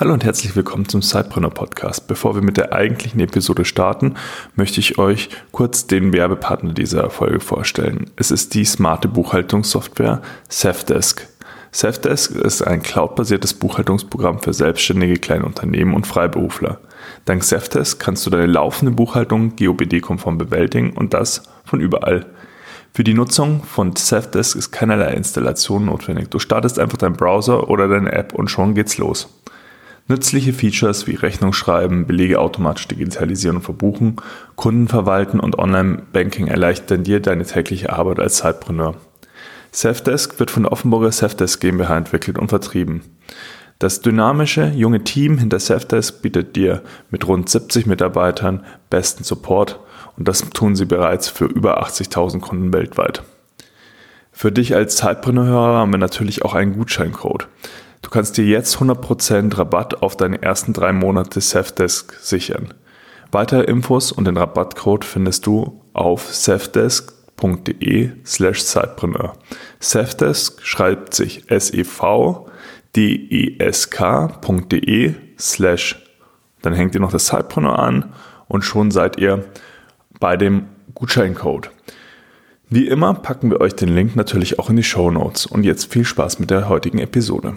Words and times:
Hallo 0.00 0.14
und 0.14 0.24
herzlich 0.24 0.56
willkommen 0.56 0.88
zum 0.88 1.02
Sidepreneur 1.02 1.50
Podcast. 1.50 2.08
Bevor 2.08 2.34
wir 2.34 2.40
mit 2.40 2.56
der 2.56 2.72
eigentlichen 2.72 3.20
Episode 3.20 3.66
starten, 3.66 4.14
möchte 4.54 4.80
ich 4.80 4.96
euch 4.96 5.28
kurz 5.52 5.88
den 5.88 6.14
Werbepartner 6.14 6.72
dieser 6.72 7.10
Folge 7.10 7.38
vorstellen. 7.38 8.06
Es 8.16 8.30
ist 8.30 8.54
die 8.54 8.64
smarte 8.64 9.08
Buchhaltungssoftware 9.08 10.22
Safdesk. 10.48 11.28
Safdesk 11.70 12.34
ist 12.34 12.66
ein 12.66 12.80
cloudbasiertes 12.80 13.52
Buchhaltungsprogramm 13.52 14.38
für 14.40 14.54
selbstständige 14.54 15.18
kleine 15.18 15.44
Unternehmen 15.44 15.92
und 15.92 16.06
Freiberufler. 16.06 16.80
Dank 17.26 17.44
Safdesk 17.44 18.00
kannst 18.00 18.24
du 18.24 18.30
deine 18.30 18.46
laufende 18.46 18.92
Buchhaltung 18.92 19.54
GOBD-konform 19.56 20.38
bewältigen 20.38 20.94
und 20.94 21.12
das 21.12 21.42
von 21.66 21.78
überall. 21.78 22.24
Für 22.94 23.04
die 23.04 23.12
Nutzung 23.12 23.64
von 23.64 23.94
Safdesk 23.94 24.56
ist 24.56 24.72
keinerlei 24.72 25.12
Installation 25.12 25.84
notwendig. 25.84 26.30
Du 26.30 26.38
startest 26.38 26.78
einfach 26.78 26.96
deinen 26.96 27.16
Browser 27.16 27.68
oder 27.68 27.86
deine 27.86 28.12
App 28.12 28.32
und 28.32 28.50
schon 28.50 28.74
geht's 28.74 28.96
los. 28.96 29.28
Nützliche 30.10 30.52
Features 30.52 31.06
wie 31.06 31.14
Rechnung 31.14 31.52
schreiben, 31.52 32.04
Belege 32.04 32.40
automatisch 32.40 32.88
digitalisieren 32.88 33.58
und 33.58 33.62
verbuchen, 33.62 34.16
Kunden 34.56 34.88
verwalten 34.88 35.38
und 35.38 35.56
Online-Banking 35.56 36.48
erleichtern 36.48 37.04
dir 37.04 37.20
deine 37.20 37.44
tägliche 37.44 37.92
Arbeit 37.92 38.18
als 38.18 38.38
Zeitpreneur. 38.38 38.96
Safdesk 39.70 40.40
wird 40.40 40.50
von 40.50 40.64
der 40.64 40.72
Offenburger 40.72 41.12
Safdesk 41.12 41.60
GmbH 41.60 41.96
entwickelt 41.96 42.40
und 42.40 42.48
vertrieben. 42.48 43.02
Das 43.78 44.00
dynamische, 44.00 44.72
junge 44.74 45.04
Team 45.04 45.38
hinter 45.38 45.60
Safdesk 45.60 46.22
bietet 46.22 46.56
dir 46.56 46.82
mit 47.12 47.28
rund 47.28 47.48
70 47.48 47.86
Mitarbeitern 47.86 48.64
besten 48.90 49.22
Support 49.22 49.78
und 50.16 50.26
das 50.26 50.40
tun 50.50 50.74
sie 50.74 50.86
bereits 50.86 51.28
für 51.28 51.44
über 51.44 51.84
80.000 51.84 52.40
Kunden 52.40 52.72
weltweit. 52.72 53.22
Für 54.32 54.50
dich 54.50 54.74
als 54.74 54.96
Zeitpreneur 54.96 55.78
haben 55.78 55.92
wir 55.92 55.98
natürlich 55.98 56.44
auch 56.44 56.54
einen 56.54 56.72
Gutscheincode. 56.72 57.46
Du 58.02 58.10
kannst 58.10 58.36
dir 58.38 58.44
jetzt 58.44 58.76
100% 58.76 59.56
Rabatt 59.58 60.02
auf 60.02 60.16
deine 60.16 60.42
ersten 60.42 60.72
drei 60.72 60.92
Monate 60.92 61.40
Safdesk 61.40 62.14
sichern. 62.20 62.74
Weitere 63.32 63.62
Infos 63.64 64.10
und 64.10 64.26
den 64.26 64.36
Rabattcode 64.36 65.04
findest 65.04 65.46
du 65.46 65.80
auf 65.92 66.34
safdesk.de 66.34 68.10
slash 68.24 68.64
Zeitpreneur. 68.64 69.34
Safdesk 69.78 70.62
schreibt 70.62 71.14
sich 71.14 71.48
S-E-V-D-E-S-K.de 71.50 71.94
slash. 75.38 76.04
Dann 76.62 76.74
hängt 76.74 76.94
ihr 76.94 77.00
noch 77.00 77.12
das 77.12 77.26
Zeitpreneur 77.26 77.78
an 77.78 78.12
und 78.48 78.64
schon 78.64 78.90
seid 78.90 79.20
ihr 79.20 79.44
bei 80.18 80.36
dem 80.36 80.66
Gutscheincode. 80.94 81.70
Wie 82.68 82.88
immer 82.88 83.14
packen 83.14 83.50
wir 83.50 83.60
euch 83.60 83.74
den 83.74 83.94
Link 83.94 84.16
natürlich 84.16 84.58
auch 84.58 84.70
in 84.70 84.76
die 84.76 84.84
Show 84.84 85.10
Notes. 85.10 85.46
Und 85.46 85.64
jetzt 85.64 85.92
viel 85.92 86.04
Spaß 86.04 86.38
mit 86.38 86.50
der 86.50 86.68
heutigen 86.68 86.98
Episode. 86.98 87.56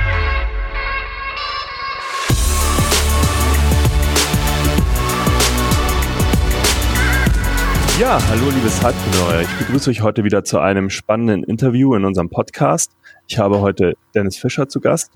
Ja, 8.01 8.19
hallo 8.29 8.49
liebe 8.49 8.67
Zeitpreneur. 8.67 9.41
Ich 9.41 9.59
begrüße 9.59 9.91
euch 9.91 10.01
heute 10.01 10.23
wieder 10.23 10.43
zu 10.43 10.57
einem 10.57 10.89
spannenden 10.89 11.43
Interview 11.43 11.93
in 11.93 12.03
unserem 12.03 12.31
Podcast. 12.31 12.93
Ich 13.27 13.37
habe 13.37 13.61
heute 13.61 13.93
Dennis 14.15 14.37
Fischer 14.37 14.67
zu 14.67 14.81
Gast 14.81 15.11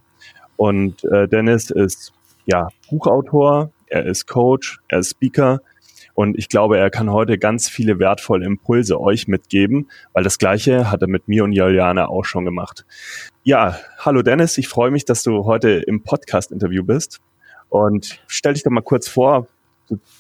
und 0.56 1.04
äh, 1.06 1.28
Dennis 1.28 1.72
ist 1.72 2.14
ja 2.46 2.68
Buchautor, 2.88 3.72
er 3.88 4.06
ist 4.06 4.28
Coach, 4.28 4.82
er 4.88 5.00
ist 5.00 5.10
Speaker 5.10 5.62
und 6.14 6.38
ich 6.38 6.48
glaube, 6.48 6.78
er 6.78 6.92
kann 6.92 7.12
heute 7.12 7.40
ganz 7.40 7.68
viele 7.68 7.98
wertvolle 7.98 8.46
Impulse 8.46 9.02
euch 9.02 9.28
mitgeben, 9.28 9.90
weil 10.14 10.24
das 10.24 10.38
Gleiche 10.38 10.92
hat 10.92 11.02
er 11.02 11.08
mit 11.08 11.28
mir 11.28 11.44
und 11.44 11.54
Juliana 11.54 12.08
auch 12.08 12.24
schon 12.24 12.46
gemacht. 12.46 12.86
Ja, 13.42 13.80
hallo 13.98 14.22
Dennis, 14.22 14.60
ich 14.60 14.68
freue 14.68 14.92
mich, 14.92 15.06
dass 15.06 15.24
du 15.24 15.46
heute 15.46 15.72
im 15.72 16.04
Podcast-Interview 16.04 16.84
bist 16.84 17.20
und 17.70 18.22
stell 18.28 18.54
dich 18.54 18.62
doch 18.62 18.70
mal 18.70 18.82
kurz 18.82 19.08
vor, 19.08 19.48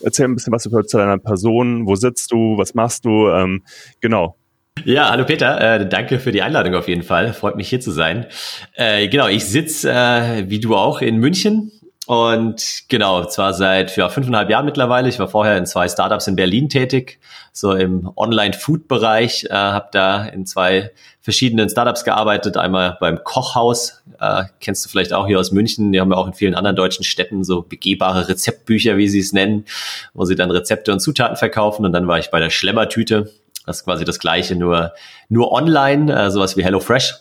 erzähl 0.01 0.25
ein 0.25 0.35
bisschen 0.35 0.53
was 0.53 0.65
über 0.65 0.83
zu 0.85 0.97
deiner 0.97 1.17
Person, 1.17 1.87
wo 1.87 1.95
sitzt 1.95 2.31
du, 2.31 2.57
was 2.57 2.73
machst 2.73 3.05
du, 3.05 3.29
ähm, 3.29 3.63
genau. 4.01 4.37
Ja, 4.83 5.09
hallo 5.09 5.25
Peter, 5.25 5.79
äh, 5.79 5.87
danke 5.87 6.19
für 6.19 6.31
die 6.31 6.41
Einladung 6.41 6.75
auf 6.75 6.87
jeden 6.87 7.03
Fall. 7.03 7.33
Freut 7.33 7.55
mich 7.55 7.69
hier 7.69 7.79
zu 7.79 7.91
sein. 7.91 8.25
Äh, 8.73 9.07
genau, 9.07 9.27
ich 9.27 9.45
sitze 9.45 9.89
äh, 9.91 10.49
wie 10.49 10.59
du 10.59 10.75
auch 10.75 11.01
in 11.01 11.17
München 11.17 11.71
und 12.07 12.83
genau, 12.87 13.25
zwar 13.25 13.53
seit 13.53 13.95
ja, 13.97 14.09
fünfeinhalb 14.09 14.49
Jahren 14.49 14.65
mittlerweile. 14.65 15.09
Ich 15.09 15.19
war 15.19 15.27
vorher 15.27 15.57
in 15.57 15.65
zwei 15.65 15.87
Startups 15.87 16.27
in 16.27 16.35
Berlin 16.35 16.69
tätig, 16.69 17.19
so 17.51 17.73
im 17.73 18.11
Online-Food-Bereich, 18.15 19.45
äh, 19.45 19.53
habe 19.53 19.89
da 19.91 20.25
in 20.25 20.45
zwei 20.45 20.91
verschiedenen 21.21 21.69
Startups 21.69 22.03
gearbeitet. 22.03 22.57
Einmal 22.57 22.97
beim 22.99 23.23
Kochhaus, 23.23 24.03
äh, 24.19 24.43
kennst 24.59 24.85
du 24.85 24.89
vielleicht 24.89 25.13
auch 25.13 25.25
hier 25.25 25.39
aus 25.39 25.51
München. 25.51 25.91
Die 25.91 25.99
haben 25.99 26.11
ja 26.11 26.17
auch 26.17 26.27
in 26.27 26.33
vielen 26.33 26.55
anderen 26.55 26.75
deutschen 26.75 27.03
Städten 27.03 27.43
so 27.43 27.63
begehbare 27.63 28.27
Rezeptbücher, 28.27 28.97
wie 28.97 29.09
sie 29.09 29.19
es 29.19 29.33
nennen, 29.33 29.65
wo 30.13 30.25
sie 30.25 30.35
dann 30.35 30.51
Rezepte 30.51 30.91
und 30.91 30.99
Zutaten 30.99 31.37
verkaufen. 31.37 31.85
Und 31.85 31.93
dann 31.93 32.07
war 32.07 32.19
ich 32.19 32.29
bei 32.29 32.39
der 32.39 32.49
Schlemmertüte 32.49 33.31
das 33.65 33.77
ist 33.77 33.85
quasi 33.85 34.05
das 34.05 34.19
Gleiche, 34.19 34.55
nur, 34.55 34.93
nur 35.29 35.51
online, 35.51 36.13
äh, 36.13 36.31
sowas 36.31 36.55
wie 36.55 36.63
HelloFresh. 36.63 37.15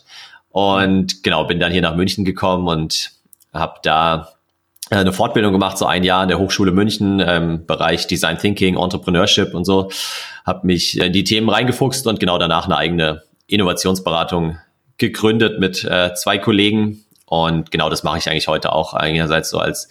Und 0.51 1.23
genau, 1.23 1.45
bin 1.45 1.59
dann 1.59 1.73
hier 1.73 1.83
nach 1.83 1.97
München 1.97 2.25
gekommen 2.25 2.69
und 2.69 3.13
habe 3.53 3.81
da 3.83 4.34
eine 4.91 5.13
Fortbildung 5.13 5.53
gemacht, 5.53 5.79
so 5.79 5.87
ein 5.87 6.05
Jahr 6.05 6.23
in 6.23 6.29
der 6.29 6.39
Hochschule 6.39 6.73
München, 6.73 7.23
ähm, 7.25 7.67
Bereich 7.67 8.07
Design 8.07 8.39
Thinking, 8.39 8.77
Entrepreneurship 8.77 9.55
und 9.55 9.65
so. 9.65 9.91
Habe 10.45 10.67
mich 10.67 10.99
in 10.99 11.13
die 11.13 11.25
Themen 11.25 11.49
reingefuchst 11.49 12.07
und 12.07 12.21
genau 12.21 12.39
danach 12.39 12.67
eine 12.67 12.77
eigene 12.77 13.23
Innovationsberatung 13.47 14.59
gegründet 14.99 15.59
mit 15.59 15.85
äh, 15.85 16.13
zwei 16.15 16.39
Kollegen. 16.39 17.05
Und 17.27 17.71
genau 17.71 17.89
das 17.89 18.03
mache 18.03 18.19
ich 18.19 18.29
eigentlich 18.29 18.49
heute 18.49 18.73
auch. 18.73 18.95
Einerseits 18.95 19.51
so 19.51 19.59
als 19.59 19.89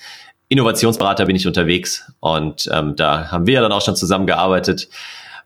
Innovationsberater 0.49 1.25
bin 1.25 1.35
ich 1.35 1.47
unterwegs 1.47 2.11
und 2.19 2.69
ähm, 2.71 2.95
da 2.95 3.31
haben 3.31 3.47
wir 3.47 3.55
ja 3.55 3.61
dann 3.61 3.71
auch 3.71 3.81
schon 3.81 3.95
zusammengearbeitet 3.95 4.87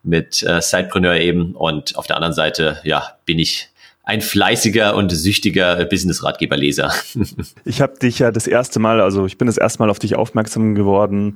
mit 0.03 0.43
äh, 0.43 0.61
Sidepreneur 0.61 1.15
eben. 1.15 1.55
Und 1.55 1.95
auf 1.95 2.07
der 2.07 2.17
anderen 2.17 2.33
Seite, 2.33 2.79
ja, 2.83 3.11
bin 3.25 3.39
ich 3.39 3.69
ein 4.07 4.21
fleißiger 4.21 4.95
und 4.95 5.09
süchtiger 5.09 5.83
Business-Ratgeberleser. 5.83 6.93
ich 7.65 7.81
habe 7.81 7.99
dich 7.99 8.19
ja 8.19 8.31
das 8.31 8.47
erste 8.47 8.79
Mal, 8.79 9.01
also 9.01 9.25
ich 9.25 9.37
bin 9.37 9.47
das 9.47 9.57
erste 9.57 9.79
Mal 9.79 9.89
auf 9.89 9.99
dich 9.99 10.15
aufmerksam 10.15 10.75
geworden, 10.75 11.35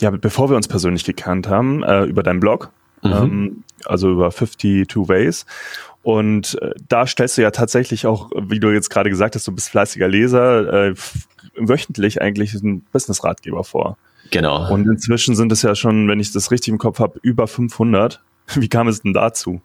ja, 0.00 0.10
bevor 0.10 0.50
wir 0.50 0.56
uns 0.56 0.66
persönlich 0.66 1.04
gekannt 1.04 1.46
haben, 1.46 1.84
äh, 1.84 2.02
über 2.02 2.24
deinen 2.24 2.40
Blog, 2.40 2.72
mhm. 3.02 3.12
ähm, 3.12 3.64
also 3.84 4.10
über 4.10 4.32
52 4.32 5.08
Ways. 5.08 5.46
Und 6.02 6.60
äh, 6.60 6.72
da 6.88 7.06
stellst 7.06 7.38
du 7.38 7.42
ja 7.42 7.52
tatsächlich 7.52 8.06
auch, 8.06 8.32
wie 8.34 8.58
du 8.58 8.70
jetzt 8.70 8.90
gerade 8.90 9.08
gesagt 9.08 9.36
hast, 9.36 9.46
du 9.46 9.52
bist 9.52 9.68
fleißiger 9.68 10.08
Leser, 10.08 10.88
äh, 10.88 10.94
wöchentlich 11.54 12.20
eigentlich 12.20 12.60
einen 12.60 12.80
Business-Ratgeber 12.90 13.62
vor. 13.62 13.98
Genau. 14.32 14.68
Und 14.72 14.84
inzwischen 14.88 15.36
sind 15.36 15.52
es 15.52 15.62
ja 15.62 15.76
schon, 15.76 16.08
wenn 16.08 16.18
ich 16.18 16.32
das 16.32 16.50
richtig 16.50 16.72
im 16.72 16.78
Kopf 16.78 16.98
habe, 16.98 17.20
über 17.22 17.46
500. 17.46 18.20
Wie 18.56 18.68
kam 18.68 18.88
es 18.88 19.02
denn 19.02 19.12
dazu? 19.12 19.60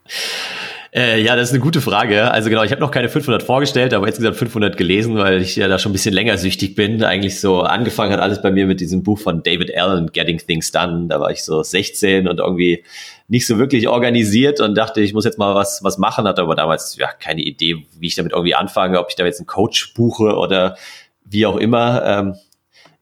Äh, 0.95 1.21
ja, 1.21 1.35
das 1.35 1.49
ist 1.49 1.53
eine 1.53 1.61
gute 1.61 1.81
Frage. 1.81 2.31
Also 2.31 2.49
genau, 2.49 2.63
ich 2.63 2.71
habe 2.71 2.79
noch 2.79 2.89
keine 2.89 3.09
500 3.09 3.43
vorgestellt, 3.43 3.93
aber 3.93 4.07
insgesamt 4.07 4.37
500 4.37 4.77
gelesen, 4.77 5.17
weil 5.17 5.41
ich 5.41 5.57
ja 5.57 5.67
da 5.67 5.77
schon 5.77 5.89
ein 5.89 5.93
bisschen 5.93 6.13
länger 6.13 6.37
süchtig 6.37 6.73
bin. 6.73 7.03
Eigentlich 7.03 7.41
so 7.41 7.63
angefangen 7.63 8.13
hat 8.13 8.21
alles 8.21 8.41
bei 8.41 8.49
mir 8.49 8.65
mit 8.65 8.79
diesem 8.79 9.03
Buch 9.03 9.19
von 9.19 9.43
David 9.43 9.75
Allen, 9.75 10.09
Getting 10.13 10.37
Things 10.37 10.71
Done. 10.71 11.07
Da 11.09 11.19
war 11.19 11.31
ich 11.31 11.43
so 11.43 11.61
16 11.61 12.29
und 12.29 12.39
irgendwie 12.39 12.85
nicht 13.27 13.45
so 13.45 13.59
wirklich 13.59 13.89
organisiert 13.89 14.61
und 14.61 14.75
dachte, 14.75 15.01
ich 15.01 15.13
muss 15.13 15.25
jetzt 15.25 15.37
mal 15.37 15.53
was, 15.53 15.83
was 15.83 15.97
machen. 15.97 16.29
Hatte 16.29 16.43
aber 16.43 16.55
damals 16.55 16.95
ja 16.95 17.11
keine 17.11 17.41
Idee, 17.41 17.83
wie 17.99 18.07
ich 18.07 18.15
damit 18.15 18.31
irgendwie 18.31 18.55
anfange, 18.55 18.97
ob 18.97 19.07
ich 19.09 19.15
da 19.15 19.25
jetzt 19.25 19.41
einen 19.41 19.47
Coach 19.47 19.93
buche 19.95 20.37
oder 20.37 20.77
wie 21.25 21.45
auch 21.45 21.57
immer. 21.57 22.03
Ähm, 22.05 22.35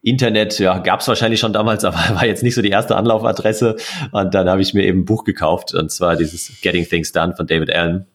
Internet, 0.03 0.59
ja, 0.59 0.79
gab 0.79 0.99
es 0.99 1.07
wahrscheinlich 1.07 1.39
schon 1.39 1.53
damals, 1.53 1.83
aber 1.85 1.97
war 2.15 2.25
jetzt 2.25 2.43
nicht 2.43 2.55
so 2.55 2.61
die 2.61 2.69
erste 2.69 2.95
Anlaufadresse. 2.95 3.77
Und 4.11 4.33
dann 4.33 4.49
habe 4.49 4.61
ich 4.61 4.73
mir 4.73 4.83
eben 4.83 4.99
ein 4.99 5.05
Buch 5.05 5.23
gekauft, 5.23 5.73
und 5.73 5.91
zwar 5.91 6.15
dieses 6.15 6.61
Getting 6.61 6.87
Things 6.87 7.11
Done 7.11 7.35
von 7.35 7.47
David 7.47 7.73
Allen. 7.73 8.05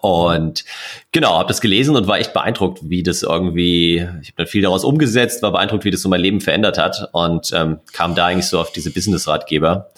Und 0.00 0.64
genau, 1.12 1.38
habe 1.38 1.48
das 1.48 1.60
gelesen 1.60 1.94
und 1.94 2.08
war 2.08 2.18
echt 2.18 2.32
beeindruckt, 2.32 2.80
wie 2.82 3.04
das 3.04 3.22
irgendwie, 3.22 3.96
ich 4.20 4.28
habe 4.28 4.36
dann 4.36 4.46
viel 4.48 4.62
daraus 4.62 4.82
umgesetzt, 4.84 5.42
war 5.42 5.52
beeindruckt, 5.52 5.84
wie 5.84 5.92
das 5.92 6.02
so 6.02 6.08
mein 6.08 6.20
Leben 6.20 6.40
verändert 6.40 6.76
hat 6.76 7.08
und 7.12 7.52
ähm, 7.54 7.78
kam 7.92 8.16
da 8.16 8.26
eigentlich 8.26 8.48
so 8.48 8.58
auf 8.58 8.72
diese 8.72 8.90
Business-Ratgeber. 8.90 9.90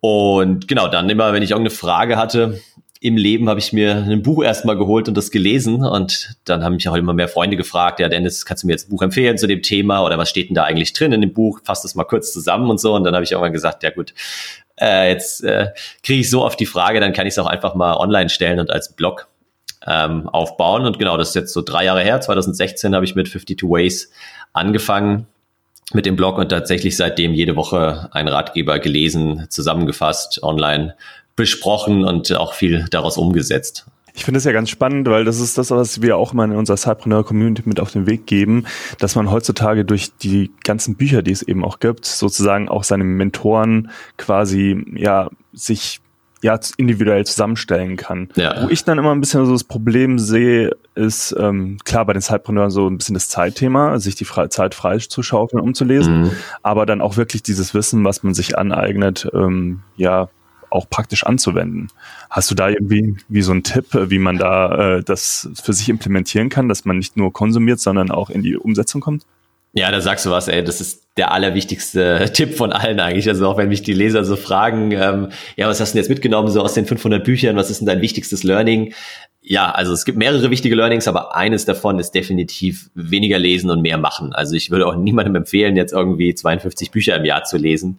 Und 0.00 0.66
genau, 0.66 0.88
dann 0.88 1.08
immer, 1.08 1.32
wenn 1.32 1.44
ich 1.44 1.52
irgendeine 1.52 1.74
Frage 1.74 2.16
hatte, 2.16 2.60
im 3.04 3.18
Leben 3.18 3.50
habe 3.50 3.60
ich 3.60 3.74
mir 3.74 3.96
ein 3.96 4.22
Buch 4.22 4.42
erstmal 4.42 4.78
geholt 4.78 5.08
und 5.08 5.14
das 5.14 5.30
gelesen 5.30 5.84
und 5.84 6.36
dann 6.46 6.64
haben 6.64 6.76
mich 6.76 6.88
auch 6.88 6.94
immer 6.94 7.12
mehr 7.12 7.28
Freunde 7.28 7.58
gefragt, 7.58 8.00
ja 8.00 8.08
Dennis, 8.08 8.46
kannst 8.46 8.62
du 8.62 8.66
mir 8.66 8.72
jetzt 8.72 8.88
ein 8.88 8.92
Buch 8.92 9.02
empfehlen 9.02 9.36
zu 9.36 9.46
dem 9.46 9.60
Thema 9.60 10.02
oder 10.02 10.16
was 10.16 10.30
steht 10.30 10.48
denn 10.48 10.54
da 10.54 10.64
eigentlich 10.64 10.94
drin 10.94 11.12
in 11.12 11.20
dem 11.20 11.34
Buch? 11.34 11.60
Fass 11.64 11.82
das 11.82 11.94
mal 11.94 12.04
kurz 12.04 12.32
zusammen 12.32 12.70
und 12.70 12.80
so 12.80 12.94
und 12.94 13.04
dann 13.04 13.12
habe 13.12 13.22
ich 13.22 13.32
irgendwann 13.32 13.52
gesagt, 13.52 13.82
ja 13.82 13.90
gut, 13.90 14.14
äh, 14.80 15.10
jetzt 15.10 15.44
äh, 15.44 15.68
kriege 16.02 16.20
ich 16.20 16.30
so 16.30 16.42
oft 16.42 16.58
die 16.58 16.64
Frage, 16.64 16.98
dann 16.98 17.12
kann 17.12 17.26
ich 17.26 17.34
es 17.34 17.38
auch 17.38 17.46
einfach 17.46 17.74
mal 17.74 17.94
online 17.94 18.30
stellen 18.30 18.58
und 18.58 18.70
als 18.70 18.94
Blog 18.94 19.28
ähm, 19.86 20.26
aufbauen. 20.30 20.86
Und 20.86 20.98
genau, 20.98 21.18
das 21.18 21.28
ist 21.28 21.34
jetzt 21.34 21.52
so 21.52 21.60
drei 21.60 21.84
Jahre 21.84 22.00
her. 22.00 22.22
2016 22.22 22.94
habe 22.94 23.04
ich 23.04 23.14
mit 23.14 23.28
52 23.28 23.68
Ways 23.68 24.10
angefangen 24.54 25.26
mit 25.92 26.06
dem 26.06 26.16
Blog 26.16 26.38
und 26.38 26.48
tatsächlich 26.48 26.96
seitdem 26.96 27.34
jede 27.34 27.54
Woche 27.54 28.08
ein 28.12 28.28
Ratgeber 28.28 28.78
gelesen, 28.78 29.46
zusammengefasst, 29.50 30.42
online 30.42 30.94
besprochen 31.36 32.04
und 32.04 32.32
auch 32.32 32.54
viel 32.54 32.86
daraus 32.90 33.18
umgesetzt. 33.18 33.86
Ich 34.16 34.24
finde 34.24 34.38
es 34.38 34.44
ja 34.44 34.52
ganz 34.52 34.70
spannend, 34.70 35.08
weil 35.08 35.24
das 35.24 35.40
ist 35.40 35.58
das, 35.58 35.72
was 35.72 36.00
wir 36.00 36.16
auch 36.16 36.32
immer 36.32 36.44
in 36.44 36.52
unserer 36.52 36.76
Cypreneur-Community 36.76 37.62
mit 37.64 37.80
auf 37.80 37.90
den 37.90 38.06
Weg 38.06 38.26
geben, 38.26 38.64
dass 39.00 39.16
man 39.16 39.28
heutzutage 39.28 39.84
durch 39.84 40.16
die 40.16 40.52
ganzen 40.62 40.94
Bücher, 40.94 41.22
die 41.22 41.32
es 41.32 41.42
eben 41.42 41.64
auch 41.64 41.80
gibt, 41.80 42.06
sozusagen 42.06 42.68
auch 42.68 42.84
seine 42.84 43.02
Mentoren 43.02 43.90
quasi 44.16 44.84
ja 44.94 45.30
sich 45.52 46.00
ja 46.42 46.60
individuell 46.76 47.24
zusammenstellen 47.24 47.96
kann. 47.96 48.28
Ja. 48.36 48.62
Wo 48.62 48.68
ich 48.68 48.84
dann 48.84 48.98
immer 48.98 49.12
ein 49.12 49.20
bisschen 49.20 49.46
so 49.46 49.52
das 49.52 49.64
Problem 49.64 50.18
sehe, 50.18 50.76
ist 50.94 51.34
ähm, 51.38 51.78
klar 51.84 52.04
bei 52.04 52.12
den 52.12 52.22
Zeitpreneuren 52.22 52.70
so 52.70 52.86
ein 52.86 52.98
bisschen 52.98 53.14
das 53.14 53.30
Zeitthema, 53.30 53.98
sich 53.98 54.14
die 54.14 54.26
Fre 54.26 54.48
Zeit 54.50 54.74
freizuschaufeln, 54.74 55.60
umzulesen, 55.60 56.20
mhm. 56.20 56.30
aber 56.62 56.86
dann 56.86 57.00
auch 57.00 57.16
wirklich 57.16 57.42
dieses 57.42 57.72
Wissen, 57.74 58.04
was 58.04 58.22
man 58.22 58.34
sich 58.34 58.58
aneignet, 58.58 59.26
ähm, 59.32 59.80
ja 59.96 60.28
auch 60.74 60.90
praktisch 60.90 61.24
anzuwenden. 61.24 61.88
Hast 62.30 62.50
du 62.50 62.54
da 62.54 62.68
irgendwie 62.68 63.16
wie 63.28 63.42
so 63.42 63.52
einen 63.52 63.62
Tipp, 63.62 63.86
wie 63.92 64.18
man 64.18 64.38
da 64.38 64.96
äh, 64.96 65.02
das 65.02 65.48
für 65.54 65.72
sich 65.72 65.88
implementieren 65.88 66.48
kann, 66.48 66.68
dass 66.68 66.84
man 66.84 66.98
nicht 66.98 67.16
nur 67.16 67.32
konsumiert, 67.32 67.80
sondern 67.80 68.10
auch 68.10 68.30
in 68.30 68.42
die 68.42 68.56
Umsetzung 68.56 69.00
kommt? 69.00 69.24
Ja, 69.76 69.90
da 69.90 70.00
sagst 70.00 70.24
du 70.24 70.30
was, 70.30 70.46
ey, 70.46 70.62
das 70.62 70.80
ist 70.80 71.02
der 71.16 71.32
allerwichtigste 71.32 72.30
Tipp 72.32 72.54
von 72.56 72.72
allen 72.72 73.00
eigentlich. 73.00 73.28
Also 73.28 73.48
auch 73.48 73.56
wenn 73.56 73.68
mich 73.68 73.82
die 73.82 73.92
Leser 73.92 74.24
so 74.24 74.36
fragen, 74.36 74.92
ähm, 74.92 75.28
ja, 75.56 75.68
was 75.68 75.80
hast 75.80 75.90
du 75.90 75.96
denn 75.96 76.02
jetzt 76.02 76.10
mitgenommen 76.10 76.48
so 76.48 76.60
aus 76.60 76.74
den 76.74 76.86
500 76.86 77.24
Büchern, 77.24 77.56
was 77.56 77.70
ist 77.70 77.80
denn 77.80 77.86
dein 77.86 78.00
wichtigstes 78.00 78.44
Learning? 78.44 78.94
Ja, 79.42 79.72
also 79.72 79.92
es 79.92 80.04
gibt 80.04 80.16
mehrere 80.16 80.50
wichtige 80.50 80.74
Learnings, 80.74 81.06
aber 81.06 81.36
eines 81.36 81.64
davon 81.64 81.98
ist 81.98 82.12
definitiv 82.12 82.88
weniger 82.94 83.38
lesen 83.38 83.68
und 83.68 83.82
mehr 83.82 83.98
machen. 83.98 84.32
Also 84.32 84.54
ich 84.54 84.70
würde 84.70 84.86
auch 84.86 84.94
niemandem 84.94 85.34
empfehlen, 85.34 85.76
jetzt 85.76 85.92
irgendwie 85.92 86.34
52 86.34 86.92
Bücher 86.92 87.16
im 87.16 87.24
Jahr 87.24 87.44
zu 87.44 87.58
lesen. 87.58 87.98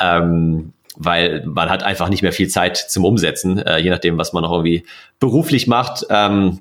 Ähm, 0.00 0.72
weil 0.96 1.44
man 1.46 1.70
hat 1.70 1.82
einfach 1.82 2.08
nicht 2.08 2.22
mehr 2.22 2.32
viel 2.32 2.48
Zeit 2.48 2.76
zum 2.76 3.04
Umsetzen, 3.04 3.58
äh, 3.58 3.78
je 3.78 3.90
nachdem, 3.90 4.18
was 4.18 4.32
man 4.32 4.42
noch 4.42 4.52
irgendwie 4.52 4.84
beruflich 5.20 5.66
macht, 5.66 6.06
ähm, 6.10 6.60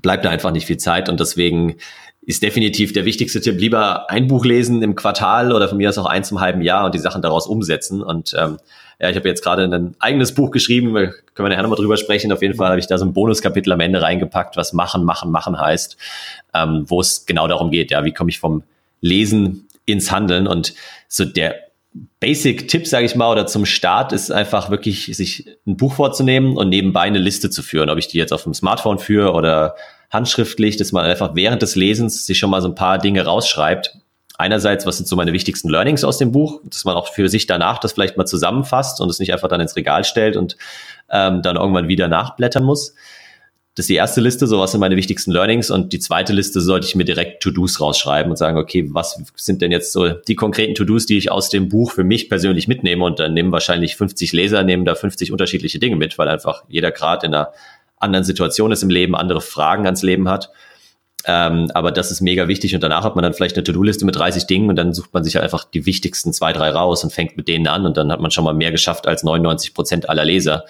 bleibt 0.00 0.24
da 0.24 0.30
einfach 0.30 0.52
nicht 0.52 0.66
viel 0.66 0.76
Zeit 0.76 1.08
und 1.08 1.18
deswegen 1.18 1.76
ist 2.22 2.42
definitiv 2.42 2.92
der 2.92 3.04
wichtigste 3.04 3.40
Tipp, 3.40 3.58
lieber 3.58 4.10
ein 4.10 4.26
Buch 4.26 4.44
lesen 4.44 4.82
im 4.82 4.94
Quartal 4.94 5.52
oder 5.52 5.68
von 5.68 5.78
mir 5.78 5.88
aus 5.88 5.98
auch 5.98 6.06
eins 6.06 6.30
im 6.30 6.40
halben 6.40 6.60
Jahr 6.60 6.84
und 6.84 6.94
die 6.94 6.98
Sachen 6.98 7.22
daraus 7.22 7.46
umsetzen. 7.46 8.02
Und 8.02 8.34
ähm, 8.38 8.58
ja, 9.00 9.08
ich 9.08 9.16
habe 9.16 9.28
jetzt 9.28 9.42
gerade 9.42 9.64
ein 9.64 9.96
eigenes 9.98 10.34
Buch 10.34 10.50
geschrieben, 10.50 10.92
können 10.92 11.14
wir 11.34 11.48
nachher 11.48 11.62
nochmal 11.62 11.78
drüber 11.78 11.96
sprechen. 11.96 12.30
Auf 12.30 12.42
jeden 12.42 12.54
Fall 12.54 12.68
habe 12.68 12.78
ich 12.78 12.86
da 12.86 12.98
so 12.98 13.06
ein 13.06 13.14
Bonuskapitel 13.14 13.72
am 13.72 13.80
Ende 13.80 14.02
reingepackt, 14.02 14.56
was 14.56 14.74
machen, 14.74 15.04
machen, 15.04 15.30
machen 15.30 15.58
heißt, 15.58 15.96
ähm, 16.54 16.84
wo 16.86 17.00
es 17.00 17.24
genau 17.24 17.48
darum 17.48 17.70
geht, 17.70 17.90
ja, 17.90 18.04
wie 18.04 18.12
komme 18.12 18.28
ich 18.28 18.38
vom 18.38 18.62
Lesen 19.00 19.66
ins 19.86 20.12
Handeln 20.12 20.46
und 20.46 20.74
so 21.08 21.24
der 21.24 21.69
Basic-Tipp, 21.92 22.86
sage 22.86 23.06
ich 23.06 23.16
mal, 23.16 23.30
oder 23.32 23.46
zum 23.46 23.66
Start 23.66 24.12
ist 24.12 24.30
einfach 24.30 24.70
wirklich, 24.70 25.06
sich 25.16 25.46
ein 25.66 25.76
Buch 25.76 25.94
vorzunehmen 25.94 26.56
und 26.56 26.68
nebenbei 26.68 27.02
eine 27.02 27.18
Liste 27.18 27.50
zu 27.50 27.62
führen. 27.62 27.90
Ob 27.90 27.98
ich 27.98 28.08
die 28.08 28.18
jetzt 28.18 28.32
auf 28.32 28.44
dem 28.44 28.54
Smartphone 28.54 28.98
führe 28.98 29.32
oder 29.32 29.74
handschriftlich, 30.10 30.76
dass 30.76 30.92
man 30.92 31.04
einfach 31.04 31.34
während 31.34 31.62
des 31.62 31.74
Lesens 31.76 32.26
sich 32.26 32.38
schon 32.38 32.50
mal 32.50 32.62
so 32.62 32.68
ein 32.68 32.74
paar 32.74 32.98
Dinge 32.98 33.24
rausschreibt. 33.24 33.96
Einerseits, 34.38 34.86
was 34.86 34.96
sind 34.96 35.06
so 35.06 35.16
meine 35.16 35.32
wichtigsten 35.32 35.68
Learnings 35.68 36.04
aus 36.04 36.18
dem 36.18 36.32
Buch, 36.32 36.60
dass 36.64 36.84
man 36.84 36.96
auch 36.96 37.08
für 37.08 37.28
sich 37.28 37.46
danach 37.46 37.78
das 37.78 37.92
vielleicht 37.92 38.16
mal 38.16 38.24
zusammenfasst 38.24 39.00
und 39.00 39.10
es 39.10 39.18
nicht 39.18 39.32
einfach 39.32 39.48
dann 39.48 39.60
ins 39.60 39.76
Regal 39.76 40.04
stellt 40.04 40.36
und 40.36 40.56
ähm, 41.10 41.42
dann 41.42 41.56
irgendwann 41.56 41.88
wieder 41.88 42.08
nachblättern 42.08 42.64
muss. 42.64 42.94
Das 43.80 43.84
ist 43.84 43.88
die 43.88 43.94
erste 43.94 44.20
Liste, 44.20 44.46
so 44.46 44.58
was 44.58 44.72
sind 44.72 44.80
meine 44.80 44.96
wichtigsten 44.96 45.32
Learnings. 45.32 45.70
Und 45.70 45.94
die 45.94 46.00
zweite 46.00 46.34
Liste 46.34 46.60
sollte 46.60 46.86
ich 46.86 46.96
mir 46.96 47.06
direkt 47.06 47.42
To-Dos 47.42 47.80
rausschreiben 47.80 48.30
und 48.30 48.36
sagen, 48.36 48.58
okay, 48.58 48.86
was 48.92 49.18
sind 49.36 49.62
denn 49.62 49.70
jetzt 49.70 49.94
so 49.94 50.10
die 50.10 50.34
konkreten 50.34 50.74
To-Dos, 50.74 51.06
die 51.06 51.16
ich 51.16 51.32
aus 51.32 51.48
dem 51.48 51.70
Buch 51.70 51.92
für 51.92 52.04
mich 52.04 52.28
persönlich 52.28 52.68
mitnehme? 52.68 53.02
Und 53.06 53.20
dann 53.20 53.32
nehmen 53.32 53.52
wahrscheinlich 53.52 53.96
50 53.96 54.34
Leser, 54.34 54.64
nehmen 54.64 54.84
da 54.84 54.94
50 54.94 55.32
unterschiedliche 55.32 55.78
Dinge 55.78 55.96
mit, 55.96 56.18
weil 56.18 56.28
einfach 56.28 56.62
jeder 56.68 56.90
gerade 56.90 57.24
in 57.26 57.32
einer 57.32 57.54
anderen 57.96 58.22
Situation 58.22 58.70
ist 58.70 58.82
im 58.82 58.90
Leben, 58.90 59.16
andere 59.16 59.40
Fragen 59.40 59.86
ans 59.86 60.02
Leben 60.02 60.28
hat. 60.28 60.50
Ähm, 61.24 61.70
aber 61.72 61.90
das 61.90 62.10
ist 62.10 62.20
mega 62.20 62.48
wichtig 62.48 62.74
und 62.74 62.82
danach 62.82 63.04
hat 63.04 63.16
man 63.16 63.22
dann 63.22 63.32
vielleicht 63.32 63.56
eine 63.56 63.64
To-Do-Liste 63.64 64.04
mit 64.04 64.14
30 64.14 64.46
Dingen 64.46 64.68
und 64.68 64.76
dann 64.76 64.92
sucht 64.92 65.14
man 65.14 65.24
sich 65.24 65.36
halt 65.36 65.44
einfach 65.44 65.64
die 65.64 65.86
wichtigsten 65.86 66.34
zwei, 66.34 66.52
drei 66.52 66.68
raus 66.68 67.02
und 67.02 67.14
fängt 67.14 67.38
mit 67.38 67.48
denen 67.48 67.66
an 67.66 67.86
und 67.86 67.96
dann 67.96 68.12
hat 68.12 68.20
man 68.20 68.30
schon 68.30 68.44
mal 68.44 68.52
mehr 68.52 68.72
geschafft 68.72 69.08
als 69.08 69.22
99 69.22 69.72
Prozent 69.72 70.10
aller 70.10 70.26
Leser. 70.26 70.66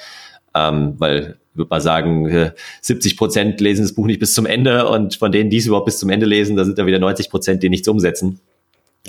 Ähm, 0.54 0.94
weil 0.98 1.39
ich 1.52 1.56
würde 1.58 1.70
mal 1.70 1.80
sagen, 1.80 2.52
70 2.80 3.16
Prozent 3.16 3.60
lesen 3.60 3.82
das 3.82 3.92
Buch 3.92 4.06
nicht 4.06 4.20
bis 4.20 4.34
zum 4.34 4.46
Ende 4.46 4.88
und 4.88 5.16
von 5.16 5.32
denen, 5.32 5.50
die 5.50 5.56
es 5.56 5.66
überhaupt 5.66 5.86
bis 5.86 5.98
zum 5.98 6.10
Ende 6.10 6.26
lesen, 6.26 6.56
da 6.56 6.64
sind 6.64 6.78
da 6.78 6.86
wieder 6.86 6.98
90 6.98 7.28
Prozent, 7.28 7.62
die 7.62 7.68
nichts 7.68 7.88
umsetzen. 7.88 8.40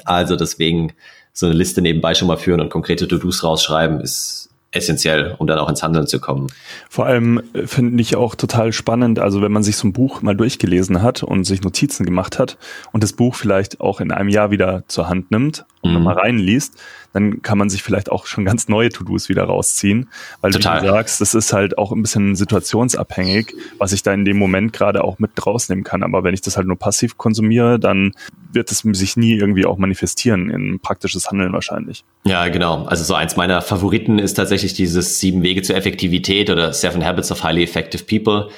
Also 0.05 0.35
deswegen 0.35 0.93
so 1.33 1.45
eine 1.45 1.55
Liste 1.55 1.81
nebenbei 1.81 2.15
schon 2.15 2.27
mal 2.27 2.38
führen 2.38 2.59
und 2.59 2.69
konkrete 2.69 3.07
To-Dos 3.07 3.43
rausschreiben 3.43 4.01
ist 4.01 4.49
essentiell, 4.71 5.35
um 5.38 5.47
dann 5.47 5.59
auch 5.59 5.69
ins 5.69 5.83
Handeln 5.83 6.07
zu 6.07 6.19
kommen. 6.19 6.47
Vor 6.89 7.05
allem 7.05 7.41
äh, 7.53 7.67
finde 7.67 8.01
ich 8.01 8.15
auch 8.15 8.35
total 8.35 8.71
spannend, 8.71 9.19
also 9.19 9.41
wenn 9.41 9.51
man 9.51 9.63
sich 9.63 9.75
so 9.75 9.88
ein 9.88 9.93
Buch 9.93 10.21
mal 10.21 10.35
durchgelesen 10.35 11.01
hat 11.01 11.23
und 11.23 11.43
sich 11.43 11.61
Notizen 11.61 12.05
gemacht 12.05 12.39
hat 12.39 12.57
und 12.93 13.03
das 13.03 13.13
Buch 13.13 13.35
vielleicht 13.35 13.81
auch 13.81 13.99
in 13.99 14.11
einem 14.11 14.29
Jahr 14.29 14.49
wieder 14.49 14.83
zur 14.88 15.09
Hand 15.09 15.29
nimmt 15.29 15.65
und 15.81 15.92
mhm. 15.92 15.98
nochmal 15.98 16.16
reinliest, 16.16 16.80
dann 17.13 17.42
kann 17.42 17.57
man 17.57 17.69
sich 17.69 17.83
vielleicht 17.83 18.12
auch 18.12 18.25
schon 18.25 18.45
ganz 18.45 18.68
neue 18.68 18.89
To-Dos 18.89 19.30
wieder 19.30 19.44
rausziehen, 19.44 20.10
weil 20.42 20.51
Total. 20.51 20.81
du 20.81 20.88
sagst, 20.88 21.22
das 21.22 21.33
ist 21.33 21.54
halt 21.54 21.78
auch 21.78 21.92
ein 21.92 22.01
bisschen 22.01 22.36
situationsabhängig, 22.36 23.54
was 23.78 23.92
ich 23.92 24.04
da 24.04 24.13
in 24.13 24.25
dem 24.25 24.38
Moment 24.38 24.74
gerade 24.74 25.04
auch 25.04 25.19
mit 25.19 25.31
rausnehmen 25.45 25.83
kann. 25.83 26.04
Aber 26.04 26.24
wenn 26.24 26.33
ich 26.33 26.42
das 26.42 26.57
halt 26.57 26.68
nur 26.68 26.78
passiv 26.78 27.18
konsumiere, 27.18 27.80
dann 27.80 28.13
wird 28.54 28.72
es 28.72 28.80
sich 28.80 29.18
nie 29.18 29.33
irgendwie 29.33 29.66
auch 29.66 29.78
manifestieren 29.78 30.50
in 30.50 30.80
praktisches 30.80 31.30
Handeln 31.30 31.54
wahrscheinlich. 31.54 32.04
Ja, 32.24 32.48
genau. 32.50 32.86
Also 32.86 33.04
so 33.04 33.13
eins 33.13 33.36
meiner 33.36 33.62
Favoriten 33.62 34.19
ist 34.19 34.36
tatsächlich 34.36 34.74
dieses 34.74 35.19
sieben 35.19 35.44
Wege 35.44 35.62
zur 35.62 35.75
Effektivität 35.75 36.50
oder 36.50 36.74
Seven 36.74 37.04
Habits 37.06 37.31
of 37.31 37.44
Highly 37.44 37.63
Effective 37.63 38.04
People 38.04 38.50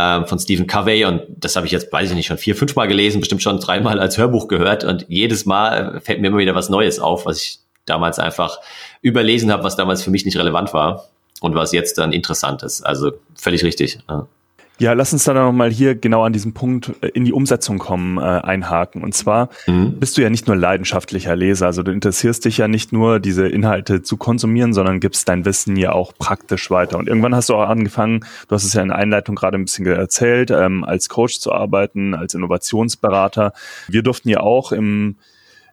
ähm, 0.00 0.26
von 0.26 0.38
Stephen 0.38 0.66
Covey 0.66 1.04
und 1.04 1.22
das 1.28 1.56
habe 1.56 1.66
ich 1.66 1.72
jetzt, 1.72 1.92
weiß 1.92 2.10
ich 2.10 2.16
nicht, 2.16 2.26
schon 2.26 2.38
vier, 2.38 2.56
fünf 2.56 2.74
Mal 2.74 2.88
gelesen, 2.88 3.20
bestimmt 3.20 3.42
schon 3.42 3.60
dreimal 3.60 4.00
als 4.00 4.16
Hörbuch 4.16 4.48
gehört 4.48 4.84
und 4.84 5.04
jedes 5.08 5.44
Mal 5.44 6.00
fällt 6.00 6.20
mir 6.20 6.28
immer 6.28 6.38
wieder 6.38 6.54
was 6.54 6.70
Neues 6.70 6.98
auf, 6.98 7.26
was 7.26 7.42
ich 7.42 7.58
damals 7.84 8.18
einfach 8.18 8.58
überlesen 9.02 9.52
habe, 9.52 9.64
was 9.64 9.76
damals 9.76 10.02
für 10.02 10.10
mich 10.10 10.24
nicht 10.24 10.38
relevant 10.38 10.72
war 10.72 11.08
und 11.40 11.54
was 11.54 11.72
jetzt 11.72 11.98
dann 11.98 12.12
interessant 12.12 12.62
ist. 12.62 12.82
Also 12.82 13.12
völlig 13.34 13.62
richtig. 13.62 13.98
Ja. 14.08 14.26
Ja, 14.80 14.94
lass 14.94 15.12
uns 15.12 15.24
dann 15.24 15.36
nochmal 15.36 15.70
hier 15.70 15.94
genau 15.94 16.24
an 16.24 16.32
diesem 16.32 16.54
Punkt 16.54 16.92
äh, 17.02 17.08
in 17.08 17.26
die 17.26 17.34
Umsetzung 17.34 17.78
kommen, 17.78 18.16
äh, 18.16 18.22
einhaken. 18.22 19.02
Und 19.04 19.12
zwar 19.12 19.50
mhm. 19.66 20.00
bist 20.00 20.16
du 20.16 20.22
ja 20.22 20.30
nicht 20.30 20.46
nur 20.46 20.56
leidenschaftlicher 20.56 21.36
Leser, 21.36 21.66
also 21.66 21.82
du 21.82 21.92
interessierst 21.92 22.46
dich 22.46 22.56
ja 22.56 22.66
nicht 22.66 22.90
nur, 22.90 23.20
diese 23.20 23.46
Inhalte 23.46 24.00
zu 24.00 24.16
konsumieren, 24.16 24.72
sondern 24.72 24.98
gibst 24.98 25.28
dein 25.28 25.44
Wissen 25.44 25.76
ja 25.76 25.92
auch 25.92 26.14
praktisch 26.18 26.70
weiter. 26.70 26.96
Und 26.96 27.08
irgendwann 27.08 27.34
hast 27.34 27.50
du 27.50 27.56
auch 27.56 27.68
angefangen, 27.68 28.20
du 28.48 28.54
hast 28.54 28.64
es 28.64 28.72
ja 28.72 28.80
in 28.80 28.88
der 28.88 28.96
Einleitung 28.96 29.34
gerade 29.34 29.58
ein 29.58 29.66
bisschen 29.66 29.84
erzählt, 29.84 30.50
ähm, 30.50 30.82
als 30.82 31.10
Coach 31.10 31.40
zu 31.40 31.52
arbeiten, 31.52 32.14
als 32.14 32.32
Innovationsberater. 32.32 33.52
Wir 33.86 34.02
durften 34.02 34.30
ja 34.30 34.40
auch 34.40 34.72
im 34.72 35.16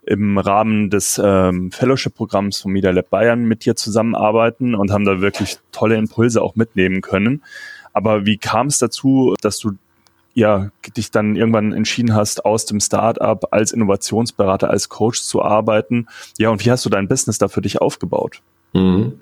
im 0.08 0.38
Rahmen 0.38 0.90
des 0.90 1.22
ähm, 1.22 1.70
Fellowship-Programms 1.72 2.62
von 2.62 2.72
Media 2.72 2.92
Lab 2.92 3.10
Bayern 3.10 3.44
mit 3.44 3.66
dir 3.66 3.76
zusammenarbeiten 3.76 4.74
und 4.74 4.90
haben 4.90 5.04
da 5.04 5.20
wirklich 5.20 5.58
tolle 5.74 5.98
Impulse 5.98 6.42
auch 6.42 6.56
mitnehmen 6.56 7.02
können. 7.02 7.44
Aber 7.98 8.28
wie 8.28 8.38
kam 8.38 8.68
es 8.68 8.78
dazu, 8.78 9.34
dass 9.42 9.58
du 9.58 9.72
ja 10.36 10.70
dich 10.96 11.10
dann 11.10 11.36
irgendwann 11.36 11.74
entschieden 11.74 12.14
hast, 12.14 12.46
aus 12.46 12.66
dem 12.66 12.80
Startup 12.80 13.52
als 13.52 13.72
Innovationsberater, 13.72 14.70
als 14.70 14.88
Coach 14.88 15.24
zu 15.24 15.42
arbeiten? 15.42 16.06
Ja, 16.38 16.52
und 16.52 16.64
wie 16.64 16.70
hast 16.70 16.86
du 16.86 16.90
dein 16.90 17.08
Business 17.08 17.40
da 17.40 17.48
für 17.48 17.62
dich 17.62 17.82
aufgebaut? 17.82 18.44
Mhm. 18.74 19.20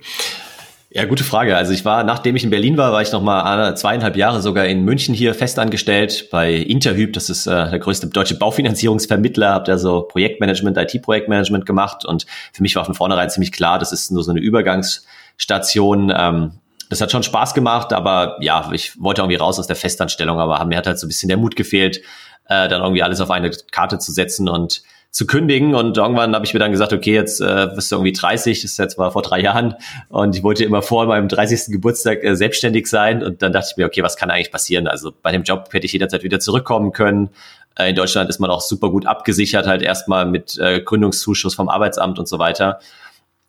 Ja, 0.89 1.05
gute 1.05 1.23
Frage. 1.23 1.55
Also 1.55 1.71
ich 1.71 1.85
war, 1.85 2.03
nachdem 2.03 2.35
ich 2.35 2.43
in 2.43 2.49
Berlin 2.49 2.75
war, 2.75 2.91
war 2.91 3.01
ich 3.01 3.13
noch 3.13 3.21
mal 3.21 3.75
zweieinhalb 3.77 4.17
Jahre 4.17 4.41
sogar 4.41 4.65
in 4.65 4.83
München 4.83 5.15
hier 5.15 5.33
festangestellt 5.33 6.27
bei 6.29 6.53
Interhyp. 6.53 7.13
Das 7.13 7.29
ist 7.29 7.47
äh, 7.47 7.69
der 7.69 7.79
größte 7.79 8.07
deutsche 8.07 8.37
Baufinanzierungsvermittler. 8.37 9.53
Hab 9.53 9.65
da 9.65 9.77
so 9.77 10.01
Projektmanagement, 10.01 10.77
IT-Projektmanagement 10.77 11.65
gemacht 11.65 12.03
und 12.03 12.25
für 12.51 12.61
mich 12.61 12.75
war 12.75 12.83
von 12.83 12.93
vornherein 12.93 13.29
ziemlich 13.29 13.53
klar, 13.53 13.79
das 13.79 13.93
ist 13.93 14.11
nur 14.11 14.21
so 14.21 14.31
eine 14.31 14.41
Übergangsstation. 14.41 16.11
Ähm, 16.13 16.51
das 16.89 17.01
hat 17.01 17.11
schon 17.11 17.23
Spaß 17.23 17.53
gemacht, 17.53 17.93
aber 17.93 18.37
ja, 18.41 18.69
ich 18.73 19.01
wollte 19.01 19.21
irgendwie 19.21 19.37
raus 19.37 19.59
aus 19.59 19.67
der 19.67 19.75
Festanstellung, 19.75 20.39
aber 20.39 20.63
mir 20.65 20.77
hat 20.77 20.87
halt 20.87 20.99
so 20.99 21.05
ein 21.05 21.09
bisschen 21.09 21.29
der 21.29 21.37
Mut 21.37 21.55
gefehlt, 21.55 21.97
äh, 22.47 22.67
dann 22.67 22.81
irgendwie 22.81 23.03
alles 23.03 23.21
auf 23.21 23.31
eine 23.31 23.51
Karte 23.71 23.97
zu 23.99 24.11
setzen 24.11 24.49
und 24.49 24.83
zu 25.15 25.25
kündigen. 25.25 25.75
Und 25.75 25.97
irgendwann 25.97 26.35
habe 26.35 26.45
ich 26.45 26.53
mir 26.53 26.59
dann 26.59 26.71
gesagt, 26.71 26.91
okay, 26.91 27.13
jetzt 27.13 27.39
äh, 27.39 27.69
bist 27.73 27.89
du 27.89 27.95
irgendwie 27.95 28.11
30, 28.11 28.61
das 28.61 28.71
ist 28.71 28.77
jetzt 28.77 28.97
mal 28.97 29.11
vor 29.11 29.21
drei 29.21 29.39
Jahren. 29.39 29.75
Und 30.09 30.35
ich 30.35 30.43
wollte 30.43 30.65
immer 30.65 30.81
vor 30.81 31.05
meinem 31.05 31.29
30. 31.29 31.71
Geburtstag 31.71 32.21
äh, 32.21 32.35
selbstständig 32.35 32.87
sein. 32.87 33.23
Und 33.23 33.41
dann 33.41 33.53
dachte 33.53 33.69
ich 33.71 33.77
mir, 33.77 33.85
okay, 33.85 34.03
was 34.03 34.17
kann 34.17 34.29
eigentlich 34.29 34.51
passieren? 34.51 34.87
Also 34.87 35.13
bei 35.21 35.31
dem 35.31 35.43
Job 35.43 35.69
hätte 35.71 35.85
ich 35.85 35.93
jederzeit 35.93 36.23
wieder 36.23 36.41
zurückkommen 36.41 36.91
können. 36.91 37.29
Äh, 37.75 37.91
in 37.91 37.95
Deutschland 37.95 38.29
ist 38.29 38.39
man 38.39 38.49
auch 38.49 38.59
super 38.59 38.89
gut 38.89 39.05
abgesichert, 39.05 39.67
halt 39.67 39.81
erstmal 39.81 40.25
mit 40.25 40.57
äh, 40.57 40.81
Gründungszuschuss 40.81 41.55
vom 41.55 41.69
Arbeitsamt 41.69 42.19
und 42.19 42.27
so 42.27 42.37
weiter. 42.37 42.79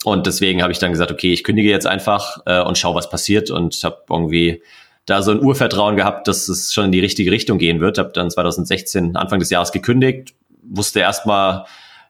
Und 0.06 0.28
deswegen 0.28 0.62
habe 0.62 0.70
ich 0.70 0.78
dann 0.78 0.92
gesagt, 0.92 1.10
okay, 1.10 1.32
ich 1.32 1.42
kündige 1.42 1.68
jetzt 1.68 1.88
einfach 1.88 2.38
äh, 2.46 2.62
und 2.62 2.78
schau, 2.78 2.94
was 2.94 3.10
passiert. 3.10 3.50
Und 3.50 3.74
habe 3.82 4.04
irgendwie 4.08 4.62
da 5.04 5.20
so 5.20 5.32
ein 5.32 5.42
Urvertrauen 5.42 5.96
gehabt, 5.96 6.28
dass 6.28 6.48
es 6.48 6.72
schon 6.72 6.84
in 6.84 6.92
die 6.92 7.00
richtige 7.00 7.32
Richtung 7.32 7.58
gehen 7.58 7.80
wird. 7.80 7.98
Habe 7.98 8.12
dann 8.14 8.30
2016 8.30 9.16
Anfang 9.16 9.40
des 9.40 9.50
Jahres 9.50 9.72
gekündigt, 9.72 10.32
wusste 10.62 11.00
erstmal 11.00 11.64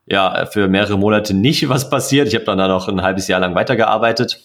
ja 0.04 0.44
für 0.44 0.68
mehrere 0.68 0.98
Monate 0.98 1.32
nicht, 1.32 1.70
was 1.70 1.88
passiert. 1.88 2.28
Ich 2.28 2.34
habe 2.34 2.44
dann 2.44 2.58
da 2.58 2.68
noch 2.68 2.86
ein 2.86 3.00
halbes 3.00 3.28
Jahr 3.28 3.40
lang 3.40 3.54
weitergearbeitet, 3.54 4.42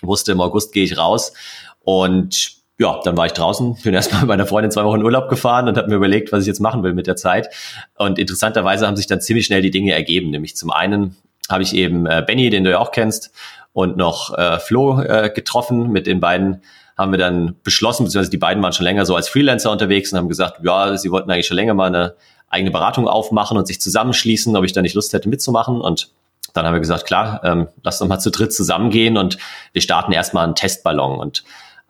wusste 0.00 0.30
im 0.30 0.40
August 0.40 0.72
gehe 0.72 0.84
ich 0.84 0.96
raus 0.96 1.32
und 1.80 2.52
ja, 2.78 3.00
dann 3.02 3.16
war 3.16 3.26
ich 3.26 3.32
draußen, 3.32 3.78
bin 3.82 3.94
erstmal 3.94 4.20
mit 4.20 4.28
meiner 4.28 4.46
Freundin 4.46 4.70
zwei 4.70 4.84
Wochen 4.84 5.02
Urlaub 5.02 5.28
gefahren 5.28 5.66
und 5.66 5.76
habe 5.76 5.88
mir 5.88 5.96
überlegt, 5.96 6.30
was 6.30 6.42
ich 6.42 6.46
jetzt 6.46 6.60
machen 6.60 6.84
will 6.84 6.94
mit 6.94 7.08
der 7.08 7.16
Zeit. 7.16 7.48
Und 7.96 8.20
interessanterweise 8.20 8.86
haben 8.86 8.96
sich 8.96 9.08
dann 9.08 9.20
ziemlich 9.20 9.46
schnell 9.46 9.62
die 9.62 9.72
Dinge 9.72 9.92
ergeben. 9.92 10.30
Nämlich 10.30 10.54
zum 10.56 10.70
einen 10.70 11.16
habe 11.48 11.62
ich 11.62 11.74
eben 11.74 12.06
äh, 12.06 12.22
Benny, 12.26 12.50
den 12.50 12.64
du 12.64 12.70
ja 12.70 12.78
auch 12.78 12.90
kennst, 12.90 13.32
und 13.72 13.98
noch 13.98 14.36
äh, 14.36 14.58
Flo 14.58 15.00
äh, 15.00 15.30
getroffen. 15.34 15.92
Mit 15.92 16.06
den 16.06 16.18
beiden 16.18 16.62
haben 16.96 17.12
wir 17.12 17.18
dann 17.18 17.56
beschlossen, 17.62 18.04
beziehungsweise 18.04 18.30
die 18.30 18.38
beiden 18.38 18.62
waren 18.62 18.72
schon 18.72 18.84
länger 18.84 19.04
so 19.04 19.14
als 19.14 19.28
Freelancer 19.28 19.70
unterwegs 19.70 20.12
und 20.12 20.18
haben 20.18 20.28
gesagt, 20.28 20.60
ja, 20.64 20.96
sie 20.96 21.10
wollten 21.10 21.30
eigentlich 21.30 21.46
schon 21.46 21.56
länger 21.56 21.74
mal 21.74 21.88
eine 21.88 22.14
eigene 22.48 22.70
Beratung 22.70 23.06
aufmachen 23.06 23.58
und 23.58 23.66
sich 23.66 23.80
zusammenschließen, 23.80 24.56
ob 24.56 24.64
ich 24.64 24.72
da 24.72 24.80
nicht 24.80 24.94
Lust 24.94 25.12
hätte 25.12 25.28
mitzumachen. 25.28 25.80
Und 25.80 26.10
dann 26.54 26.64
haben 26.64 26.72
wir 26.72 26.80
gesagt, 26.80 27.04
klar, 27.04 27.42
ähm, 27.44 27.68
lass 27.82 28.00
uns 28.00 28.08
mal 28.08 28.18
zu 28.18 28.30
dritt 28.30 28.54
zusammengehen 28.54 29.18
und 29.18 29.36
wir 29.74 29.82
starten 29.82 30.12
erstmal 30.12 30.44
einen 30.44 30.54
Testballon. 30.54 31.18
Und 31.18 31.44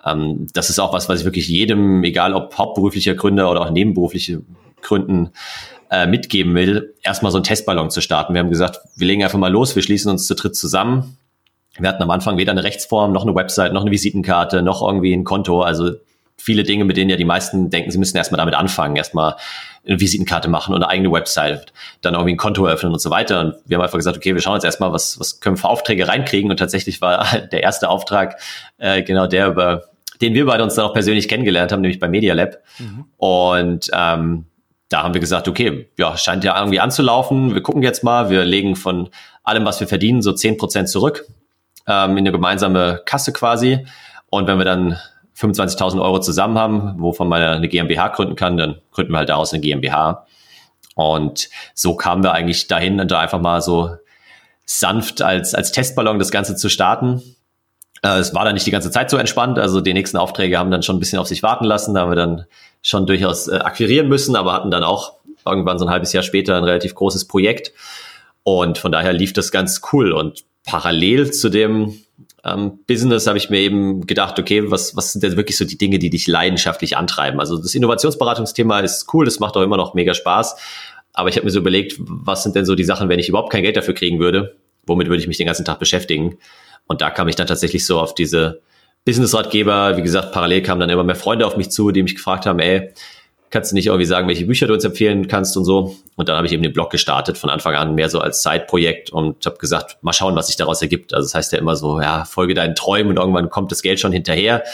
ähm, 0.05 0.49
das 0.55 0.71
ist 0.71 0.81
auch 0.81 0.93
was, 0.93 1.09
was 1.09 1.21
ich 1.21 1.25
wirklich 1.25 1.47
jedem, 1.47 2.03
egal 2.03 2.35
ob 2.35 2.59
hauptberuflicher 2.59 3.15
Gründer 3.15 3.49
oder 3.49 3.61
auch 3.61 3.71
nebenberufliche 3.71 4.43
Gründen, 4.83 5.31
äh, 5.91 6.07
mitgeben 6.07 6.55
will, 6.55 6.95
erstmal 7.03 7.33
so 7.33 7.39
einen 7.39 7.45
Testballon 7.45 7.91
zu 7.91 8.01
starten. 8.01 8.35
Wir 8.35 8.41
haben 8.41 8.51
gesagt, 8.51 8.81
wir 8.97 9.07
legen 9.07 9.23
einfach 9.23 9.39
mal 9.39 9.53
los, 9.53 9.77
wir 9.77 9.83
schließen 9.83 10.11
uns 10.11 10.27
zu 10.27 10.35
dritt 10.35 10.57
zusammen. 10.57 11.19
Wir 11.79 11.89
hatten 11.89 12.03
am 12.03 12.11
Anfang 12.11 12.39
weder 12.39 12.53
eine 12.53 12.65
Rechtsform, 12.65 13.13
noch 13.13 13.23
eine 13.23 13.35
Website, 13.35 13.73
noch 13.73 13.83
eine 13.83 13.91
Visitenkarte, 13.91 14.63
noch 14.63 14.83
irgendwie 14.83 15.13
ein 15.13 15.25
Konto. 15.25 15.61
Also 15.63 15.93
viele 16.37 16.63
Dinge, 16.63 16.85
mit 16.85 16.97
denen 16.97 17.11
ja 17.11 17.17
die 17.17 17.25
meisten 17.25 17.71
denken, 17.71 17.91
sie 17.91 17.99
müssen 17.99 18.17
erstmal 18.17 18.39
damit 18.39 18.55
anfangen, 18.55 18.97
erstmal 18.97 19.37
eine 19.87 20.01
Visitenkarte 20.01 20.49
machen 20.49 20.75
und 20.75 20.83
eine 20.83 20.91
eigene 20.91 21.13
Website, 21.13 21.73
dann 22.01 22.15
irgendwie 22.15 22.35
ein 22.35 22.39
Konto 22.39 22.67
eröffnen 22.67 22.93
und 22.93 22.99
so 23.01 23.11
weiter. 23.11 23.41
Und 23.41 23.55
wir 23.67 23.77
haben 23.77 23.83
einfach 23.83 23.99
gesagt, 23.99 24.17
okay, 24.17 24.35
wir 24.35 24.41
schauen 24.41 24.55
jetzt 24.55 24.65
erstmal, 24.65 24.93
was, 24.93 25.21
was 25.21 25.41
können 25.41 25.57
wir 25.57 25.61
für 25.61 25.69
Aufträge 25.69 26.09
reinkriegen. 26.09 26.51
Und 26.51 26.57
tatsächlich 26.57 27.01
war 27.01 27.27
der 27.53 27.63
erste 27.63 27.89
Auftrag 27.89 28.41
äh, 28.79 29.03
genau 29.03 29.27
der, 29.27 29.49
über 29.49 29.85
den 30.21 30.35
wir 30.35 30.47
beide 30.47 30.65
uns 30.65 30.75
dann 30.75 30.87
auch 30.87 30.95
persönlich 30.95 31.29
kennengelernt 31.29 31.73
haben, 31.73 31.83
nämlich 31.83 32.01
bei 32.01 32.09
Media 32.09 32.35
Lab. 32.35 32.59
Mhm. 32.79 33.05
Und 33.19 33.91
ähm, 33.93 34.47
da 34.89 35.03
haben 35.03 35.15
wir 35.15 35.21
gesagt, 35.21 35.49
okay, 35.49 35.89
ja, 35.99 36.17
scheint 36.17 36.45
ja 36.45 36.57
irgendwie 36.59 36.81
anzulaufen. 36.81 37.55
Wir 37.55 37.63
gucken 37.63 37.83
jetzt 37.83 38.05
mal, 38.05 38.31
wir 38.31 38.45
legen 38.45 38.77
von 38.77 39.09
allem, 39.43 39.65
was 39.65 39.81
wir 39.81 39.89
verdienen, 39.89 40.23
so 40.23 40.33
zehn 40.33 40.57
Prozent 40.57 40.89
zurück 40.89 41.27
ähm, 41.87 42.13
in 42.13 42.19
eine 42.19 42.33
gemeinsame 42.33 43.03
Kasse 43.05 43.33
quasi. 43.33 43.87
Und 44.31 44.47
wenn 44.47 44.59
wir 44.59 44.65
dann 44.65 44.99
25.000 45.37 46.01
Euro 46.01 46.21
zusammen 46.21 46.59
haben, 46.59 46.95
wovon 46.99 47.29
man 47.29 47.43
eine 47.43 47.69
GmbH 47.69 48.09
gründen 48.09 48.37
kann, 48.37 48.57
dann 48.57 48.81
gründen 48.93 49.13
wir 49.13 49.19
halt 49.19 49.29
daraus 49.29 49.53
eine 49.53 49.61
GmbH. 49.61 50.27
Und 50.95 51.51
so 51.75 51.95
kamen 51.95 52.23
wir 52.23 52.33
eigentlich 52.33 52.69
dahin, 52.69 53.07
da 53.07 53.21
einfach 53.21 53.41
mal 53.41 53.61
so 53.61 53.97
sanft 54.65 55.21
als, 55.21 55.55
als 55.55 55.73
Testballon 55.73 56.19
das 56.19 56.31
Ganze 56.31 56.57
zu 56.57 56.69
starten. 56.69 57.23
Äh, 58.03 58.19
es 58.19 58.35
war 58.35 58.45
dann 58.45 58.55
nicht 58.55 58.67
die 58.67 58.71
ganze 58.71 58.91
Zeit 58.91 59.11
so 59.11 59.17
entspannt. 59.17 59.59
Also 59.59 59.81
die 59.81 59.93
nächsten 59.93 60.17
Aufträge 60.17 60.59
haben 60.59 60.71
dann 60.71 60.83
schon 60.83 60.97
ein 60.97 61.01
bisschen 61.01 61.19
auf 61.19 61.27
sich 61.27 61.43
warten 61.43 61.65
lassen. 61.65 61.95
Da 61.95 62.01
haben 62.03 62.11
wir 62.11 62.17
dann 62.17 62.47
schon 62.87 63.05
durchaus 63.05 63.49
äh, 63.49 63.57
akquirieren 63.57 64.09
müssen, 64.09 64.37
aber 64.37 64.53
hatten 64.53 64.71
dann 64.71 64.85
auch 64.85 65.15
irgendwann 65.45 65.77
so 65.77 65.87
ein 65.87 65.91
halbes 65.91 66.13
Jahr 66.13 66.23
später 66.23 66.57
ein 66.57 66.63
relativ 66.63 66.95
großes 66.95 67.25
Projekt. 67.27 67.73
Und 68.45 68.79
von 68.79 68.93
daher 68.93 69.13
lief 69.13 69.33
das 69.33 69.51
ganz 69.51 69.81
cool. 69.93 70.13
Und 70.13 70.45
parallel 70.65 71.33
zu 71.33 71.49
dem 71.49 71.99
ähm, 72.45 72.79
Business 72.87 73.27
habe 73.27 73.39
ich 73.39 73.51
mir 73.51 73.59
eben 73.59 74.07
gedacht, 74.07 74.39
okay, 74.39 74.71
was, 74.71 74.95
was 74.95 75.13
sind 75.13 75.25
denn 75.25 75.37
wirklich 75.37 75.59
so 75.59 75.65
die 75.65 75.79
Dinge, 75.79 75.99
die 75.99 76.11
dich 76.11 76.29
leidenschaftlich 76.29 76.97
antreiben? 76.97 77.41
Also 77.41 77.59
das 77.59 77.75
Innovationsberatungsthema 77.75 78.79
ist 78.79 79.13
cool, 79.13 79.25
das 79.25 79.41
macht 79.41 79.57
auch 79.57 79.63
immer 79.63 79.77
noch 79.77 79.95
mega 79.95 80.15
Spaß. 80.15 80.55
Aber 81.13 81.29
ich 81.29 81.35
habe 81.37 81.45
mir 81.45 81.51
so 81.51 81.59
überlegt, 81.59 81.97
was 81.99 82.45
sind 82.45 82.55
denn 82.55 82.67
so 82.67 82.77
die 82.77 82.85
Sachen, 82.85 83.09
wenn 83.09 83.19
ich 83.19 83.29
überhaupt 83.29 83.51
kein 83.51 83.65
Geld 83.65 83.77
dafür 83.77 83.95
kriegen 83.95 84.21
würde? 84.21 84.55
Womit 84.87 85.09
würde 85.09 85.21
ich 85.21 85.27
mich 85.27 85.39
den 85.39 85.47
ganzen 85.47 85.65
Tag 85.65 85.81
beschäftigen? 85.81 86.39
Und 86.87 87.01
da 87.01 87.11
kam 87.11 87.27
ich 87.27 87.35
dann 87.35 87.49
tatsächlich 87.49 87.85
so 87.85 87.99
auf 87.99 88.15
diese 88.15 88.61
Business-Ratgeber. 89.07 89.97
Wie 89.97 90.03
gesagt, 90.03 90.33
parallel 90.33 90.63
kamen 90.63 90.81
dann 90.81 90.91
immer 90.91 91.05
mehr 91.05 91.17
Freunde 91.17 91.47
auf 91.47 91.57
mich 91.57 91.71
zu, 91.71 91.91
die 91.93 92.03
mich 92.03 92.17
gefragt 92.17 92.45
haben, 92.45 92.59
ey, 92.59 92.93
kannst 93.51 93.71
du 93.71 93.77
nicht 93.77 93.87
irgendwie 93.87 94.05
sagen, 94.05 94.29
welche 94.29 94.45
Bücher 94.45 94.67
du 94.67 94.75
uns 94.75 94.85
empfehlen 94.85 95.29
kannst 95.29 95.57
und 95.57 95.65
so. 95.65 95.97
Und 96.17 96.29
dann 96.29 96.37
habe 96.37 96.47
ich 96.47 96.53
eben 96.53 96.63
den 96.63 96.73
Blog 96.73 96.91
gestartet 96.91 97.39
von 97.39 97.49
Anfang 97.49 97.75
an 97.75 97.95
mehr 97.95 98.11
so 98.11 98.21
als 98.21 98.43
Zeitprojekt 98.43 99.11
und 99.11 99.47
habe 99.47 99.57
gesagt, 99.59 99.99
mal 100.03 100.13
schauen, 100.13 100.35
was 100.35 100.49
sich 100.49 100.57
daraus 100.57 100.83
ergibt. 100.83 101.15
Also 101.15 101.27
das 101.27 101.35
heißt 101.35 101.53
ja 101.53 101.59
immer 101.59 101.77
so, 101.77 102.01
ja, 102.01 102.25
folge 102.25 102.55
deinen 102.55 102.75
Träumen 102.75 103.13
und 103.13 103.17
irgendwann 103.17 103.49
kommt 103.49 103.71
das 103.71 103.83
Geld 103.83 104.01
schon 104.01 104.13
hinterher. 104.13 104.65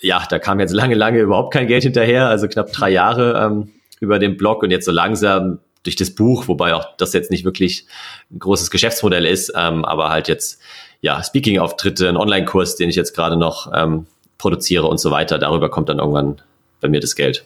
Ja, 0.00 0.24
da 0.30 0.38
kam 0.38 0.60
jetzt 0.60 0.72
lange, 0.72 0.94
lange 0.94 1.18
überhaupt 1.18 1.52
kein 1.52 1.66
Geld 1.66 1.82
hinterher, 1.82 2.28
also 2.28 2.46
knapp 2.48 2.72
drei 2.72 2.90
Jahre 2.90 3.44
ähm, 3.44 3.72
über 3.98 4.18
den 4.18 4.36
Blog 4.36 4.62
und 4.62 4.70
jetzt 4.70 4.84
so 4.84 4.92
langsam 4.92 5.58
durch 5.82 5.96
das 5.96 6.14
Buch, 6.14 6.48
wobei 6.48 6.74
auch 6.74 6.96
das 6.98 7.12
jetzt 7.12 7.30
nicht 7.30 7.44
wirklich 7.44 7.86
ein 8.30 8.38
großes 8.38 8.70
Geschäftsmodell 8.70 9.24
ist, 9.24 9.52
ähm, 9.56 9.84
aber 9.84 10.10
halt 10.10 10.28
jetzt 10.28 10.60
ja 11.00 11.22
Speaking-Auftritte, 11.22 12.08
ein 12.08 12.16
Online-Kurs, 12.16 12.76
den 12.76 12.88
ich 12.88 12.96
jetzt 12.96 13.14
gerade 13.14 13.36
noch 13.36 13.70
ähm, 13.74 14.06
produziere 14.38 14.86
und 14.86 14.98
so 14.98 15.10
weiter. 15.10 15.38
Darüber 15.38 15.68
kommt 15.70 15.88
dann 15.88 15.98
irgendwann 15.98 16.40
bei 16.80 16.88
mir 16.88 17.00
das 17.00 17.16
Geld. 17.16 17.44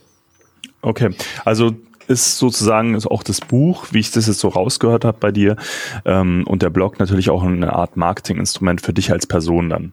Okay, 0.82 1.10
also 1.44 1.74
ist 2.08 2.38
sozusagen 2.38 2.94
ist 2.94 3.06
auch 3.06 3.22
das 3.22 3.40
Buch, 3.40 3.86
wie 3.92 4.00
ich 4.00 4.10
das 4.10 4.26
jetzt 4.26 4.40
so 4.40 4.48
rausgehört 4.48 5.04
habe 5.04 5.18
bei 5.20 5.30
dir, 5.30 5.56
ähm, 6.04 6.44
und 6.46 6.62
der 6.62 6.70
Blog 6.70 6.98
natürlich 6.98 7.30
auch 7.30 7.42
eine 7.42 7.72
Art 7.72 7.96
Marketinginstrument 7.96 8.80
für 8.80 8.92
dich 8.92 9.12
als 9.12 9.26
Person 9.26 9.70
dann. 9.70 9.92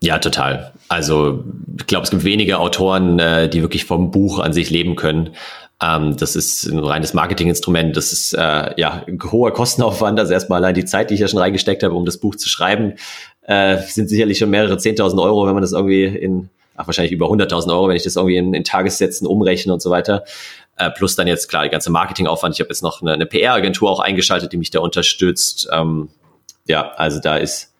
Ja, 0.00 0.18
total. 0.18 0.72
Also 0.88 1.44
ich 1.76 1.86
glaube, 1.86 2.04
es 2.04 2.10
gibt 2.10 2.24
wenige 2.24 2.58
Autoren, 2.58 3.18
äh, 3.18 3.48
die 3.48 3.62
wirklich 3.62 3.84
vom 3.84 4.10
Buch 4.10 4.38
an 4.38 4.52
sich 4.52 4.70
leben 4.70 4.96
können. 4.96 5.30
Ähm, 5.82 6.16
das 6.16 6.36
ist 6.36 6.66
ein 6.66 6.78
reines 6.78 7.14
Marketinginstrument. 7.14 7.96
Das 7.96 8.12
ist 8.12 8.32
äh, 8.32 8.74
ja 8.76 9.04
hoher 9.30 9.52
Kostenaufwand. 9.52 10.18
Also 10.18 10.32
erstmal 10.32 10.62
allein 10.62 10.74
die 10.74 10.84
Zeit, 10.84 11.10
die 11.10 11.14
ich 11.14 11.20
ja 11.20 11.28
schon 11.28 11.38
reingesteckt 11.38 11.82
habe, 11.82 11.94
um 11.94 12.04
das 12.04 12.18
Buch 12.18 12.34
zu 12.34 12.48
schreiben, 12.48 12.94
äh, 13.42 13.78
sind 13.78 14.08
sicherlich 14.08 14.38
schon 14.38 14.50
mehrere 14.50 14.78
Zehntausend 14.78 15.20
Euro, 15.20 15.46
wenn 15.46 15.54
man 15.54 15.62
das 15.62 15.72
irgendwie 15.72 16.04
in 16.04 16.50
ach, 16.76 16.86
wahrscheinlich 16.86 17.12
über 17.12 17.26
100.000 17.26 17.70
Euro, 17.70 17.88
wenn 17.88 17.96
ich 17.96 18.04
das 18.04 18.16
irgendwie 18.16 18.36
in, 18.36 18.54
in 18.54 18.64
Tagessätzen 18.64 19.26
umrechne 19.26 19.72
und 19.72 19.82
so 19.82 19.90
weiter. 19.90 20.24
Äh, 20.76 20.90
plus 20.90 21.16
dann 21.16 21.26
jetzt 21.26 21.48
klar 21.48 21.64
die 21.64 21.70
ganze 21.70 21.90
Marketingaufwand. 21.90 22.54
Ich 22.54 22.60
habe 22.60 22.70
jetzt 22.70 22.82
noch 22.82 23.02
eine, 23.02 23.12
eine 23.12 23.26
PR-Agentur 23.26 23.90
auch 23.90 24.00
eingeschaltet, 24.00 24.52
die 24.52 24.56
mich 24.56 24.70
da 24.70 24.80
unterstützt. 24.80 25.68
Ähm, 25.72 26.08
ja, 26.66 26.92
also 26.92 27.20
da 27.20 27.36
ist 27.36 27.72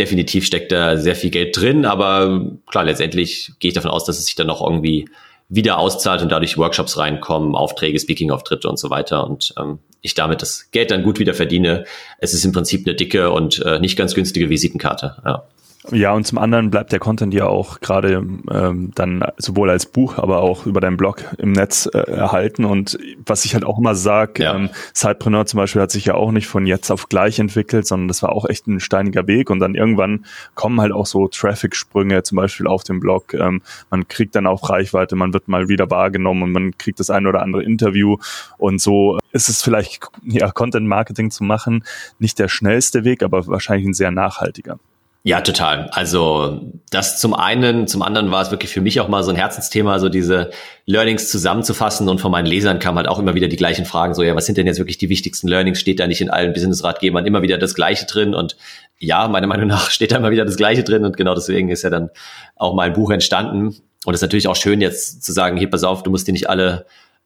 definitiv 0.00 0.46
steckt 0.46 0.72
da 0.72 0.96
sehr 0.96 1.14
viel 1.14 1.30
Geld 1.30 1.56
drin, 1.56 1.84
aber 1.84 2.50
klar, 2.66 2.84
letztendlich 2.84 3.52
gehe 3.58 3.68
ich 3.68 3.74
davon 3.74 3.90
aus, 3.90 4.04
dass 4.04 4.18
es 4.18 4.24
sich 4.24 4.34
dann 4.34 4.46
noch 4.46 4.62
irgendwie 4.66 5.08
wieder 5.54 5.78
auszahlt 5.78 6.22
und 6.22 6.32
dadurch 6.32 6.56
Workshops 6.56 6.96
reinkommen, 6.96 7.54
Aufträge, 7.54 8.00
Speaking-Auftritte 8.00 8.68
und 8.68 8.78
so 8.78 8.88
weiter 8.88 9.28
und 9.28 9.52
ähm, 9.58 9.80
ich 10.00 10.14
damit 10.14 10.40
das 10.40 10.70
Geld 10.70 10.90
dann 10.90 11.02
gut 11.02 11.18
wieder 11.18 11.34
verdiene. 11.34 11.84
Es 12.18 12.32
ist 12.32 12.44
im 12.44 12.52
Prinzip 12.52 12.86
eine 12.86 12.96
dicke 12.96 13.30
und 13.30 13.60
äh, 13.60 13.78
nicht 13.78 13.96
ganz 13.96 14.14
günstige 14.14 14.48
Visitenkarte. 14.48 15.16
Ja. 15.24 15.44
Ja, 15.90 16.12
und 16.12 16.24
zum 16.24 16.38
anderen 16.38 16.70
bleibt 16.70 16.92
der 16.92 17.00
Content 17.00 17.34
ja 17.34 17.46
auch 17.46 17.80
gerade 17.80 18.24
ähm, 18.50 18.92
dann 18.94 19.24
sowohl 19.36 19.68
als 19.68 19.86
Buch, 19.86 20.16
aber 20.16 20.38
auch 20.38 20.64
über 20.64 20.80
deinen 20.80 20.96
Blog 20.96 21.24
im 21.38 21.52
Netz 21.52 21.88
äh, 21.92 21.98
erhalten. 21.98 22.64
Und 22.64 22.98
was 23.26 23.44
ich 23.44 23.54
halt 23.54 23.64
auch 23.64 23.78
immer 23.78 23.96
sage, 23.96 24.44
ja. 24.44 24.54
ähm, 24.54 24.70
Sidepreneur 24.94 25.44
zum 25.46 25.58
Beispiel 25.58 25.82
hat 25.82 25.90
sich 25.90 26.04
ja 26.04 26.14
auch 26.14 26.30
nicht 26.30 26.46
von 26.46 26.66
jetzt 26.66 26.92
auf 26.92 27.08
gleich 27.08 27.40
entwickelt, 27.40 27.86
sondern 27.86 28.06
das 28.06 28.22
war 28.22 28.30
auch 28.30 28.48
echt 28.48 28.68
ein 28.68 28.78
steiniger 28.78 29.26
Weg. 29.26 29.50
Und 29.50 29.58
dann 29.58 29.74
irgendwann 29.74 30.24
kommen 30.54 30.80
halt 30.80 30.92
auch 30.92 31.06
so 31.06 31.26
Traffic-Sprünge 31.26 32.22
zum 32.22 32.36
Beispiel 32.36 32.68
auf 32.68 32.84
dem 32.84 33.00
Blog. 33.00 33.34
Ähm, 33.34 33.60
man 33.90 34.06
kriegt 34.06 34.36
dann 34.36 34.46
auch 34.46 34.70
Reichweite, 34.70 35.16
man 35.16 35.32
wird 35.32 35.48
mal 35.48 35.68
wieder 35.68 35.90
wahrgenommen 35.90 36.44
und 36.44 36.52
man 36.52 36.78
kriegt 36.78 37.00
das 37.00 37.10
ein 37.10 37.26
oder 37.26 37.42
andere 37.42 37.64
Interview. 37.64 38.18
Und 38.56 38.80
so 38.80 39.18
ist 39.32 39.48
es 39.48 39.62
vielleicht, 39.62 40.06
ja, 40.22 40.48
Content-Marketing 40.52 41.32
zu 41.32 41.42
machen, 41.42 41.84
nicht 42.20 42.38
der 42.38 42.48
schnellste 42.48 43.02
Weg, 43.02 43.24
aber 43.24 43.48
wahrscheinlich 43.48 43.88
ein 43.88 43.94
sehr 43.94 44.12
nachhaltiger. 44.12 44.78
Ja, 45.24 45.40
total. 45.40 45.88
Also 45.92 46.72
das 46.90 47.20
zum 47.20 47.32
einen, 47.32 47.86
zum 47.86 48.02
anderen 48.02 48.32
war 48.32 48.42
es 48.42 48.50
wirklich 48.50 48.72
für 48.72 48.80
mich 48.80 48.98
auch 48.98 49.06
mal 49.06 49.22
so 49.22 49.30
ein 49.30 49.36
Herzensthema, 49.36 50.00
so 50.00 50.08
diese 50.08 50.50
Learnings 50.84 51.30
zusammenzufassen 51.30 52.08
und 52.08 52.20
von 52.20 52.32
meinen 52.32 52.46
Lesern 52.46 52.80
kamen 52.80 52.98
halt 52.98 53.06
auch 53.06 53.20
immer 53.20 53.34
wieder 53.34 53.46
die 53.46 53.56
gleichen 53.56 53.84
Fragen, 53.84 54.14
so 54.14 54.24
ja, 54.24 54.34
was 54.34 54.46
sind 54.46 54.58
denn 54.58 54.66
jetzt 54.66 54.78
wirklich 54.78 54.98
die 54.98 55.08
wichtigsten 55.08 55.46
Learnings? 55.46 55.78
Steht 55.78 56.00
da 56.00 56.08
nicht 56.08 56.20
in 56.20 56.28
allen 56.28 56.52
Business-Ratgebern 56.52 57.24
immer 57.24 57.40
wieder 57.42 57.56
das 57.56 57.76
Gleiche 57.76 58.04
drin? 58.06 58.34
Und 58.34 58.56
ja, 58.98 59.28
meiner 59.28 59.46
Meinung 59.46 59.68
nach 59.68 59.90
steht 59.92 60.10
da 60.10 60.16
immer 60.16 60.32
wieder 60.32 60.44
das 60.44 60.56
Gleiche 60.56 60.82
drin 60.82 61.04
und 61.04 61.16
genau 61.16 61.36
deswegen 61.36 61.68
ist 61.68 61.82
ja 61.82 61.90
dann 61.90 62.10
auch 62.56 62.74
mein 62.74 62.92
Buch 62.92 63.12
entstanden. 63.12 63.76
Und 64.04 64.14
es 64.14 64.18
ist 64.18 64.22
natürlich 64.22 64.48
auch 64.48 64.56
schön 64.56 64.80
jetzt 64.80 65.22
zu 65.22 65.32
sagen, 65.32 65.56
hier 65.56 65.70
pass 65.70 65.84
auf, 65.84 66.02
du 66.02 66.10
musst 66.10 66.26
dir 66.26 66.32
nicht 66.32 66.50
alle 66.50 66.84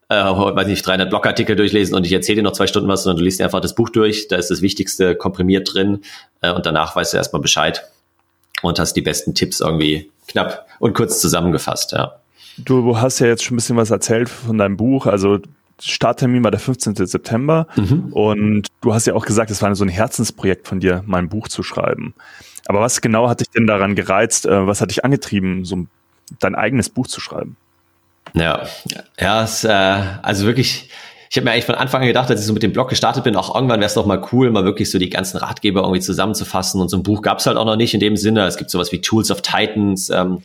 äh, 0.09 0.15
weiß 0.15 0.67
nicht, 0.67 0.85
300 0.85 1.09
Blogartikel 1.09 1.55
durchlesen 1.55 1.95
und 1.95 2.05
ich 2.05 2.13
erzähle 2.13 2.37
dir 2.37 2.43
noch 2.43 2.53
zwei 2.53 2.67
Stunden 2.67 2.87
was, 2.87 3.03
sondern 3.03 3.17
du 3.17 3.23
liest 3.23 3.41
einfach 3.41 3.59
das 3.59 3.75
Buch 3.75 3.89
durch, 3.89 4.27
da 4.27 4.37
ist 4.37 4.49
das 4.49 4.61
Wichtigste 4.61 5.15
komprimiert 5.15 5.73
drin 5.73 6.01
äh, 6.41 6.51
und 6.51 6.65
danach 6.65 6.95
weißt 6.95 7.13
du 7.13 7.17
erstmal 7.17 7.41
Bescheid 7.41 7.87
und 8.61 8.79
hast 8.79 8.93
die 8.93 9.01
besten 9.01 9.35
Tipps 9.35 9.59
irgendwie 9.59 10.09
knapp 10.27 10.65
und 10.79 10.93
kurz 10.93 11.19
zusammengefasst, 11.19 11.91
ja. 11.91 12.13
Du 12.57 12.97
hast 12.97 13.19
ja 13.19 13.27
jetzt 13.27 13.43
schon 13.43 13.53
ein 13.53 13.57
bisschen 13.57 13.77
was 13.77 13.91
erzählt 13.91 14.29
von 14.29 14.57
deinem 14.57 14.77
Buch, 14.77 15.05
also 15.05 15.39
Starttermin 15.79 16.43
war 16.43 16.49
der 16.49 16.59
15. 16.59 16.95
September 16.95 17.67
mhm. 17.75 18.07
und 18.11 18.67
du 18.81 18.93
hast 18.93 19.05
ja 19.05 19.13
auch 19.13 19.25
gesagt, 19.25 19.51
es 19.51 19.61
war 19.61 19.75
so 19.75 19.85
ein 19.85 19.89
Herzensprojekt 19.89 20.67
von 20.67 20.79
dir, 20.79 21.03
mein 21.05 21.29
Buch 21.29 21.47
zu 21.49 21.61
schreiben. 21.61 22.15
Aber 22.65 22.81
was 22.81 23.01
genau 23.01 23.29
hat 23.29 23.41
dich 23.41 23.49
denn 23.49 23.67
daran 23.67 23.95
gereizt? 23.95 24.45
Äh, 24.45 24.65
was 24.65 24.81
hat 24.81 24.89
dich 24.89 25.05
angetrieben, 25.05 25.65
so 25.65 25.75
ein 25.75 25.89
dein 26.39 26.55
eigenes 26.55 26.89
Buch 26.89 27.07
zu 27.07 27.21
schreiben? 27.21 27.55
Ja, 28.39 28.67
ja, 29.19 29.43
es, 29.43 29.63
äh, 29.63 29.69
also 29.69 30.45
wirklich, 30.45 30.89
ich 31.29 31.37
habe 31.37 31.45
mir 31.45 31.51
eigentlich 31.51 31.65
von 31.65 31.75
Anfang 31.75 32.01
an 32.01 32.07
gedacht, 32.07 32.29
als 32.29 32.39
ich 32.39 32.45
so 32.45 32.53
mit 32.53 32.63
dem 32.63 32.73
Blog 32.73 32.89
gestartet 32.89 33.23
bin, 33.23 33.35
auch 33.35 33.53
irgendwann 33.53 33.79
wäre 33.79 33.87
es 33.87 33.93
doch 33.93 34.05
mal 34.05 34.23
cool, 34.31 34.51
mal 34.51 34.63
wirklich 34.63 34.89
so 34.91 34.99
die 34.99 35.09
ganzen 35.09 35.37
Ratgeber 35.37 35.81
irgendwie 35.81 36.01
zusammenzufassen. 36.01 36.81
Und 36.81 36.89
so 36.89 36.97
ein 36.97 37.03
Buch 37.03 37.21
gab 37.21 37.39
es 37.39 37.45
halt 37.45 37.57
auch 37.57 37.65
noch 37.65 37.75
nicht 37.75 37.93
in 37.93 37.99
dem 37.99 38.17
Sinne. 38.17 38.45
Es 38.45 38.57
gibt 38.57 38.69
sowas 38.69 38.91
wie 38.91 39.01
Tools 39.01 39.31
of 39.31 39.41
Titans 39.41 40.09
ähm, 40.09 40.43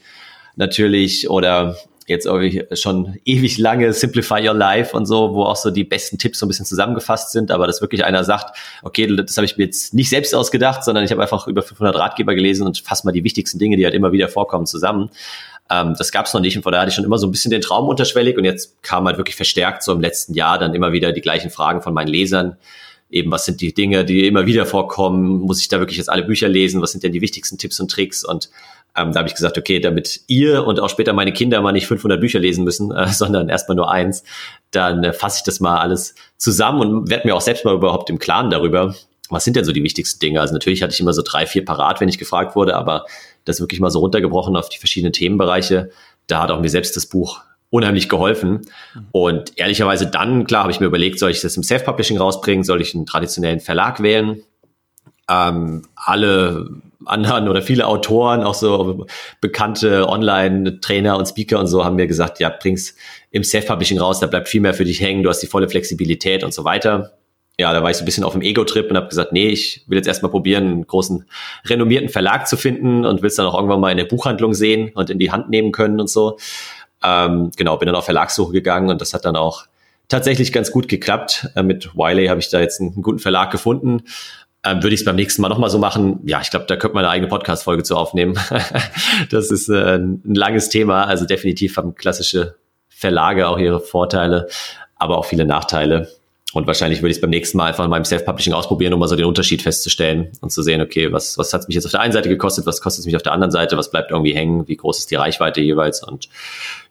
natürlich 0.56 1.30
oder 1.30 1.76
jetzt 2.06 2.26
irgendwie 2.26 2.64
schon 2.74 3.16
ewig 3.24 3.58
lange 3.58 3.92
Simplify 3.92 4.46
Your 4.46 4.54
Life 4.54 4.96
und 4.96 5.06
so, 5.06 5.34
wo 5.34 5.44
auch 5.44 5.56
so 5.56 5.70
die 5.70 5.84
besten 5.84 6.18
Tipps 6.18 6.38
so 6.38 6.46
ein 6.46 6.48
bisschen 6.48 6.66
zusammengefasst 6.66 7.32
sind, 7.32 7.50
aber 7.50 7.66
dass 7.66 7.80
wirklich 7.80 8.04
einer 8.04 8.24
sagt, 8.24 8.56
okay, 8.82 9.14
das 9.16 9.36
habe 9.36 9.44
ich 9.44 9.56
mir 9.56 9.64
jetzt 9.64 9.94
nicht 9.94 10.10
selbst 10.10 10.34
ausgedacht, 10.34 10.84
sondern 10.84 11.04
ich 11.04 11.10
habe 11.10 11.22
einfach 11.22 11.46
über 11.46 11.62
500 11.62 11.96
Ratgeber 11.96 12.34
gelesen 12.34 12.66
und 12.66 12.78
fasse 12.78 13.06
mal 13.06 13.12
die 13.12 13.24
wichtigsten 13.24 13.58
Dinge, 13.58 13.76
die 13.76 13.84
halt 13.84 13.94
immer 13.94 14.12
wieder 14.12 14.28
vorkommen, 14.28 14.66
zusammen. 14.66 15.10
Ähm, 15.72 15.94
das 15.96 16.12
gab 16.12 16.26
es 16.26 16.34
noch 16.34 16.40
nicht 16.40 16.56
und 16.56 16.62
von 16.62 16.72
daher 16.72 16.82
hatte 16.82 16.90
ich 16.90 16.94
schon 16.96 17.04
immer 17.04 17.18
so 17.18 17.26
ein 17.26 17.30
bisschen 17.30 17.50
den 17.50 17.62
Traum 17.62 17.88
unterschwellig 17.88 18.36
und 18.36 18.44
jetzt 18.44 18.82
kam 18.82 19.06
halt 19.06 19.16
wirklich 19.16 19.36
verstärkt 19.36 19.82
so 19.82 19.92
im 19.92 20.00
letzten 20.00 20.34
Jahr 20.34 20.58
dann 20.58 20.74
immer 20.74 20.92
wieder 20.92 21.12
die 21.12 21.22
gleichen 21.22 21.50
Fragen 21.50 21.80
von 21.80 21.94
meinen 21.94 22.08
Lesern. 22.08 22.56
Eben, 23.10 23.30
was 23.30 23.44
sind 23.44 23.60
die 23.60 23.72
Dinge, 23.74 24.04
die 24.04 24.26
immer 24.26 24.46
wieder 24.46 24.66
vorkommen? 24.66 25.40
Muss 25.40 25.60
ich 25.60 25.68
da 25.68 25.78
wirklich 25.78 25.98
jetzt 25.98 26.08
alle 26.08 26.24
Bücher 26.24 26.48
lesen? 26.48 26.80
Was 26.82 26.92
sind 26.92 27.04
denn 27.04 27.12
die 27.12 27.20
wichtigsten 27.20 27.58
Tipps 27.58 27.78
und 27.78 27.90
Tricks? 27.90 28.24
Und 28.24 28.50
ähm, 28.96 29.12
da 29.12 29.20
habe 29.20 29.28
ich 29.28 29.34
gesagt, 29.34 29.56
okay, 29.56 29.80
damit 29.80 30.20
ihr 30.26 30.66
und 30.66 30.80
auch 30.80 30.90
später 30.90 31.12
meine 31.12 31.32
Kinder 31.32 31.60
mal 31.62 31.72
nicht 31.72 31.86
500 31.86 32.20
Bücher 32.20 32.38
lesen 32.38 32.64
müssen, 32.64 32.90
äh, 32.90 33.08
sondern 33.12 33.48
erstmal 33.48 33.76
nur 33.76 33.90
eins, 33.90 34.24
dann 34.70 35.04
äh, 35.04 35.12
fasse 35.12 35.38
ich 35.38 35.44
das 35.44 35.60
mal 35.60 35.78
alles 35.78 36.14
zusammen 36.36 36.80
und 36.80 37.10
werde 37.10 37.26
mir 37.26 37.34
auch 37.34 37.40
selbst 37.40 37.64
mal 37.64 37.74
überhaupt 37.74 38.10
im 38.10 38.18
Klaren 38.18 38.50
darüber, 38.50 38.94
was 39.32 39.44
sind 39.44 39.56
denn 39.56 39.64
so 39.64 39.72
die 39.72 39.82
wichtigsten 39.82 40.20
Dinge? 40.20 40.40
Also 40.40 40.52
natürlich 40.52 40.82
hatte 40.82 40.92
ich 40.92 41.00
immer 41.00 41.14
so 41.14 41.22
drei, 41.24 41.46
vier 41.46 41.64
parat, 41.64 42.00
wenn 42.00 42.08
ich 42.08 42.18
gefragt 42.18 42.54
wurde, 42.54 42.76
aber 42.76 43.06
das 43.44 43.60
wirklich 43.60 43.80
mal 43.80 43.90
so 43.90 44.00
runtergebrochen 44.00 44.56
auf 44.56 44.68
die 44.68 44.78
verschiedenen 44.78 45.12
Themenbereiche, 45.12 45.90
da 46.26 46.42
hat 46.42 46.50
auch 46.50 46.60
mir 46.60 46.68
selbst 46.68 46.96
das 46.96 47.06
Buch 47.06 47.40
unheimlich 47.70 48.08
geholfen. 48.08 48.60
Und 49.12 49.58
ehrlicherweise 49.58 50.06
dann, 50.06 50.46
klar, 50.46 50.62
habe 50.62 50.72
ich 50.72 50.80
mir 50.80 50.86
überlegt, 50.86 51.18
soll 51.18 51.30
ich 51.30 51.40
das 51.40 51.56
im 51.56 51.62
Self-Publishing 51.62 52.18
rausbringen, 52.18 52.64
soll 52.64 52.82
ich 52.82 52.94
einen 52.94 53.06
traditionellen 53.06 53.60
Verlag 53.60 54.02
wählen? 54.02 54.42
Ähm, 55.28 55.82
alle 55.96 56.68
anderen 57.06 57.48
oder 57.48 57.62
viele 57.62 57.86
Autoren, 57.86 58.42
auch 58.42 58.54
so 58.54 59.06
bekannte 59.40 60.08
Online-Trainer 60.08 61.16
und 61.16 61.26
Speaker 61.26 61.58
und 61.58 61.66
so 61.66 61.84
haben 61.84 61.96
mir 61.96 62.06
gesagt, 62.06 62.38
ja, 62.40 62.50
bring's 62.50 62.94
im 63.30 63.42
Self-Publishing 63.42 63.98
raus, 63.98 64.20
da 64.20 64.26
bleibt 64.26 64.48
viel 64.48 64.60
mehr 64.60 64.74
für 64.74 64.84
dich 64.84 65.00
hängen, 65.00 65.22
du 65.22 65.30
hast 65.30 65.40
die 65.40 65.46
volle 65.46 65.68
Flexibilität 65.68 66.44
und 66.44 66.52
so 66.52 66.64
weiter 66.64 67.12
ja, 67.58 67.72
da 67.72 67.82
war 67.82 67.90
ich 67.90 67.96
so 67.96 68.02
ein 68.02 68.06
bisschen 68.06 68.24
auf 68.24 68.32
dem 68.32 68.42
Ego-Trip 68.42 68.88
und 68.90 68.96
habe 68.96 69.08
gesagt, 69.08 69.32
nee, 69.32 69.48
ich 69.48 69.84
will 69.86 69.98
jetzt 69.98 70.08
erstmal 70.08 70.30
probieren, 70.30 70.64
einen 70.64 70.86
großen 70.86 71.26
renommierten 71.66 72.08
Verlag 72.08 72.46
zu 72.48 72.56
finden 72.56 73.04
und 73.04 73.22
will 73.22 73.28
es 73.28 73.36
dann 73.36 73.46
auch 73.46 73.54
irgendwann 73.54 73.80
mal 73.80 73.90
in 73.90 73.98
der 73.98 74.06
Buchhandlung 74.06 74.54
sehen 74.54 74.90
und 74.94 75.10
in 75.10 75.18
die 75.18 75.30
Hand 75.30 75.50
nehmen 75.50 75.70
können 75.70 76.00
und 76.00 76.08
so. 76.08 76.38
Ähm, 77.04 77.50
genau, 77.56 77.76
bin 77.76 77.86
dann 77.86 77.94
auf 77.94 78.04
Verlagssuche 78.04 78.52
gegangen 78.52 78.88
und 78.88 79.00
das 79.00 79.12
hat 79.12 79.24
dann 79.24 79.36
auch 79.36 79.66
tatsächlich 80.08 80.52
ganz 80.52 80.70
gut 80.70 80.88
geklappt. 80.88 81.48
Äh, 81.54 81.62
mit 81.62 81.94
Wiley 81.94 82.26
habe 82.26 82.40
ich 82.40 82.48
da 82.48 82.60
jetzt 82.60 82.80
einen, 82.80 82.94
einen 82.94 83.02
guten 83.02 83.18
Verlag 83.18 83.50
gefunden. 83.50 84.04
Ähm, 84.64 84.82
würde 84.82 84.94
ich 84.94 85.00
es 85.00 85.04
beim 85.04 85.16
nächsten 85.16 85.42
Mal 85.42 85.48
nochmal 85.48 85.70
so 85.70 85.78
machen? 85.78 86.20
Ja, 86.24 86.40
ich 86.40 86.50
glaube, 86.50 86.66
da 86.66 86.76
könnte 86.76 86.94
man 86.94 87.04
eine 87.04 87.12
eigene 87.12 87.28
Podcast-Folge 87.28 87.82
zu 87.82 87.96
aufnehmen. 87.96 88.38
das 89.30 89.50
ist 89.50 89.68
äh, 89.68 89.96
ein 89.96 90.22
langes 90.24 90.68
Thema. 90.68 91.04
Also 91.04 91.26
definitiv 91.26 91.76
haben 91.76 91.96
klassische 91.96 92.54
Verlage 92.88 93.48
auch 93.48 93.58
ihre 93.58 93.80
Vorteile, 93.80 94.48
aber 94.96 95.18
auch 95.18 95.24
viele 95.24 95.44
Nachteile. 95.44 96.08
Und 96.52 96.66
wahrscheinlich 96.66 97.00
würde 97.00 97.10
ich 97.10 97.16
es 97.16 97.20
beim 97.20 97.30
nächsten 97.30 97.56
Mal 97.56 97.66
einfach 97.66 97.84
in 97.84 97.90
meinem 97.90 98.04
Self-Publishing 98.04 98.52
ausprobieren, 98.52 98.92
um 98.92 99.00
mal 99.00 99.08
so 99.08 99.16
den 99.16 99.24
Unterschied 99.24 99.62
festzustellen 99.62 100.32
und 100.40 100.50
zu 100.50 100.62
sehen, 100.62 100.80
okay, 100.82 101.12
was, 101.12 101.38
was 101.38 101.52
hat 101.54 101.62
es 101.62 101.68
mich 101.68 101.74
jetzt 101.74 101.86
auf 101.86 101.92
der 101.92 102.00
einen 102.00 102.12
Seite 102.12 102.28
gekostet, 102.28 102.66
was 102.66 102.80
kostet 102.80 103.00
es 103.00 103.06
mich 103.06 103.16
auf 103.16 103.22
der 103.22 103.32
anderen 103.32 103.50
Seite, 103.50 103.76
was 103.76 103.90
bleibt 103.90 104.10
irgendwie 104.10 104.34
hängen, 104.34 104.68
wie 104.68 104.76
groß 104.76 104.98
ist 104.98 105.10
die 105.10 105.14
Reichweite 105.14 105.60
jeweils 105.60 106.02
und 106.02 106.28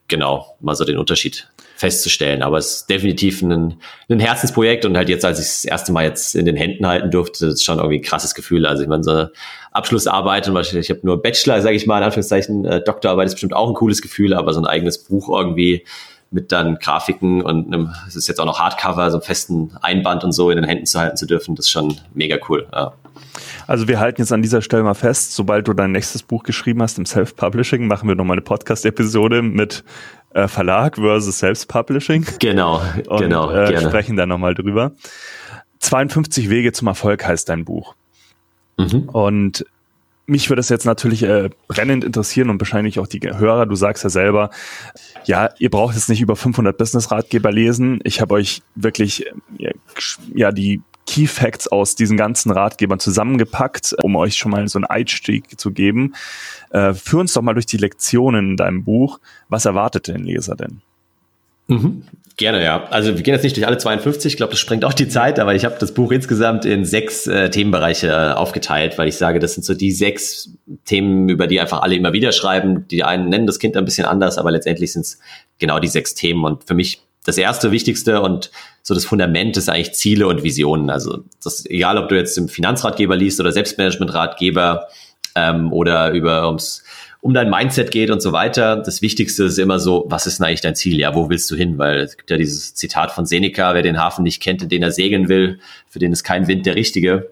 genau, 0.08 0.58
mal 0.60 0.76
so 0.76 0.84
den 0.84 0.98
Unterschied 0.98 1.48
festzustellen. 1.76 2.44
Aber 2.44 2.58
es 2.58 2.76
ist 2.76 2.90
definitiv 2.90 3.42
ein, 3.42 3.82
ein 4.10 4.20
Herzensprojekt 4.20 4.86
und 4.86 4.96
halt 4.98 5.10
jetzt, 5.10 5.26
als 5.26 5.40
ich 5.40 5.46
das 5.46 5.66
erste 5.66 5.92
Mal 5.92 6.04
jetzt 6.04 6.36
in 6.36 6.46
den 6.46 6.56
Händen 6.56 6.86
halten 6.86 7.10
durfte, 7.10 7.48
ist 7.48 7.64
schon 7.64 7.78
irgendwie 7.78 7.98
ein 7.98 8.04
krasses 8.04 8.36
Gefühl. 8.36 8.66
Also 8.66 8.84
ich 8.84 8.90
meine, 8.90 9.04
so 9.04 9.12
eine 9.12 9.32
Abschlussarbeit 9.72 10.48
und 10.48 10.74
ich 10.76 10.90
habe 10.90 11.00
nur 11.04 11.22
Bachelor, 11.22 11.62
sage 11.62 11.76
ich 11.76 11.88
mal, 11.88 11.98
in 11.98 12.04
Anführungszeichen, 12.04 12.66
äh, 12.66 12.84
Doktorarbeit 12.84 13.28
ist 13.28 13.36
bestimmt 13.36 13.56
auch 13.56 13.70
ein 13.70 13.74
cooles 13.74 14.02
Gefühl, 14.02 14.34
aber 14.34 14.54
so 14.54 14.60
ein 14.60 14.68
eigenes 14.68 15.04
Buch 15.04 15.30
irgendwie 15.30 15.86
mit 16.32 16.52
dann 16.52 16.76
Grafiken 16.80 17.42
und 17.42 17.68
einem, 17.68 17.94
es 18.08 18.16
ist 18.16 18.28
jetzt 18.28 18.40
auch 18.40 18.46
noch 18.46 18.60
Hardcover, 18.60 19.12
so 19.12 19.18
einem 19.18 19.24
festen 19.24 19.72
Einband 19.82 20.24
und 20.24 20.32
so 20.32 20.50
in 20.50 20.56
den 20.56 20.66
Händen 20.66 20.86
zu 20.86 21.00
halten 21.00 21.18
zu 21.18 21.26
dürfen, 21.26 21.56
das 21.56 21.66
ist 21.66 21.72
schon 21.72 21.98
mega 22.14 22.38
cool. 22.50 22.68
Ja. 22.74 22.94
Also 23.68 23.88
wir 23.88 24.00
halten 24.00 24.22
jetzt 24.22 24.32
an 24.32 24.42
dieser 24.42 24.62
Stelle 24.62 24.84
mal 24.84 24.94
fest, 24.94 25.36
sobald 25.36 25.68
du 25.68 25.74
dein 25.74 25.92
nächstes 25.92 26.24
Buch 26.24 26.44
geschrieben 26.44 26.82
hast 26.82 26.98
im 26.98 27.06
Self-Publishing, 27.06 27.86
machen 27.86 28.08
wir 28.08 28.16
nochmal 28.16 28.36
eine 28.36 28.42
Podcast-Episode 28.42 29.42
mit 29.42 29.84
äh, 30.34 30.48
Verlag 30.48 30.96
versus 30.96 31.40
Self-Publishing. 31.40 32.26
Genau, 32.40 32.82
und, 33.08 33.20
genau. 33.20 33.52
Äh, 33.52 33.70
gerne. 33.70 33.88
sprechen 33.88 34.16
da 34.16 34.26
nochmal 34.26 34.56
drüber. 34.56 34.94
52 35.80 36.50
Wege 36.50 36.72
zum 36.72 36.88
Erfolg 36.88 37.26
heißt 37.26 37.50
dein 37.50 37.66
Buch. 37.66 37.96
Mhm. 38.78 39.10
Und 39.10 39.66
mich 40.32 40.50
würde 40.50 40.62
das 40.62 40.70
jetzt 40.70 40.86
natürlich 40.86 41.24
äh, 41.24 41.50
brennend 41.68 42.06
interessieren 42.06 42.50
und 42.50 42.62
wahrscheinlich 42.62 43.00
auch 43.00 43.08
die 43.08 43.20
Hörer. 43.20 43.66
Du 43.66 43.76
sagst 43.76 44.06
ja 44.06 44.10
selber, 44.10 44.50
ja, 45.26 45.50
ihr 45.60 45.70
braucht 45.70 45.96
jetzt 45.96 46.08
nicht 46.08 46.22
über 46.22 46.38
500 46.38 46.78
Business-Ratgeber 46.78 47.52
lesen. 47.52 48.00
Ich 48.06 48.22
habe 48.22 48.36
euch 48.36 48.64
wirklich 48.74 49.26
ja 50.34 50.54
die 50.54 50.82
Key 51.06 51.28
Facts 51.28 51.68
aus 51.68 51.96
diesen 51.96 52.16
ganzen 52.16 52.52
Ratgebern 52.52 53.00
zusammengepackt, 53.00 53.94
um 54.02 54.16
euch 54.16 54.38
schon 54.38 54.52
mal 54.52 54.66
so 54.70 54.80
einen 54.80 54.86
Einstieg 54.86 55.60
zu 55.60 55.72
geben. 55.72 56.16
Äh, 56.70 56.94
führ 56.94 57.20
uns 57.20 57.34
doch 57.34 57.42
mal 57.42 57.54
durch 57.54 57.66
die 57.66 57.78
Lektionen 57.78 58.52
in 58.52 58.58
deinem 58.58 58.86
Buch. 58.86 59.20
Was 59.50 59.66
erwartet 59.66 60.08
den 60.08 60.24
Leser 60.24 60.56
denn? 60.56 60.82
Mhm. 61.72 62.04
Gerne, 62.38 62.64
ja. 62.64 62.86
Also 62.90 63.16
wir 63.16 63.24
gehen 63.24 63.34
jetzt 63.34 63.44
nicht 63.44 63.56
durch 63.56 63.68
alle 63.68 63.78
52, 63.78 64.34
ich 64.34 64.38
glaube, 64.38 64.52
das 64.52 64.60
sprengt 64.60 64.84
auch 64.84 64.94
die 64.94 65.08
Zeit, 65.08 65.40
aber 65.40 65.54
ich 65.54 65.64
habe 65.64 65.76
das 65.80 65.94
Buch 65.94 66.12
insgesamt 66.12 66.66
in 66.66 66.86
sechs 66.86 67.28
äh, 67.28 67.50
Themenbereiche 67.50 68.08
äh, 68.08 68.34
aufgeteilt, 68.34 68.98
weil 68.98 69.08
ich 69.08 69.16
sage, 69.16 69.40
das 69.40 69.54
sind 69.54 69.64
so 69.64 69.74
die 69.74 69.92
sechs 69.92 70.50
Themen, 70.86 71.30
über 71.30 71.48
die 71.48 71.60
einfach 71.60 71.82
alle 71.82 71.96
immer 71.96 72.14
wieder 72.14 72.32
schreiben. 72.32 72.88
Die 72.88 73.04
einen 73.04 73.30
nennen 73.30 73.48
das 73.48 73.60
Kind 73.60 73.78
ein 73.78 73.86
bisschen 73.86 74.06
anders, 74.06 74.38
aber 74.38 74.52
letztendlich 74.52 74.92
sind 74.92 75.02
es 75.02 75.20
genau 75.60 75.80
die 75.80 75.88
sechs 75.88 76.14
Themen. 76.16 76.44
Und 76.44 76.64
für 76.64 76.74
mich 76.74 77.02
das 77.24 77.38
erste, 77.38 77.72
wichtigste 77.72 78.22
und 78.22 78.50
so 78.82 78.96
das 78.96 79.06
Fundament 79.06 79.56
ist 79.56 79.70
eigentlich 79.70 79.94
Ziele 79.94 80.28
und 80.28 80.42
Visionen. 80.44 80.90
Also 80.90 81.24
das, 81.44 81.66
egal, 81.68 81.98
ob 81.98 82.10
du 82.10 82.16
jetzt 82.16 82.38
im 82.38 82.50
Finanzratgeber 82.50 83.16
liest 83.16 83.40
oder 83.40 83.52
Selbstmanagementratgeber 83.52 84.88
ähm, 85.36 85.72
oder 85.72 86.12
über 86.12 86.48
ums 86.48 86.81
um 87.22 87.34
dein 87.34 87.50
Mindset 87.50 87.92
geht 87.92 88.10
und 88.10 88.22
so 88.22 88.32
weiter. 88.32 88.78
Das 88.78 89.02
Wichtigste 89.02 89.46
ist 89.46 89.60
immer 89.60 89.80
so, 89.80 90.06
was 90.10 90.26
ist 90.26 90.40
denn 90.40 90.48
eigentlich 90.48 90.62
dein 90.62 90.76
Ziel? 90.76 91.00
Ja, 91.00 91.16
wo 91.16 91.30
willst 91.30 91.50
du 91.52 91.56
hin? 91.56 91.78
Weil 91.78 92.00
es 92.00 92.18
gibt 92.18 92.30
ja 92.32 92.38
dieses 92.38 92.74
Zitat 92.74 93.12
von 93.12 93.26
Seneca, 93.26 93.74
wer 93.74 93.84
den 93.84 94.00
Hafen 94.00 94.24
nicht 94.24 94.42
kennt, 94.42 94.64
in 94.64 94.70
den 94.70 94.82
er 94.82 94.92
segeln 94.92 95.30
will, 95.30 95.60
für 95.88 96.00
den 96.00 96.12
ist 96.12 96.24
kein 96.24 96.48
Wind 96.48 96.66
der 96.66 96.76
richtige. 96.76 97.30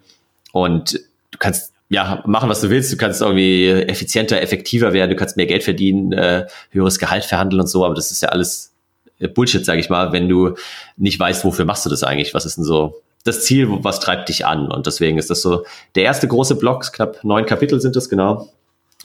Und 0.51 0.93
du 1.31 1.37
kannst 1.39 1.73
ja, 1.89 2.23
machen, 2.25 2.49
was 2.49 2.61
du 2.61 2.69
willst. 2.69 2.93
Du 2.93 2.97
kannst 2.97 3.21
irgendwie 3.21 3.67
effizienter, 3.67 4.41
effektiver 4.41 4.93
werden, 4.93 5.09
du 5.09 5.15
kannst 5.15 5.37
mehr 5.37 5.47
Geld 5.47 5.63
verdienen, 5.63 6.13
äh, 6.13 6.45
höheres 6.69 6.99
Gehalt 6.99 7.25
verhandeln 7.25 7.59
und 7.59 7.67
so, 7.67 7.83
aber 7.83 7.95
das 7.95 8.11
ist 8.11 8.21
ja 8.21 8.29
alles 8.29 8.71
äh, 9.17 9.27
Bullshit, 9.27 9.65
sage 9.65 9.79
ich 9.79 9.89
mal, 9.89 10.11
wenn 10.11 10.29
du 10.29 10.55
nicht 10.97 11.19
weißt, 11.19 11.43
wofür 11.43 11.65
machst 11.65 11.85
du 11.85 11.89
das 11.89 12.03
eigentlich? 12.03 12.33
Was 12.33 12.45
ist 12.45 12.57
denn 12.57 12.63
so 12.63 13.01
das 13.23 13.43
Ziel, 13.43 13.67
was 13.83 13.99
treibt 13.99 14.29
dich 14.29 14.45
an? 14.45 14.71
Und 14.71 14.85
deswegen 14.85 15.17
ist 15.17 15.31
das 15.31 15.41
so 15.41 15.65
der 15.95 16.03
erste 16.03 16.27
große 16.27 16.55
Block, 16.55 16.91
knapp 16.93 17.23
neun 17.23 17.45
Kapitel 17.45 17.81
sind 17.81 17.95
das 17.95 18.07
genau. 18.07 18.49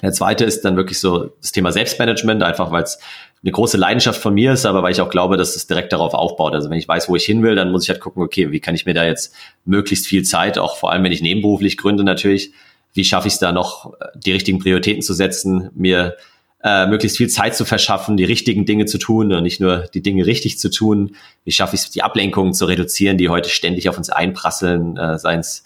Der 0.03 0.13
zweite 0.13 0.45
ist 0.45 0.63
dann 0.65 0.77
wirklich 0.77 0.99
so 0.99 1.31
das 1.41 1.53
Thema 1.53 1.73
Selbstmanagement, 1.73 2.43
einfach 2.43 2.71
weil 2.73 2.83
es 2.83 2.99
eine 3.43 3.53
große 3.53 3.77
Leidenschaft 3.77 4.21
von 4.21 4.35
mir 4.35 4.53
ist, 4.53 4.67
aber 4.67 4.83
weil 4.83 4.93
ich 4.93 5.01
auch 5.01 5.11
glaube, 5.11 5.37
dass 5.37 5.55
es 5.55 5.67
direkt 5.67 5.93
darauf 5.93 6.15
aufbaut. 6.15 6.55
Also 6.55 6.71
wenn 6.71 6.79
ich 6.79 6.89
weiß, 6.89 7.09
wo 7.09 7.17
ich 7.17 7.25
hin 7.25 7.43
will, 7.43 7.55
dann 7.55 7.71
muss 7.71 7.85
ich 7.85 7.91
halt 7.91 8.01
gucken, 8.01 8.23
okay, 8.23 8.51
wie 8.51 8.61
kann 8.61 8.75
ich 8.75 8.87
mir 8.87 8.95
da 8.95 9.05
jetzt 9.05 9.35
möglichst 9.65 10.07
viel 10.07 10.25
Zeit, 10.25 10.59
auch 10.59 10.77
vor 10.77 10.91
allem 10.91 11.05
wenn 11.05 11.13
ich 11.13 11.23
nebenberuflich 11.23 11.77
gründe 11.77 12.05
natürlich, 12.05 12.53
wie 12.95 13.05
schaffe 13.05 13.29
ich 13.29 13.35
es 13.35 13.41
da 13.41 13.53
noch, 13.53 13.93
die 14.15 14.33
richtigen 14.33 14.59
Prioritäten 14.61 15.03
zu 15.03 15.15
setzen, 15.15 15.71
mir 15.75 16.17
äh, 16.63 16.87
möglichst 16.87 17.19
viel 17.19 17.29
Zeit 17.29 17.55
zu 17.55 17.67
verschaffen, 17.67 18.17
die 18.17 18.25
richtigen 18.25 18.65
Dinge 18.65 18.87
zu 18.87 18.97
tun 18.97 19.33
und 19.33 19.43
nicht 19.43 19.61
nur 19.61 19.89
die 19.93 20.01
Dinge 20.01 20.25
richtig 20.25 20.59
zu 20.59 20.71
tun. 20.71 21.15
Wie 21.45 21.53
schaffe 21.53 21.77
ich 21.77 21.83
es, 21.83 21.91
die 21.91 22.03
Ablenkungen 22.03 22.55
zu 22.55 22.65
reduzieren, 22.65 23.19
die 23.19 23.29
heute 23.29 23.51
ständig 23.51 23.89
auf 23.91 23.99
uns 23.99 24.09
einprasseln, 24.09 24.97
äh, 24.97 25.19
seien 25.19 25.41
es 25.41 25.65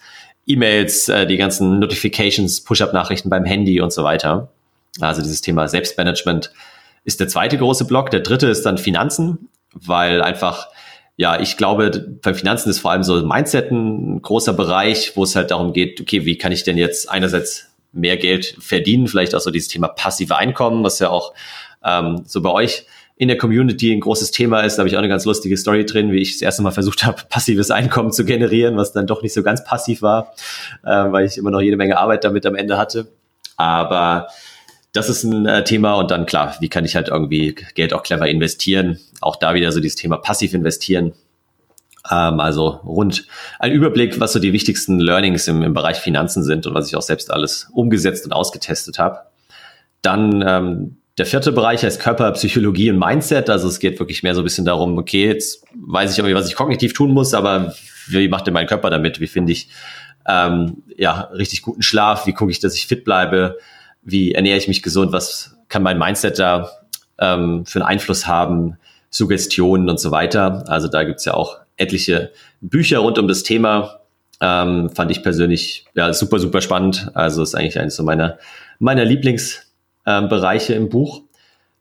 E-Mails, 0.48 1.08
äh, 1.08 1.26
die 1.26 1.36
ganzen 1.36 1.78
Notifications, 1.78 2.62
Push-up-Nachrichten 2.62 3.30
beim 3.30 3.44
Handy 3.44 3.80
und 3.80 3.92
so 3.92 4.02
weiter. 4.02 4.48
Also 5.00 5.22
dieses 5.22 5.40
Thema 5.40 5.68
Selbstmanagement 5.68 6.50
ist 7.04 7.20
der 7.20 7.28
zweite 7.28 7.58
große 7.58 7.84
Block. 7.84 8.10
Der 8.10 8.20
dritte 8.20 8.48
ist 8.48 8.64
dann 8.64 8.78
Finanzen, 8.78 9.48
weil 9.72 10.22
einfach, 10.22 10.68
ja, 11.16 11.40
ich 11.40 11.56
glaube, 11.56 11.90
bei 12.22 12.34
Finanzen 12.34 12.70
ist 12.70 12.80
vor 12.80 12.90
allem 12.90 13.02
so 13.02 13.24
Mindset 13.24 13.70
ein 13.70 14.22
großer 14.22 14.54
Bereich, 14.54 15.12
wo 15.14 15.22
es 15.22 15.36
halt 15.36 15.50
darum 15.50 15.72
geht, 15.72 16.00
okay, 16.00 16.24
wie 16.24 16.38
kann 16.38 16.52
ich 16.52 16.64
denn 16.64 16.78
jetzt 16.78 17.10
einerseits 17.10 17.68
mehr 17.92 18.16
Geld 18.16 18.56
verdienen, 18.58 19.06
vielleicht 19.06 19.34
auch 19.34 19.40
so 19.40 19.50
dieses 19.50 19.68
Thema 19.68 19.88
passive 19.88 20.36
Einkommen, 20.36 20.84
was 20.84 20.98
ja 20.98 21.10
auch 21.10 21.32
ähm, 21.84 22.22
so 22.26 22.42
bei 22.42 22.50
euch 22.50 22.84
in 23.18 23.26
der 23.26 23.36
Community 23.36 23.92
ein 23.92 24.00
großes 24.00 24.30
Thema 24.30 24.60
ist. 24.60 24.76
Da 24.76 24.80
habe 24.80 24.88
ich 24.88 24.94
auch 24.94 25.00
eine 25.00 25.08
ganz 25.08 25.24
lustige 25.24 25.56
Story 25.56 25.84
drin, 25.84 26.12
wie 26.12 26.20
ich 26.20 26.34
das 26.34 26.42
erste 26.42 26.62
Mal 26.62 26.70
versucht 26.70 27.04
habe, 27.04 27.20
passives 27.28 27.70
Einkommen 27.70 28.12
zu 28.12 28.24
generieren, 28.24 28.76
was 28.76 28.92
dann 28.92 29.08
doch 29.08 29.22
nicht 29.22 29.34
so 29.34 29.42
ganz 29.42 29.64
passiv 29.64 30.02
war, 30.02 30.34
äh, 30.84 30.88
weil 30.88 31.26
ich 31.26 31.36
immer 31.36 31.50
noch 31.50 31.60
jede 31.60 31.76
Menge 31.76 31.98
Arbeit 31.98 32.22
damit 32.22 32.46
am 32.46 32.54
Ende 32.54 32.78
hatte. 32.78 33.08
Aber 33.56 34.28
das 34.92 35.08
ist 35.08 35.24
ein 35.24 35.46
äh, 35.46 35.64
Thema 35.64 35.94
und 35.94 36.12
dann 36.12 36.26
klar, 36.26 36.56
wie 36.60 36.68
kann 36.68 36.84
ich 36.84 36.94
halt 36.94 37.08
irgendwie 37.08 37.56
Geld 37.74 37.92
auch 37.92 38.04
clever 38.04 38.28
investieren? 38.28 39.00
Auch 39.20 39.34
da 39.34 39.54
wieder 39.54 39.72
so 39.72 39.80
dieses 39.80 39.96
Thema 39.96 40.18
passiv 40.18 40.54
investieren. 40.54 41.12
Ähm, 42.08 42.38
also 42.38 42.68
rund 42.68 43.26
ein 43.58 43.72
Überblick, 43.72 44.20
was 44.20 44.32
so 44.32 44.38
die 44.38 44.52
wichtigsten 44.52 45.00
Learnings 45.00 45.48
im, 45.48 45.62
im 45.62 45.74
Bereich 45.74 45.96
Finanzen 45.96 46.44
sind 46.44 46.68
und 46.68 46.74
was 46.74 46.86
ich 46.86 46.94
auch 46.94 47.02
selbst 47.02 47.32
alles 47.32 47.68
umgesetzt 47.72 48.24
und 48.24 48.32
ausgetestet 48.32 49.00
habe. 49.00 49.18
Dann 50.02 50.44
ähm, 50.46 50.96
der 51.18 51.26
vierte 51.26 51.52
Bereich 51.52 51.82
heißt 51.82 52.00
Körper, 52.00 52.30
Psychologie 52.32 52.90
und 52.90 52.98
Mindset. 52.98 53.50
Also 53.50 53.68
es 53.68 53.80
geht 53.80 53.98
wirklich 53.98 54.22
mehr 54.22 54.34
so 54.34 54.40
ein 54.40 54.44
bisschen 54.44 54.64
darum, 54.64 54.96
okay, 54.98 55.26
jetzt 55.26 55.64
weiß 55.74 56.12
ich 56.12 56.18
irgendwie, 56.18 56.34
was 56.34 56.48
ich 56.48 56.54
kognitiv 56.54 56.92
tun 56.92 57.12
muss, 57.12 57.34
aber 57.34 57.74
wie 58.06 58.28
macht 58.28 58.46
denn 58.46 58.54
mein 58.54 58.66
Körper 58.66 58.88
damit? 58.88 59.20
Wie 59.20 59.26
finde 59.26 59.52
ich 59.52 59.68
ähm, 60.26 60.82
ja 60.96 61.22
richtig 61.32 61.62
guten 61.62 61.82
Schlaf? 61.82 62.26
Wie 62.26 62.32
gucke 62.32 62.52
ich, 62.52 62.60
dass 62.60 62.74
ich 62.74 62.86
fit 62.86 63.04
bleibe? 63.04 63.58
Wie 64.02 64.32
ernähre 64.32 64.58
ich 64.58 64.68
mich 64.68 64.82
gesund? 64.82 65.12
Was 65.12 65.56
kann 65.68 65.82
mein 65.82 65.98
Mindset 65.98 66.38
da 66.38 66.70
ähm, 67.18 67.66
für 67.66 67.80
einen 67.80 67.88
Einfluss 67.88 68.26
haben? 68.26 68.76
Suggestionen 69.10 69.88
und 69.88 69.98
so 69.98 70.10
weiter. 70.10 70.64
Also 70.68 70.86
da 70.86 71.02
gibt's 71.02 71.24
ja 71.24 71.34
auch 71.34 71.56
etliche 71.76 72.30
Bücher 72.60 72.98
rund 72.98 73.18
um 73.18 73.26
das 73.26 73.42
Thema. 73.42 74.00
Ähm, 74.40 74.90
fand 74.90 75.10
ich 75.10 75.22
persönlich 75.22 75.86
ja 75.94 76.12
super, 76.12 76.38
super 76.38 76.60
spannend. 76.60 77.10
Also 77.14 77.42
ist 77.42 77.54
eigentlich 77.54 77.78
eines 77.78 77.96
so 77.96 78.02
meiner, 78.02 78.38
meiner 78.78 79.04
Lieblings- 79.04 79.67
ähm, 80.08 80.28
Bereiche 80.30 80.72
im 80.72 80.88
Buch. 80.88 81.20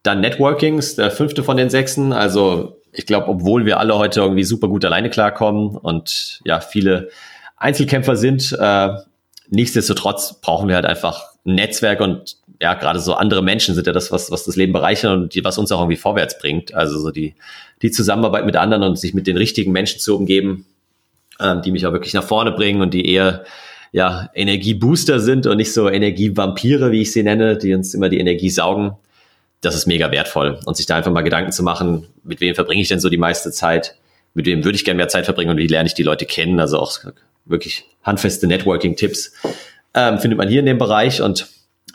Dann 0.04 0.20
Networking 0.20 0.78
ist 0.78 0.98
der 0.98 1.12
fünfte 1.12 1.44
von 1.44 1.56
den 1.56 1.70
sechsen. 1.70 2.12
Also 2.12 2.82
ich 2.92 3.06
glaube, 3.06 3.28
obwohl 3.28 3.66
wir 3.66 3.80
alle 3.80 3.98
heute 3.98 4.20
irgendwie 4.20 4.44
super 4.44 4.68
gut 4.68 4.84
alleine 4.84 5.10
klarkommen 5.10 5.78
und 5.78 6.42
ja, 6.44 6.60
viele 6.60 7.10
Einzelkämpfer 7.56 8.18
sind, 8.18 8.56
äh, 8.60 8.90
nichtsdestotrotz 9.50 10.42
brauchen 10.42 10.68
wir 10.68 10.76
halt 10.76 10.86
einfach 10.86 11.24
ein 11.46 11.56
Netzwerk 11.56 12.02
und 12.02 12.36
ja, 12.62 12.74
gerade 12.74 13.00
so 13.00 13.14
andere 13.14 13.42
Menschen 13.42 13.76
sind 13.76 13.88
ja 13.88 13.94
das, 13.94 14.12
was, 14.12 14.30
was 14.30 14.44
das 14.44 14.56
Leben 14.56 14.74
bereichert 14.74 15.14
und 15.14 15.34
die, 15.34 15.44
was 15.46 15.58
uns 15.58 15.72
auch 15.72 15.80
irgendwie 15.80 15.96
vorwärts 15.96 16.38
bringt. 16.38 16.74
Also 16.74 17.00
so 17.00 17.12
die, 17.12 17.36
die 17.82 17.92
Zusammenarbeit 17.92 18.46
mit 18.46 18.58
anderen 18.58 18.84
und 18.84 19.00
sich 19.00 19.14
mit 19.14 19.28
den 19.28 19.38
richtigen 19.38 19.72
Menschen 19.72 20.00
zu 20.00 20.18
umgeben, 20.18 20.66
ähm, 21.40 21.62
die 21.62 21.72
mich 21.72 21.86
auch 21.86 21.94
wirklich 21.94 22.14
nach 22.14 22.24
vorne 22.24 22.52
bringen 22.52 22.82
und 22.82 22.94
die 22.94 23.08
eher 23.10 23.46
ja, 23.92 24.30
Energiebooster 24.34 25.20
sind 25.20 25.48
und 25.48 25.58
nicht 25.58 25.74
so 25.74 25.90
Energievampire, 25.90 26.92
wie 26.92 27.02
ich 27.02 27.14
sie 27.14 27.24
nenne, 27.24 27.58
die 27.58 27.74
uns 27.74 27.94
immer 27.94 28.10
die 28.10 28.20
Energie 28.20 28.50
saugen. 28.50 28.96
Das 29.62 29.76
ist 29.76 29.88
mega 29.88 30.12
wertvoll. 30.12 30.60
Und 30.66 30.78
sich 30.78 30.86
da 30.86 30.96
einfach 30.96 31.12
mal 31.12 31.22
Gedanken 31.22 31.52
zu 31.52 31.64
machen, 31.64 32.08
mit 32.24 32.42
wem 32.42 32.54
verbringe 32.56 32.82
ich 32.82 32.88
denn 32.88 33.00
so 33.00 33.10
die 33.10 33.18
meiste 33.18 33.52
Zeit? 33.52 33.96
Mit 34.34 34.46
wem 34.46 34.64
würde 34.64 34.76
ich 34.76 34.86
gerne 34.86 34.98
mehr 34.98 35.08
Zeit 35.08 35.26
verbringen 35.26 35.52
und 35.52 35.58
wie 35.58 35.68
lerne 35.68 35.88
ich 35.88 35.96
die 35.96 36.04
Leute 36.04 36.26
kennen? 36.26 36.60
Also 36.60 36.78
auch 36.78 37.00
wirklich 37.46 37.86
handfeste 38.04 38.46
Networking-Tipps 38.48 39.34
ähm, 39.94 40.20
findet 40.20 40.38
man 40.38 40.48
hier 40.48 40.60
in 40.60 40.66
dem 40.66 40.78
Bereich. 40.78 41.22
Und 41.22 41.48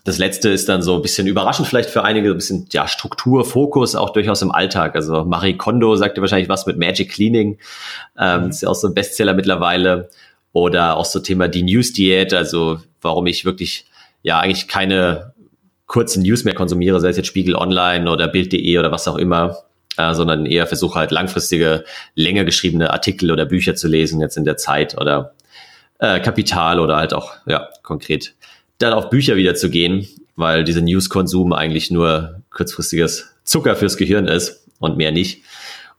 das 0.04 0.18
letzte 0.18 0.48
ist 0.48 0.68
dann 0.68 0.82
so 0.82 0.96
ein 0.96 1.02
bisschen 1.02 1.28
überraschend 1.28 1.68
vielleicht 1.68 1.88
für 1.88 2.02
einige, 2.02 2.30
ein 2.30 2.36
bisschen 2.36 2.66
ja, 2.72 2.88
Struktur, 2.88 3.44
Fokus 3.44 3.94
auch 3.94 4.10
durchaus 4.10 4.42
im 4.42 4.50
Alltag. 4.50 4.96
Also 4.96 5.24
Marie 5.24 5.56
Kondo 5.56 5.94
sagte 5.94 6.20
wahrscheinlich 6.20 6.48
was 6.48 6.66
mit 6.66 6.78
Magic 6.78 7.12
Cleaning. 7.12 7.58
Ähm, 8.18 8.44
mhm. 8.44 8.50
Ist 8.50 8.62
ja 8.62 8.68
auch 8.68 8.74
so 8.74 8.88
ein 8.88 8.94
Bestseller 8.94 9.34
mittlerweile. 9.34 10.10
Oder 10.52 10.96
auch 10.96 11.04
so 11.04 11.20
Thema 11.20 11.48
die 11.48 11.62
News-Diät, 11.62 12.34
also 12.34 12.80
warum 13.00 13.26
ich 13.26 13.44
wirklich 13.44 13.86
ja 14.22 14.40
eigentlich 14.40 14.68
keine 14.68 15.32
kurzen 15.86 16.22
News 16.22 16.44
mehr 16.44 16.54
konsumiere, 16.54 17.00
sei 17.00 17.08
es 17.08 17.16
jetzt 17.16 17.26
Spiegel 17.26 17.54
Online 17.54 18.10
oder 18.10 18.28
Bild.de 18.28 18.78
oder 18.78 18.92
was 18.92 19.08
auch 19.08 19.16
immer, 19.16 19.58
äh, 19.96 20.14
sondern 20.14 20.46
eher 20.46 20.66
versuche 20.66 20.98
halt 20.98 21.10
langfristige, 21.10 21.84
länger 22.14 22.44
geschriebene 22.44 22.90
Artikel 22.90 23.30
oder 23.30 23.44
Bücher 23.44 23.74
zu 23.74 23.88
lesen, 23.88 24.20
jetzt 24.20 24.36
in 24.36 24.44
der 24.44 24.56
Zeit 24.56 24.98
oder 24.98 25.34
äh, 25.98 26.20
Kapital 26.20 26.80
oder 26.80 26.96
halt 26.96 27.14
auch 27.14 27.34
ja 27.46 27.68
konkret 27.82 28.34
dann 28.82 28.92
auf 28.92 29.10
Bücher 29.10 29.36
wieder 29.36 29.54
zu 29.54 29.70
gehen, 29.70 30.06
weil 30.36 30.64
dieser 30.64 30.80
News-Konsum 30.80 31.52
eigentlich 31.52 31.90
nur 31.90 32.42
kurzfristiges 32.50 33.30
Zucker 33.44 33.76
fürs 33.76 33.96
Gehirn 33.96 34.28
ist 34.28 34.66
und 34.78 34.96
mehr 34.96 35.12
nicht. 35.12 35.42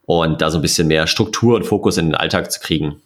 Und 0.05 0.41
da 0.41 0.51
so 0.51 0.57
ein 0.57 0.61
bisschen 0.61 0.87
mehr 0.87 1.07
Struktur 1.07 1.55
und 1.55 1.63
Fokus 1.63 1.97
in 1.97 2.07
den 2.07 2.15
Alltag 2.15 2.51
zu 2.51 2.59
kriegen, 2.59 3.01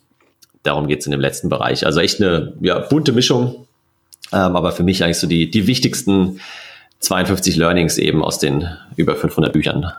darum 0.67 0.87
geht 0.87 0.99
es 0.99 1.05
in 1.05 1.11
dem 1.11 1.21
letzten 1.21 1.49
Bereich. 1.49 1.85
Also 1.85 1.99
echt 1.99 2.21
eine 2.21 2.53
ja, 2.61 2.79
bunte 2.79 3.11
Mischung, 3.11 3.67
ähm, 4.31 4.55
aber 4.55 4.71
für 4.71 4.83
mich 4.83 5.03
eigentlich 5.03 5.19
so 5.19 5.27
die, 5.27 5.49
die 5.49 5.67
wichtigsten 5.67 6.39
52 6.99 7.55
Learnings 7.55 7.97
eben 7.97 8.23
aus 8.23 8.39
den 8.39 8.67
über 8.95 9.15
500 9.15 9.53
Büchern. 9.53 9.91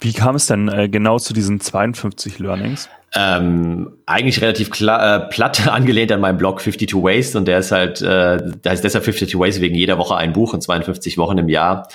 Wie 0.00 0.12
kam 0.12 0.34
es 0.34 0.46
denn 0.46 0.68
äh, 0.68 0.88
genau 0.88 1.18
zu 1.18 1.32
diesen 1.32 1.60
52 1.60 2.38
Learnings? 2.40 2.88
Ähm, 3.14 3.92
eigentlich 4.06 4.40
relativ 4.40 4.70
klar, 4.70 5.16
äh, 5.16 5.28
platt 5.28 5.68
angelehnt 5.68 6.10
an 6.12 6.20
meinem 6.20 6.38
Blog 6.38 6.60
52 6.60 6.94
Ways 6.94 7.36
und 7.36 7.46
der 7.46 7.58
ist 7.58 7.70
halt, 7.70 8.00
äh, 8.00 8.38
der 8.38 8.72
heißt 8.72 8.82
deshalb 8.82 9.04
52 9.04 9.38
Ways 9.38 9.60
wegen 9.60 9.74
jeder 9.74 9.98
Woche 9.98 10.16
ein 10.16 10.32
Buch 10.32 10.54
und 10.54 10.62
52 10.62 11.18
Wochen 11.18 11.38
im 11.38 11.48
Jahr. 11.48 11.88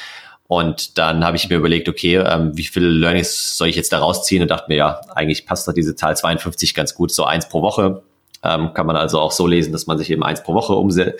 Und 0.47 0.97
dann 0.97 1.25
habe 1.25 1.35
ich 1.35 1.49
mir 1.49 1.57
überlegt, 1.57 1.89
okay, 1.89 2.15
ähm, 2.15 2.51
wie 2.55 2.63
viele 2.63 2.87
Learnings 2.87 3.57
soll 3.57 3.67
ich 3.67 3.75
jetzt 3.75 3.91
da 3.91 3.99
rausziehen? 3.99 4.41
Und 4.41 4.49
dachte 4.49 4.65
mir, 4.69 4.77
ja, 4.77 5.01
eigentlich 5.13 5.45
passt 5.45 5.67
doch 5.67 5.73
diese 5.73 5.95
Zahl 5.95 6.15
52 6.15 6.73
ganz 6.73 6.95
gut, 6.95 7.11
so 7.11 7.25
eins 7.25 7.49
pro 7.49 7.61
Woche. 7.61 8.01
Ähm, 8.43 8.73
kann 8.73 8.85
man 8.85 8.95
also 8.95 9.19
auch 9.19 9.31
so 9.31 9.45
lesen, 9.45 9.73
dass 9.73 9.87
man 9.87 9.97
sich 9.97 10.09
eben 10.09 10.23
eins 10.23 10.43
pro 10.43 10.53
Woche 10.53 11.17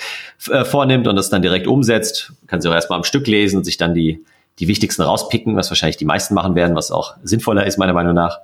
äh, 0.52 0.66
vornimmt 0.66 1.08
und 1.08 1.16
das 1.16 1.30
dann 1.30 1.42
direkt 1.42 1.68
umsetzt. 1.68 2.32
Kann 2.48 2.62
sie 2.62 2.70
auch 2.70 2.74
erstmal 2.74 2.98
am 2.98 3.04
Stück 3.04 3.28
lesen 3.28 3.58
und 3.58 3.64
sich 3.66 3.76
dann 3.76 3.94
die, 3.94 4.24
die 4.60 4.68
wichtigsten 4.68 5.02
rauspicken, 5.02 5.58
was 5.58 5.70
wahrscheinlich 5.70 5.98
die 5.98 6.06
meisten 6.06 6.34
machen 6.34 6.56
werden, 6.56 6.76
was 6.76 6.92
auch 6.92 7.16
sinnvoller 7.24 7.66
ist, 7.66 7.78
meiner 7.78 7.94
Meinung 7.94 8.14
nach. 8.14 8.40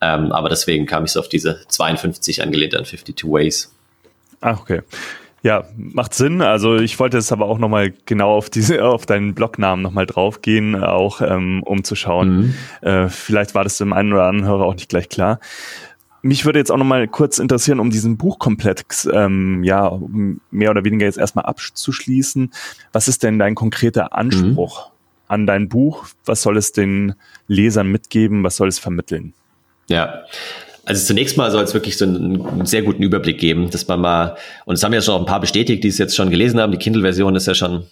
Ähm, 0.00 0.32
aber 0.32 0.48
deswegen 0.48 0.86
kam 0.86 1.04
ich 1.04 1.12
so 1.12 1.20
auf 1.20 1.28
diese 1.28 1.60
52 1.68 2.42
angelehnt 2.42 2.74
an 2.74 2.84
52 2.84 3.24
Ways. 3.24 3.72
Ach, 4.40 4.60
okay. 4.60 4.82
Ja, 5.42 5.64
macht 5.76 6.12
Sinn. 6.14 6.42
Also 6.42 6.76
ich 6.76 6.98
wollte 6.98 7.16
jetzt 7.16 7.32
aber 7.32 7.46
auch 7.46 7.58
nochmal 7.58 7.94
genau 8.04 8.36
auf 8.36 8.50
diese, 8.50 8.84
auf 8.84 9.06
deinen 9.06 9.34
Blognamen 9.34 9.82
nochmal 9.82 10.06
draufgehen, 10.06 10.82
auch 10.82 11.20
um 11.20 11.62
um 11.62 11.84
zu 11.84 11.94
schauen. 11.94 12.54
Mhm. 12.82 12.88
Äh, 12.88 13.08
vielleicht 13.08 13.54
war 13.54 13.64
das 13.64 13.78
dem 13.78 13.92
einen 13.92 14.12
oder 14.12 14.24
anderen 14.24 14.48
Hörer 14.48 14.64
auch 14.64 14.74
nicht 14.74 14.88
gleich 14.88 15.08
klar. 15.08 15.40
Mich 16.22 16.44
würde 16.44 16.58
jetzt 16.58 16.70
auch 16.70 16.76
nochmal 16.76 17.08
kurz 17.08 17.38
interessieren, 17.38 17.80
um 17.80 17.88
diesen 17.88 18.18
Buchkomplex 18.18 19.08
ähm, 19.10 19.64
ja 19.64 19.98
mehr 20.50 20.70
oder 20.70 20.84
weniger 20.84 21.06
jetzt 21.06 21.16
erstmal 21.16 21.46
abzuschließen. 21.46 22.52
Was 22.92 23.08
ist 23.08 23.22
denn 23.22 23.38
dein 23.38 23.54
konkreter 23.54 24.14
Anspruch 24.14 24.88
mhm. 24.88 24.92
an 25.28 25.46
dein 25.46 25.68
Buch? 25.70 26.06
Was 26.26 26.42
soll 26.42 26.58
es 26.58 26.72
den 26.72 27.14
Lesern 27.46 27.90
mitgeben? 27.90 28.44
Was 28.44 28.56
soll 28.56 28.68
es 28.68 28.78
vermitteln? 28.78 29.32
Ja, 29.88 30.24
also 30.90 31.06
zunächst 31.06 31.36
mal 31.36 31.52
soll 31.52 31.62
es 31.62 31.72
wirklich 31.72 31.96
so 31.96 32.04
einen, 32.04 32.44
einen, 32.44 32.66
sehr 32.66 32.82
guten 32.82 33.04
Überblick 33.04 33.38
geben, 33.38 33.70
dass 33.70 33.86
man 33.86 34.00
mal, 34.00 34.36
und 34.64 34.74
es 34.74 34.82
haben 34.82 34.92
ja 34.92 35.00
schon 35.00 35.14
auch 35.14 35.20
ein 35.20 35.24
paar 35.24 35.40
bestätigt, 35.40 35.84
die 35.84 35.88
es 35.88 35.98
jetzt 35.98 36.16
schon 36.16 36.30
gelesen 36.30 36.58
haben. 36.58 36.72
Die 36.72 36.78
Kindle-Version 36.78 37.36
ist 37.36 37.46
ja 37.46 37.54
schon 37.54 37.84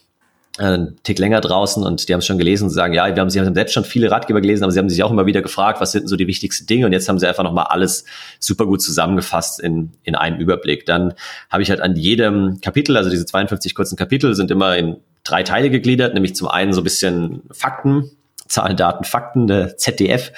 äh, 0.59 0.65
einen 0.65 0.97
Tick 1.05 1.21
länger 1.21 1.41
draußen 1.41 1.85
und 1.85 2.09
die 2.09 2.13
haben 2.13 2.19
es 2.19 2.27
schon 2.27 2.39
gelesen 2.39 2.65
und 2.65 2.71
sagen, 2.71 2.95
ja, 2.95 3.15
wir 3.15 3.21
haben, 3.21 3.31
sie 3.31 3.39
haben 3.39 3.55
selbst 3.55 3.73
schon 3.73 3.85
viele 3.85 4.11
Ratgeber 4.11 4.41
gelesen, 4.41 4.65
aber 4.65 4.73
sie 4.73 4.81
haben 4.81 4.89
sich 4.89 5.01
auch 5.05 5.13
immer 5.13 5.27
wieder 5.27 5.43
gefragt, 5.43 5.81
was 5.81 5.93
sind 5.93 6.09
so 6.09 6.17
die 6.17 6.27
wichtigsten 6.27 6.67
Dinge 6.67 6.87
und 6.87 6.93
jetzt 6.93 7.09
haben 7.09 7.21
sie 7.21 7.29
einfach 7.29 7.45
nochmal 7.45 7.67
alles 7.69 8.05
super 8.41 8.67
gut 8.67 8.83
zusammengefasst 8.83 9.61
in, 9.61 9.93
in 10.03 10.17
einem 10.17 10.41
Überblick. 10.41 10.85
Dann 10.85 11.15
habe 11.51 11.63
ich 11.63 11.71
halt 11.71 11.81
an 11.81 11.95
jedem 11.95 12.61
Kapitel, 12.61 12.97
also 12.97 13.11
diese 13.11 13.27
52 13.27 13.77
kurzen 13.77 13.95
Kapitel 13.95 14.35
sind 14.35 14.51
immer 14.51 14.77
in 14.77 14.97
drei 15.23 15.45
Teile 15.45 15.71
gegliedert, 15.71 16.15
nämlich 16.15 16.35
zum 16.35 16.49
einen 16.49 16.73
so 16.73 16.81
ein 16.81 16.85
bisschen 16.85 17.43
Fakten, 17.53 18.11
Zahlen, 18.49 18.77
Daten, 18.77 19.05
Fakten, 19.05 19.51
eine 19.51 19.77
ZDF, 19.77 20.33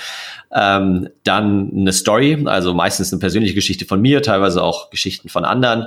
ähm, 0.53 1.09
dann 1.25 1.71
eine 1.75 1.93
Story, 1.93 2.45
also 2.47 2.75
meistens 2.75 3.13
eine 3.13 3.21
persönliche 3.21 3.55
Geschichte 3.55 3.85
von 3.85 4.01
mir, 4.01 4.23
teilweise 4.23 4.63
auch 4.63 4.91
Geschichten 4.91 5.29
von 5.29 5.45
anderen, 5.45 5.87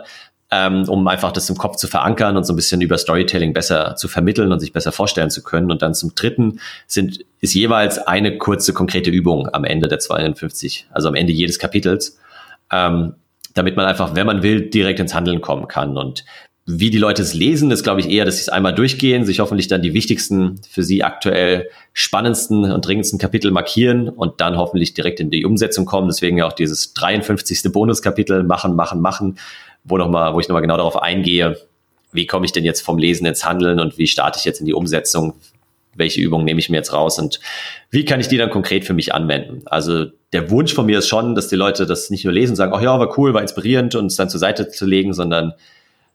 ähm, 0.51 0.87
um 0.87 1.07
einfach 1.07 1.31
das 1.31 1.49
im 1.49 1.57
Kopf 1.57 1.77
zu 1.77 1.87
verankern 1.87 2.37
und 2.37 2.43
so 2.43 2.53
ein 2.53 2.55
bisschen 2.55 2.81
über 2.81 2.97
Storytelling 2.97 3.53
besser 3.53 3.95
zu 3.95 4.07
vermitteln 4.07 4.51
und 4.51 4.59
sich 4.59 4.71
besser 4.71 4.91
vorstellen 4.91 5.31
zu 5.31 5.41
können. 5.41 5.71
Und 5.71 5.81
dann 5.81 5.93
zum 5.95 6.13
dritten 6.15 6.59
sind, 6.85 7.25
ist 7.39 7.55
jeweils 7.55 7.97
eine 7.97 8.37
kurze, 8.37 8.73
konkrete 8.73 9.09
Übung 9.09 9.49
am 9.51 9.63
Ende 9.63 9.87
der 9.87 9.99
52, 9.99 10.87
also 10.91 11.07
am 11.07 11.15
Ende 11.15 11.33
jedes 11.33 11.57
Kapitels. 11.57 12.19
Ähm, 12.71 13.15
damit 13.53 13.75
man 13.75 13.85
einfach, 13.85 14.15
wenn 14.15 14.25
man 14.25 14.43
will, 14.43 14.69
direkt 14.69 14.99
ins 14.99 15.13
Handeln 15.13 15.41
kommen 15.41 15.67
kann. 15.67 15.97
Und 15.97 16.25
wie 16.65 16.89
die 16.89 16.97
Leute 16.97 17.21
es 17.21 17.33
lesen, 17.33 17.71
ist, 17.71 17.83
glaube 17.83 17.99
ich, 17.99 18.09
eher, 18.09 18.23
dass 18.23 18.35
sie 18.37 18.43
es 18.43 18.49
einmal 18.49 18.73
durchgehen, 18.73 19.25
sich 19.25 19.41
hoffentlich 19.41 19.67
dann 19.67 19.81
die 19.81 19.93
wichtigsten, 19.93 20.61
für 20.69 20.81
sie 20.81 21.03
aktuell 21.03 21.69
spannendsten 21.91 22.71
und 22.71 22.87
dringendsten 22.87 23.19
Kapitel 23.19 23.51
markieren 23.51 24.07
und 24.07 24.39
dann 24.39 24.57
hoffentlich 24.57 24.93
direkt 24.93 25.19
in 25.19 25.29
die 25.29 25.43
Umsetzung 25.43 25.85
kommen. 25.85 26.07
Deswegen 26.07 26.37
ja 26.37 26.47
auch 26.47 26.53
dieses 26.53 26.93
53. 26.93 27.71
Bonuskapitel 27.73 28.43
machen, 28.43 28.75
machen, 28.75 29.01
machen, 29.01 29.37
wo, 29.83 29.97
noch 29.97 30.09
mal, 30.09 30.33
wo 30.33 30.39
ich 30.39 30.47
nochmal 30.47 30.61
genau 30.61 30.77
darauf 30.77 31.01
eingehe, 31.01 31.57
wie 32.13 32.27
komme 32.27 32.45
ich 32.45 32.53
denn 32.53 32.63
jetzt 32.63 32.81
vom 32.81 32.97
Lesen 32.97 33.25
ins 33.25 33.43
Handeln 33.43 33.79
und 33.79 33.97
wie 33.97 34.07
starte 34.07 34.39
ich 34.39 34.45
jetzt 34.45 34.61
in 34.61 34.65
die 34.65 34.73
Umsetzung? 34.73 35.33
Welche 35.95 36.21
Übungen 36.21 36.45
nehme 36.45 36.59
ich 36.59 36.69
mir 36.69 36.77
jetzt 36.77 36.93
raus 36.93 37.19
und 37.19 37.39
wie 37.91 38.05
kann 38.05 38.19
ich 38.19 38.27
die 38.27 38.37
dann 38.37 38.49
konkret 38.49 38.85
für 38.85 38.93
mich 38.93 39.13
anwenden? 39.13 39.63
Also 39.65 40.05
der 40.31 40.49
Wunsch 40.49 40.73
von 40.73 40.85
mir 40.85 40.99
ist 40.99 41.07
schon, 41.07 41.35
dass 41.35 41.49
die 41.49 41.55
Leute 41.55 41.85
das 41.85 42.09
nicht 42.09 42.23
nur 42.23 42.33
lesen 42.33 42.53
und 42.53 42.55
sagen, 42.55 42.71
ach 42.73 42.81
ja, 42.81 42.97
war 42.97 43.17
cool, 43.17 43.33
war 43.33 43.41
inspirierend 43.41 43.95
und 43.95 44.07
es 44.07 44.15
dann 44.15 44.29
zur 44.29 44.39
Seite 44.39 44.69
zu 44.69 44.85
legen, 44.85 45.13
sondern 45.13 45.53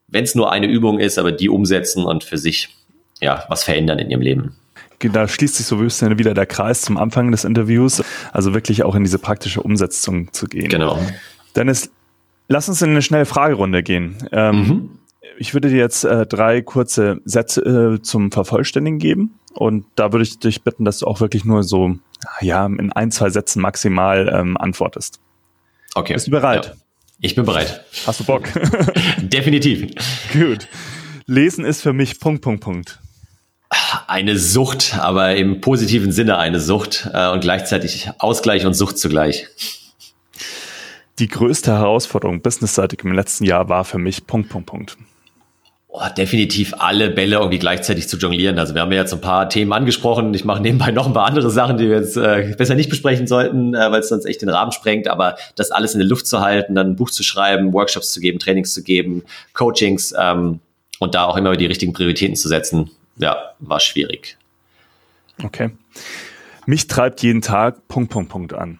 wenn 0.08 0.24
es 0.24 0.34
nur 0.34 0.50
eine 0.50 0.66
Übung 0.66 0.98
ist, 0.98 1.18
aber 1.18 1.32
die 1.32 1.48
umsetzen 1.48 2.04
und 2.04 2.24
für 2.24 2.38
sich 2.38 2.74
ja 3.20 3.44
was 3.48 3.64
verändern 3.64 3.98
in 3.98 4.10
ihrem 4.10 4.22
Leben. 4.22 4.56
Da 5.00 5.28
schließt 5.28 5.56
sich 5.56 5.66
so 5.66 5.76
ein 5.76 5.82
bisschen 5.84 6.18
wieder 6.18 6.34
der 6.34 6.46
Kreis 6.46 6.82
zum 6.82 6.96
Anfang 6.96 7.30
des 7.30 7.44
Interviews, 7.44 8.02
also 8.32 8.52
wirklich 8.52 8.82
auch 8.82 8.96
in 8.96 9.04
diese 9.04 9.18
praktische 9.18 9.62
Umsetzung 9.62 10.32
zu 10.32 10.46
gehen. 10.46 10.68
Genau. 10.68 10.98
Dennis, 11.54 11.92
lass 12.48 12.68
uns 12.68 12.82
in 12.82 12.90
eine 12.90 13.02
schnelle 13.02 13.24
Fragerunde 13.24 13.82
gehen. 13.84 14.16
Ähm, 14.32 14.56
mhm. 14.56 14.90
Ich 15.38 15.54
würde 15.54 15.68
dir 15.68 15.76
jetzt 15.76 16.02
äh, 16.02 16.26
drei 16.26 16.62
kurze 16.62 17.20
Sätze 17.24 17.60
äh, 17.60 18.02
zum 18.02 18.32
Vervollständigen 18.32 18.98
geben. 18.98 19.38
Und 19.54 19.86
da 19.94 20.12
würde 20.12 20.24
ich 20.24 20.38
dich 20.40 20.62
bitten, 20.62 20.84
dass 20.84 20.98
du 20.98 21.06
auch 21.06 21.20
wirklich 21.20 21.44
nur 21.44 21.62
so, 21.62 21.96
ja, 22.40 22.66
in 22.66 22.92
ein, 22.92 23.12
zwei 23.12 23.30
Sätzen 23.30 23.62
maximal 23.62 24.28
ähm, 24.34 24.56
antwortest. 24.56 25.20
Okay. 25.94 26.14
Bist 26.14 26.26
du 26.26 26.32
bereit? 26.32 26.66
Ja. 26.66 26.87
Ich 27.20 27.34
bin 27.34 27.44
bereit. 27.44 27.84
Hast 28.06 28.20
du 28.20 28.24
Bock? 28.24 28.48
Definitiv. 29.18 29.90
Gut. 30.32 30.68
Lesen 31.26 31.64
ist 31.64 31.82
für 31.82 31.92
mich 31.92 32.20
Punkt, 32.20 32.42
Punkt, 32.42 32.62
Punkt. 32.62 33.00
Eine 34.06 34.38
Sucht, 34.38 34.96
aber 34.98 35.34
im 35.36 35.60
positiven 35.60 36.12
Sinne 36.12 36.38
eine 36.38 36.60
Sucht 36.60 37.10
äh, 37.12 37.28
und 37.30 37.40
gleichzeitig 37.40 38.08
Ausgleich 38.18 38.64
und 38.64 38.74
Sucht 38.74 38.98
zugleich. 38.98 39.46
Die 41.18 41.28
größte 41.28 41.72
Herausforderung 41.72 42.40
businessseitig 42.40 43.00
im 43.02 43.12
letzten 43.12 43.44
Jahr 43.44 43.68
war 43.68 43.84
für 43.84 43.98
mich 43.98 44.26
Punkt, 44.26 44.48
Punkt, 44.48 44.66
Punkt. 44.66 44.96
Oh, 45.90 46.02
definitiv 46.16 46.74
alle 46.78 47.08
Bälle 47.08 47.36
irgendwie 47.36 47.58
gleichzeitig 47.58 48.08
zu 48.08 48.18
jonglieren. 48.18 48.58
Also 48.58 48.74
wir 48.74 48.82
haben 48.82 48.92
ja 48.92 48.98
jetzt 48.98 49.14
ein 49.14 49.22
paar 49.22 49.48
Themen 49.48 49.72
angesprochen. 49.72 50.34
Ich 50.34 50.44
mache 50.44 50.60
nebenbei 50.60 50.90
noch 50.90 51.06
ein 51.06 51.14
paar 51.14 51.24
andere 51.24 51.50
Sachen, 51.50 51.78
die 51.78 51.88
wir 51.88 51.96
jetzt 51.96 52.16
äh, 52.18 52.54
besser 52.58 52.74
nicht 52.74 52.90
besprechen 52.90 53.26
sollten, 53.26 53.74
äh, 53.74 53.90
weil 53.90 54.00
es 54.00 54.10
sonst 54.10 54.26
echt 54.26 54.42
den 54.42 54.50
Rahmen 54.50 54.70
sprengt. 54.70 55.08
Aber 55.08 55.36
das 55.56 55.70
alles 55.70 55.94
in 55.94 56.00
der 56.00 56.08
Luft 56.08 56.26
zu 56.26 56.40
halten, 56.40 56.74
dann 56.74 56.90
ein 56.90 56.96
Buch 56.96 57.10
zu 57.10 57.22
schreiben, 57.22 57.72
Workshops 57.72 58.12
zu 58.12 58.20
geben, 58.20 58.38
Trainings 58.38 58.74
zu 58.74 58.82
geben, 58.82 59.22
Coachings 59.54 60.14
ähm, 60.18 60.60
und 60.98 61.14
da 61.14 61.24
auch 61.24 61.38
immer 61.38 61.56
die 61.56 61.66
richtigen 61.66 61.94
Prioritäten 61.94 62.36
zu 62.36 62.48
setzen, 62.48 62.90
ja, 63.16 63.36
war 63.58 63.80
schwierig. 63.80 64.36
Okay. 65.42 65.70
Mich 66.66 66.86
treibt 66.86 67.22
jeden 67.22 67.40
Tag 67.40 67.88
Punkt, 67.88 68.10
Punkt, 68.10 68.30
Punkt 68.30 68.52
an. 68.52 68.78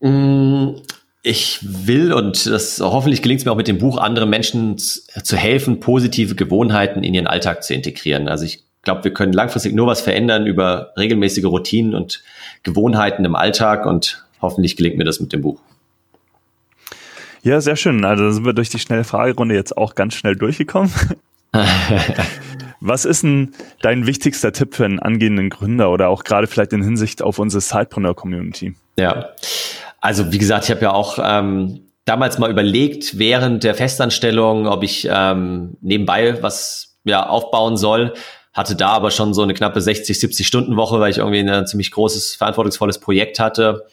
Mm, 0.00 0.76
ich 1.22 1.60
will 1.62 2.12
und 2.12 2.46
das 2.46 2.80
hoffentlich 2.80 3.22
gelingt 3.22 3.40
es 3.40 3.44
mir 3.44 3.52
auch 3.52 3.56
mit 3.56 3.68
dem 3.68 3.78
Buch, 3.78 3.98
anderen 3.98 4.28
Menschen 4.28 4.76
zu 4.76 5.36
helfen, 5.36 5.78
positive 5.78 6.34
Gewohnheiten 6.34 7.04
in 7.04 7.14
ihren 7.14 7.28
Alltag 7.28 7.62
zu 7.62 7.74
integrieren. 7.74 8.28
Also 8.28 8.44
ich 8.44 8.64
glaube, 8.82 9.04
wir 9.04 9.14
können 9.14 9.32
langfristig 9.32 9.72
nur 9.72 9.86
was 9.86 10.00
verändern 10.00 10.46
über 10.46 10.92
regelmäßige 10.98 11.44
Routinen 11.44 11.94
und 11.94 12.24
Gewohnheiten 12.64 13.24
im 13.24 13.36
Alltag 13.36 13.86
und 13.86 14.24
hoffentlich 14.40 14.76
gelingt 14.76 14.98
mir 14.98 15.04
das 15.04 15.20
mit 15.20 15.32
dem 15.32 15.42
Buch. 15.42 15.60
Ja, 17.44 17.60
sehr 17.60 17.76
schön. 17.76 18.04
Also 18.04 18.30
sind 18.30 18.44
wir 18.44 18.52
durch 18.52 18.70
die 18.70 18.78
schnelle 18.78 19.04
Fragerunde 19.04 19.54
jetzt 19.54 19.76
auch 19.76 19.94
ganz 19.94 20.14
schnell 20.14 20.36
durchgekommen. 20.36 20.92
Was 22.80 23.04
ist 23.04 23.22
denn 23.22 23.52
dein 23.80 24.06
wichtigster 24.06 24.52
Tipp 24.52 24.74
für 24.74 24.84
einen 24.84 24.98
angehenden 24.98 25.50
Gründer 25.50 25.90
oder 25.90 26.08
auch 26.08 26.24
gerade 26.24 26.48
vielleicht 26.48 26.72
in 26.72 26.82
Hinsicht 26.82 27.22
auf 27.22 27.38
unsere 27.38 27.60
Sidepreneur-Community? 27.60 28.74
Ja, 28.96 29.30
also 30.02 30.32
wie 30.32 30.38
gesagt, 30.38 30.64
ich 30.64 30.70
habe 30.70 30.82
ja 30.82 30.92
auch 30.92 31.18
ähm, 31.22 31.86
damals 32.04 32.38
mal 32.38 32.50
überlegt, 32.50 33.18
während 33.18 33.64
der 33.64 33.74
Festanstellung, 33.74 34.66
ob 34.66 34.82
ich 34.82 35.08
ähm, 35.10 35.78
nebenbei 35.80 36.42
was 36.42 36.98
ja, 37.04 37.26
aufbauen 37.26 37.76
soll. 37.76 38.12
Hatte 38.52 38.74
da 38.74 38.88
aber 38.88 39.10
schon 39.10 39.32
so 39.32 39.42
eine 39.42 39.54
knappe 39.54 39.80
60, 39.80 40.18
70 40.18 40.46
Stunden 40.46 40.76
Woche, 40.76 41.00
weil 41.00 41.10
ich 41.10 41.18
irgendwie 41.18 41.38
ein 41.38 41.66
ziemlich 41.66 41.92
großes, 41.92 42.34
verantwortungsvolles 42.34 42.98
Projekt 42.98 43.38
hatte. 43.38 43.86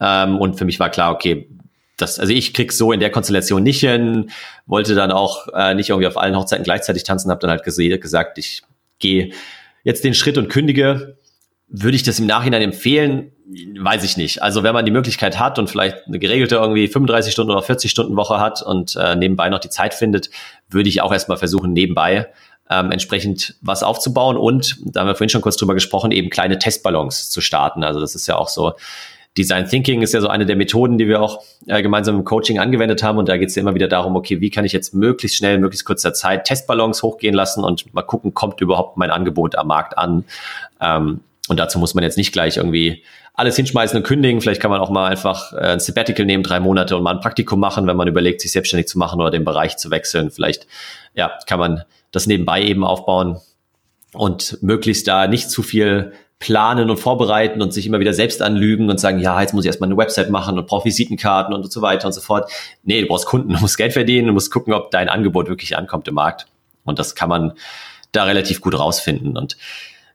Ähm, 0.00 0.38
und 0.38 0.58
für 0.58 0.64
mich 0.64 0.80
war 0.80 0.90
klar, 0.90 1.12
okay, 1.12 1.48
das, 1.96 2.18
also 2.18 2.32
ich 2.32 2.52
krieg's 2.52 2.76
so 2.76 2.90
in 2.90 2.98
der 2.98 3.10
Konstellation 3.10 3.62
nicht 3.62 3.80
hin, 3.80 4.30
wollte 4.66 4.96
dann 4.96 5.12
auch 5.12 5.46
äh, 5.54 5.74
nicht 5.74 5.90
irgendwie 5.90 6.08
auf 6.08 6.16
allen 6.16 6.36
Hochzeiten 6.36 6.64
gleichzeitig 6.64 7.04
tanzen, 7.04 7.30
habe 7.30 7.40
dann 7.40 7.50
halt 7.50 7.62
gesagt, 7.62 8.36
ich 8.38 8.62
gehe 8.98 9.32
jetzt 9.84 10.02
den 10.02 10.14
Schritt 10.14 10.36
und 10.38 10.48
kündige. 10.48 11.16
Würde 11.74 11.96
ich 11.96 12.02
das 12.02 12.18
im 12.18 12.26
Nachhinein 12.26 12.60
empfehlen? 12.60 13.32
Weiß 13.78 14.04
ich 14.04 14.18
nicht. 14.18 14.42
Also 14.42 14.62
wenn 14.62 14.74
man 14.74 14.84
die 14.84 14.92
Möglichkeit 14.92 15.38
hat 15.38 15.58
und 15.58 15.70
vielleicht 15.70 16.06
eine 16.06 16.18
geregelte 16.18 16.56
irgendwie 16.56 16.86
35 16.86 17.32
Stunden 17.32 17.50
oder 17.50 17.62
40 17.62 17.90
Stunden 17.90 18.14
Woche 18.14 18.38
hat 18.38 18.60
und 18.60 18.94
äh, 18.96 19.16
nebenbei 19.16 19.48
noch 19.48 19.58
die 19.58 19.70
Zeit 19.70 19.94
findet, 19.94 20.28
würde 20.68 20.90
ich 20.90 21.00
auch 21.00 21.12
erstmal 21.12 21.38
versuchen, 21.38 21.72
nebenbei 21.72 22.28
ähm, 22.68 22.90
entsprechend 22.90 23.56
was 23.62 23.82
aufzubauen 23.82 24.36
und, 24.36 24.76
da 24.84 25.00
haben 25.00 25.06
wir 25.06 25.14
vorhin 25.14 25.30
schon 25.30 25.40
kurz 25.40 25.56
drüber 25.56 25.72
gesprochen, 25.72 26.12
eben 26.12 26.28
kleine 26.28 26.58
Testballons 26.58 27.30
zu 27.30 27.40
starten. 27.40 27.84
Also 27.84 28.00
das 28.00 28.14
ist 28.14 28.26
ja 28.26 28.36
auch 28.36 28.48
so, 28.48 28.74
Design 29.38 29.66
Thinking 29.66 30.02
ist 30.02 30.12
ja 30.12 30.20
so 30.20 30.28
eine 30.28 30.44
der 30.44 30.56
Methoden, 30.56 30.98
die 30.98 31.08
wir 31.08 31.22
auch 31.22 31.42
äh, 31.66 31.80
gemeinsam 31.80 32.16
im 32.16 32.24
Coaching 32.24 32.58
angewendet 32.58 33.02
haben. 33.02 33.16
Und 33.16 33.30
da 33.30 33.38
geht 33.38 33.48
es 33.48 33.54
ja 33.54 33.62
immer 33.62 33.74
wieder 33.74 33.88
darum, 33.88 34.14
okay, 34.14 34.42
wie 34.42 34.50
kann 34.50 34.66
ich 34.66 34.72
jetzt 34.72 34.92
möglichst 34.92 35.38
schnell, 35.38 35.58
möglichst 35.58 35.86
kurzer 35.86 36.12
Zeit 36.12 36.44
Testballons 36.44 37.02
hochgehen 37.02 37.34
lassen 37.34 37.64
und 37.64 37.94
mal 37.94 38.02
gucken, 38.02 38.34
kommt 38.34 38.60
überhaupt 38.60 38.98
mein 38.98 39.10
Angebot 39.10 39.56
am 39.56 39.68
Markt 39.68 39.96
an. 39.96 40.24
Ähm, 40.82 41.20
und 41.52 41.58
dazu 41.58 41.78
muss 41.78 41.94
man 41.94 42.02
jetzt 42.02 42.16
nicht 42.16 42.32
gleich 42.32 42.56
irgendwie 42.56 43.04
alles 43.34 43.56
hinschmeißen 43.56 43.98
und 43.98 44.04
kündigen. 44.04 44.40
Vielleicht 44.40 44.62
kann 44.62 44.70
man 44.70 44.80
auch 44.80 44.88
mal 44.88 45.06
einfach 45.06 45.52
äh, 45.52 45.72
ein 45.72 45.80
Sabbatical 45.80 46.24
nehmen, 46.24 46.42
drei 46.42 46.60
Monate 46.60 46.96
und 46.96 47.02
mal 47.02 47.14
ein 47.14 47.20
Praktikum 47.20 47.60
machen, 47.60 47.86
wenn 47.86 47.96
man 47.96 48.08
überlegt, 48.08 48.40
sich 48.40 48.52
selbstständig 48.52 48.88
zu 48.88 48.98
machen 48.98 49.20
oder 49.20 49.30
den 49.30 49.44
Bereich 49.44 49.76
zu 49.76 49.90
wechseln. 49.90 50.30
Vielleicht, 50.30 50.66
ja, 51.14 51.30
kann 51.46 51.60
man 51.60 51.84
das 52.10 52.26
nebenbei 52.26 52.62
eben 52.62 52.84
aufbauen 52.84 53.38
und 54.14 54.62
möglichst 54.62 55.06
da 55.06 55.26
nicht 55.26 55.50
zu 55.50 55.62
viel 55.62 56.14
planen 56.38 56.88
und 56.88 56.96
vorbereiten 56.96 57.60
und 57.60 57.74
sich 57.74 57.86
immer 57.86 58.00
wieder 58.00 58.14
selbst 58.14 58.40
anlügen 58.40 58.88
und 58.88 58.98
sagen, 58.98 59.18
ja, 59.18 59.38
jetzt 59.42 59.52
muss 59.52 59.64
ich 59.64 59.68
erstmal 59.68 59.90
eine 59.90 59.98
Website 59.98 60.30
machen 60.30 60.58
und 60.58 60.66
brauche 60.66 60.86
Visitenkarten 60.86 61.54
und 61.54 61.70
so 61.70 61.82
weiter 61.82 62.06
und 62.06 62.14
so 62.14 62.22
fort. 62.22 62.50
Nee, 62.82 63.02
du 63.02 63.08
brauchst 63.08 63.26
Kunden, 63.26 63.52
du 63.52 63.60
musst 63.60 63.76
Geld 63.76 63.92
verdienen, 63.92 64.28
du 64.28 64.32
musst 64.32 64.50
gucken, 64.50 64.72
ob 64.72 64.90
dein 64.90 65.10
Angebot 65.10 65.48
wirklich 65.48 65.76
ankommt 65.76 66.08
im 66.08 66.14
Markt. 66.14 66.46
Und 66.84 66.98
das 66.98 67.14
kann 67.14 67.28
man 67.28 67.52
da 68.10 68.24
relativ 68.24 68.62
gut 68.62 68.78
rausfinden. 68.78 69.36
Und 69.36 69.58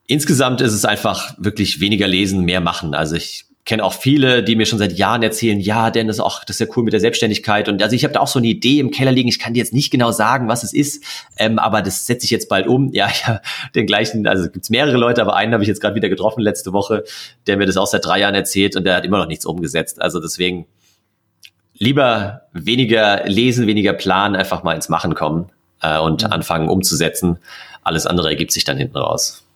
insgesamt 0.08 0.62
ist 0.62 0.74
es 0.74 0.86
einfach 0.86 1.36
wirklich 1.38 1.80
weniger 1.80 2.08
lesen, 2.08 2.44
mehr 2.44 2.62
machen. 2.62 2.96
Also 2.96 3.16
ich 3.16 3.46
kenne 3.66 3.84
auch 3.84 3.94
viele, 3.94 4.44
die 4.44 4.56
mir 4.56 4.66
schon 4.66 4.80
seit 4.80 4.98
Jahren 4.98 5.22
erzählen, 5.22 5.60
ja, 5.60 5.92
Dennis, 5.92 6.22
auch 6.22 6.46
das 6.46 6.56
ist 6.56 6.68
ja 6.68 6.74
cool 6.78 6.86
mit 6.86 6.94
der 6.94 7.02
Selbstständigkeit. 7.02 7.68
Und 7.68 7.84
also 7.84 7.94
ich 7.96 8.06
habe 8.06 8.14
da 8.14 8.22
auch 8.22 8.28
so 8.28 8.40
eine 8.40 8.48
Idee 8.48 8.80
im 8.80 8.92
Keller 8.92 9.12
liegen. 9.12 9.28
Ich 9.28 9.40
kann 9.40 9.54
dir 9.54 9.60
jetzt 9.60 9.74
nicht 9.74 9.92
genau 9.92 10.12
sagen, 10.12 10.48
was 10.48 10.64
es 10.64 10.74
ist, 10.74 11.04
ähm, 11.36 11.60
aber 11.60 11.82
das 11.82 12.06
setze 12.06 12.24
ich 12.24 12.32
jetzt 12.32 12.48
bald 12.48 12.66
um. 12.66 12.94
Ja, 12.94 13.10
ja, 13.28 13.42
den 13.76 13.86
gleichen, 13.86 14.26
also 14.26 14.50
gibt's 14.50 14.70
mehrere 14.70 14.96
Leute, 14.96 15.22
aber 15.22 15.36
einen 15.36 15.52
habe 15.52 15.64
ich 15.64 15.68
jetzt 15.68 15.82
gerade 15.82 15.96
wieder 15.96 16.08
getroffen 16.08 16.40
letzte 16.40 16.72
Woche, 16.72 17.04
der 17.46 17.58
mir 17.58 17.66
das 17.66 17.76
auch 17.76 17.88
seit 17.88 18.06
drei 18.06 18.22
Jahren 18.22 18.36
erzählt 18.36 18.78
und 18.78 18.86
der 18.86 18.96
hat 18.96 19.06
immer 19.06 19.18
noch 19.18 19.28
nichts 19.28 19.46
umgesetzt. 19.46 20.02
Also 20.02 20.22
deswegen 20.22 20.66
lieber 21.74 22.44
weniger 22.54 23.26
lesen, 23.26 23.68
weniger 23.68 23.92
planen, 23.92 24.38
einfach 24.38 24.64
mal 24.64 24.76
ins 24.76 24.88
Machen 24.88 25.14
kommen 25.14 25.52
äh, 25.82 26.00
und 26.00 26.24
mhm. 26.24 26.32
anfangen 26.32 26.70
umzusetzen. 26.70 27.40
Alles 27.84 28.06
andere 28.06 28.30
ergibt 28.30 28.54
sich 28.54 28.64
dann 28.64 28.78
hinten 28.78 28.98
raus. 28.98 29.47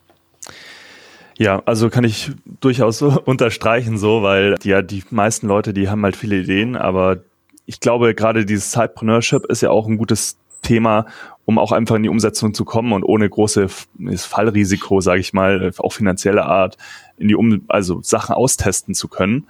Ja, 1.42 1.60
also 1.66 1.90
kann 1.90 2.04
ich 2.04 2.30
durchaus 2.60 2.98
so 2.98 3.20
unterstreichen 3.24 3.98
so, 3.98 4.22
weil 4.22 4.56
ja 4.62 4.80
die 4.80 5.02
meisten 5.10 5.48
Leute, 5.48 5.74
die 5.74 5.88
haben 5.88 6.04
halt 6.04 6.14
viele 6.16 6.36
Ideen, 6.36 6.76
aber 6.76 7.18
ich 7.66 7.80
glaube 7.80 8.14
gerade 8.14 8.46
dieses 8.46 8.70
Sidepreneurship 8.70 9.46
ist 9.46 9.60
ja 9.60 9.70
auch 9.70 9.88
ein 9.88 9.96
gutes 9.96 10.36
Thema, 10.62 11.06
um 11.44 11.58
auch 11.58 11.72
einfach 11.72 11.96
in 11.96 12.04
die 12.04 12.08
Umsetzung 12.08 12.54
zu 12.54 12.64
kommen 12.64 12.92
und 12.92 13.02
ohne 13.02 13.28
großes 13.28 13.88
Fallrisiko, 14.18 15.00
sage 15.00 15.20
ich 15.20 15.32
mal, 15.32 15.72
auch 15.78 15.92
finanzielle 15.92 16.44
Art, 16.44 16.76
in 17.18 17.26
die 17.26 17.34
um 17.34 17.64
also 17.66 18.00
Sachen 18.02 18.36
austesten 18.36 18.94
zu 18.94 19.08
können. 19.08 19.48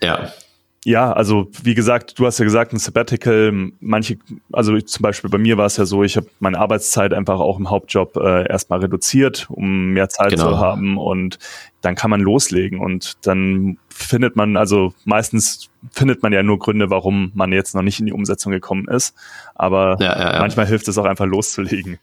Ja. 0.00 0.32
Ja, 0.86 1.12
also 1.12 1.50
wie 1.64 1.74
gesagt, 1.74 2.16
du 2.16 2.26
hast 2.26 2.38
ja 2.38 2.44
gesagt, 2.44 2.72
ein 2.72 2.78
Sabbatical, 2.78 3.72
manche, 3.80 4.18
also 4.52 4.80
zum 4.80 5.02
Beispiel 5.02 5.28
bei 5.28 5.36
mir 5.36 5.58
war 5.58 5.66
es 5.66 5.76
ja 5.78 5.84
so, 5.84 6.04
ich 6.04 6.16
habe 6.16 6.28
meine 6.38 6.60
Arbeitszeit 6.60 7.12
einfach 7.12 7.40
auch 7.40 7.58
im 7.58 7.70
Hauptjob 7.70 8.16
äh, 8.16 8.48
erstmal 8.48 8.78
reduziert, 8.78 9.48
um 9.50 9.94
mehr 9.94 10.08
Zeit 10.08 10.30
genau. 10.30 10.50
zu 10.50 10.58
haben 10.58 10.96
und 10.96 11.40
dann 11.80 11.96
kann 11.96 12.10
man 12.10 12.20
loslegen 12.20 12.78
und 12.78 13.26
dann 13.26 13.78
findet 13.88 14.36
man, 14.36 14.56
also 14.56 14.94
meistens 15.04 15.70
findet 15.90 16.22
man 16.22 16.32
ja 16.32 16.44
nur 16.44 16.60
Gründe, 16.60 16.88
warum 16.88 17.32
man 17.34 17.50
jetzt 17.50 17.74
noch 17.74 17.82
nicht 17.82 17.98
in 17.98 18.06
die 18.06 18.12
Umsetzung 18.12 18.52
gekommen 18.52 18.86
ist, 18.86 19.16
aber 19.56 19.96
ja, 19.98 20.16
ja, 20.16 20.32
ja. 20.34 20.38
manchmal 20.38 20.68
hilft 20.68 20.86
es 20.86 20.96
auch 20.98 21.04
einfach 21.04 21.26
loszulegen. 21.26 21.98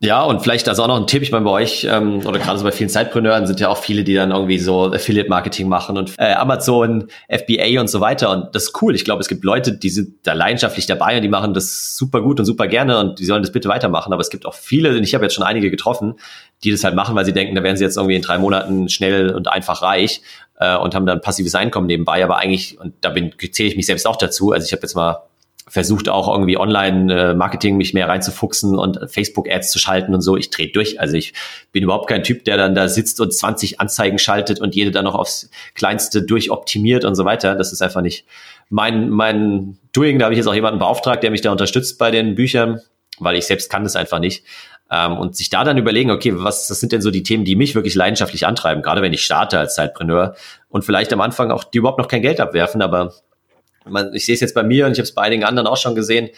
Ja, 0.00 0.22
und 0.22 0.40
vielleicht 0.40 0.68
also 0.68 0.82
auch 0.82 0.88
noch 0.88 0.96
ein 0.96 1.06
Tipp, 1.06 1.22
ich 1.22 1.32
meine, 1.32 1.44
bei 1.44 1.50
euch 1.50 1.86
ähm, 1.90 2.26
oder 2.26 2.38
gerade 2.38 2.58
so 2.58 2.64
bei 2.64 2.72
vielen 2.72 2.90
Zeitpreneuren 2.90 3.46
sind 3.46 3.60
ja 3.60 3.68
auch 3.68 3.78
viele, 3.78 4.04
die 4.04 4.14
dann 4.14 4.30
irgendwie 4.30 4.58
so 4.58 4.92
Affiliate-Marketing 4.92 5.68
machen 5.68 5.96
und 5.96 6.14
äh, 6.18 6.34
Amazon, 6.34 7.08
FBA 7.28 7.80
und 7.80 7.88
so 7.88 8.00
weiter. 8.00 8.30
Und 8.30 8.54
das 8.54 8.64
ist 8.64 8.82
cool. 8.82 8.94
Ich 8.94 9.04
glaube, 9.04 9.20
es 9.20 9.28
gibt 9.28 9.44
Leute, 9.44 9.72
die 9.72 9.88
sind 9.88 10.14
da 10.22 10.32
leidenschaftlich 10.32 10.86
dabei 10.86 11.16
und 11.16 11.22
die 11.22 11.28
machen 11.28 11.54
das 11.54 11.96
super 11.96 12.20
gut 12.20 12.38
und 12.38 12.46
super 12.46 12.66
gerne 12.66 12.98
und 12.98 13.18
die 13.18 13.24
sollen 13.24 13.42
das 13.42 13.52
bitte 13.52 13.68
weitermachen. 13.68 14.12
Aber 14.12 14.20
es 14.20 14.30
gibt 14.30 14.46
auch 14.46 14.54
viele, 14.54 14.90
und 14.90 15.02
ich 15.02 15.14
habe 15.14 15.24
jetzt 15.24 15.34
schon 15.34 15.44
einige 15.44 15.70
getroffen, 15.70 16.14
die 16.64 16.70
das 16.70 16.84
halt 16.84 16.94
machen, 16.94 17.14
weil 17.14 17.24
sie 17.24 17.32
denken, 17.32 17.54
da 17.54 17.62
werden 17.62 17.76
sie 17.76 17.84
jetzt 17.84 17.96
irgendwie 17.96 18.16
in 18.16 18.22
drei 18.22 18.38
Monaten 18.38 18.88
schnell 18.88 19.30
und 19.30 19.48
einfach 19.48 19.82
reich 19.82 20.22
äh, 20.58 20.76
und 20.76 20.94
haben 20.94 21.06
dann 21.06 21.20
passives 21.20 21.54
Einkommen 21.54 21.86
nebenbei. 21.86 22.22
Aber 22.22 22.38
eigentlich, 22.38 22.78
und 22.80 22.94
da 23.00 23.10
bin, 23.10 23.32
zähle 23.50 23.68
ich 23.68 23.76
mich 23.76 23.86
selbst 23.86 24.06
auch 24.06 24.16
dazu, 24.16 24.52
also 24.52 24.64
ich 24.64 24.72
habe 24.72 24.82
jetzt 24.82 24.94
mal 24.94 25.22
versucht 25.68 26.08
auch 26.08 26.28
irgendwie 26.28 26.56
Online-Marketing 26.56 27.74
äh, 27.74 27.76
mich 27.76 27.92
mehr 27.92 28.08
reinzufuchsen 28.08 28.78
und 28.78 29.00
Facebook-Ads 29.10 29.70
zu 29.72 29.78
schalten 29.80 30.14
und 30.14 30.20
so. 30.20 30.36
Ich 30.36 30.50
drehe 30.50 30.68
durch. 30.68 31.00
Also 31.00 31.16
ich 31.16 31.34
bin 31.72 31.82
überhaupt 31.82 32.08
kein 32.08 32.22
Typ, 32.22 32.44
der 32.44 32.56
dann 32.56 32.74
da 32.74 32.88
sitzt 32.88 33.20
und 33.20 33.34
20 33.34 33.80
Anzeigen 33.80 34.18
schaltet 34.18 34.60
und 34.60 34.76
jede 34.76 34.92
dann 34.92 35.04
noch 35.04 35.16
aufs 35.16 35.50
Kleinste 35.74 36.22
durchoptimiert 36.22 37.04
und 37.04 37.16
so 37.16 37.24
weiter. 37.24 37.56
Das 37.56 37.72
ist 37.72 37.82
einfach 37.82 38.00
nicht 38.00 38.26
mein, 38.70 39.10
mein 39.10 39.76
Doing. 39.92 40.18
Da 40.20 40.26
habe 40.26 40.34
ich 40.34 40.38
jetzt 40.38 40.46
auch 40.46 40.54
jemanden 40.54 40.78
beauftragt, 40.78 41.24
der 41.24 41.32
mich 41.32 41.40
da 41.40 41.50
unterstützt 41.50 41.98
bei 41.98 42.12
den 42.12 42.36
Büchern, 42.36 42.80
weil 43.18 43.36
ich 43.36 43.46
selbst 43.46 43.68
kann 43.68 43.82
das 43.82 43.96
einfach 43.96 44.20
nicht. 44.20 44.44
Ähm, 44.88 45.18
und 45.18 45.34
sich 45.34 45.50
da 45.50 45.64
dann 45.64 45.78
überlegen, 45.78 46.12
okay, 46.12 46.32
was, 46.36 46.70
was 46.70 46.78
sind 46.78 46.92
denn 46.92 47.02
so 47.02 47.10
die 47.10 47.24
Themen, 47.24 47.44
die 47.44 47.56
mich 47.56 47.74
wirklich 47.74 47.96
leidenschaftlich 47.96 48.46
antreiben, 48.46 48.82
gerade 48.82 49.02
wenn 49.02 49.12
ich 49.12 49.24
starte 49.24 49.58
als 49.58 49.74
Zeitpreneur 49.74 50.36
und 50.68 50.84
vielleicht 50.84 51.12
am 51.12 51.20
Anfang 51.20 51.50
auch 51.50 51.64
die 51.64 51.78
überhaupt 51.78 51.98
noch 51.98 52.06
kein 52.06 52.22
Geld 52.22 52.38
abwerfen, 52.38 52.82
aber 52.82 53.12
man, 53.88 54.14
ich 54.14 54.26
sehe 54.26 54.34
es 54.34 54.40
jetzt 54.40 54.54
bei 54.54 54.62
mir 54.62 54.86
und 54.86 54.92
ich 54.92 54.98
habe 54.98 55.04
es 55.04 55.14
bei 55.14 55.22
einigen 55.22 55.44
anderen 55.44 55.66
auch 55.66 55.76
schon 55.76 55.94
gesehen, 55.94 56.30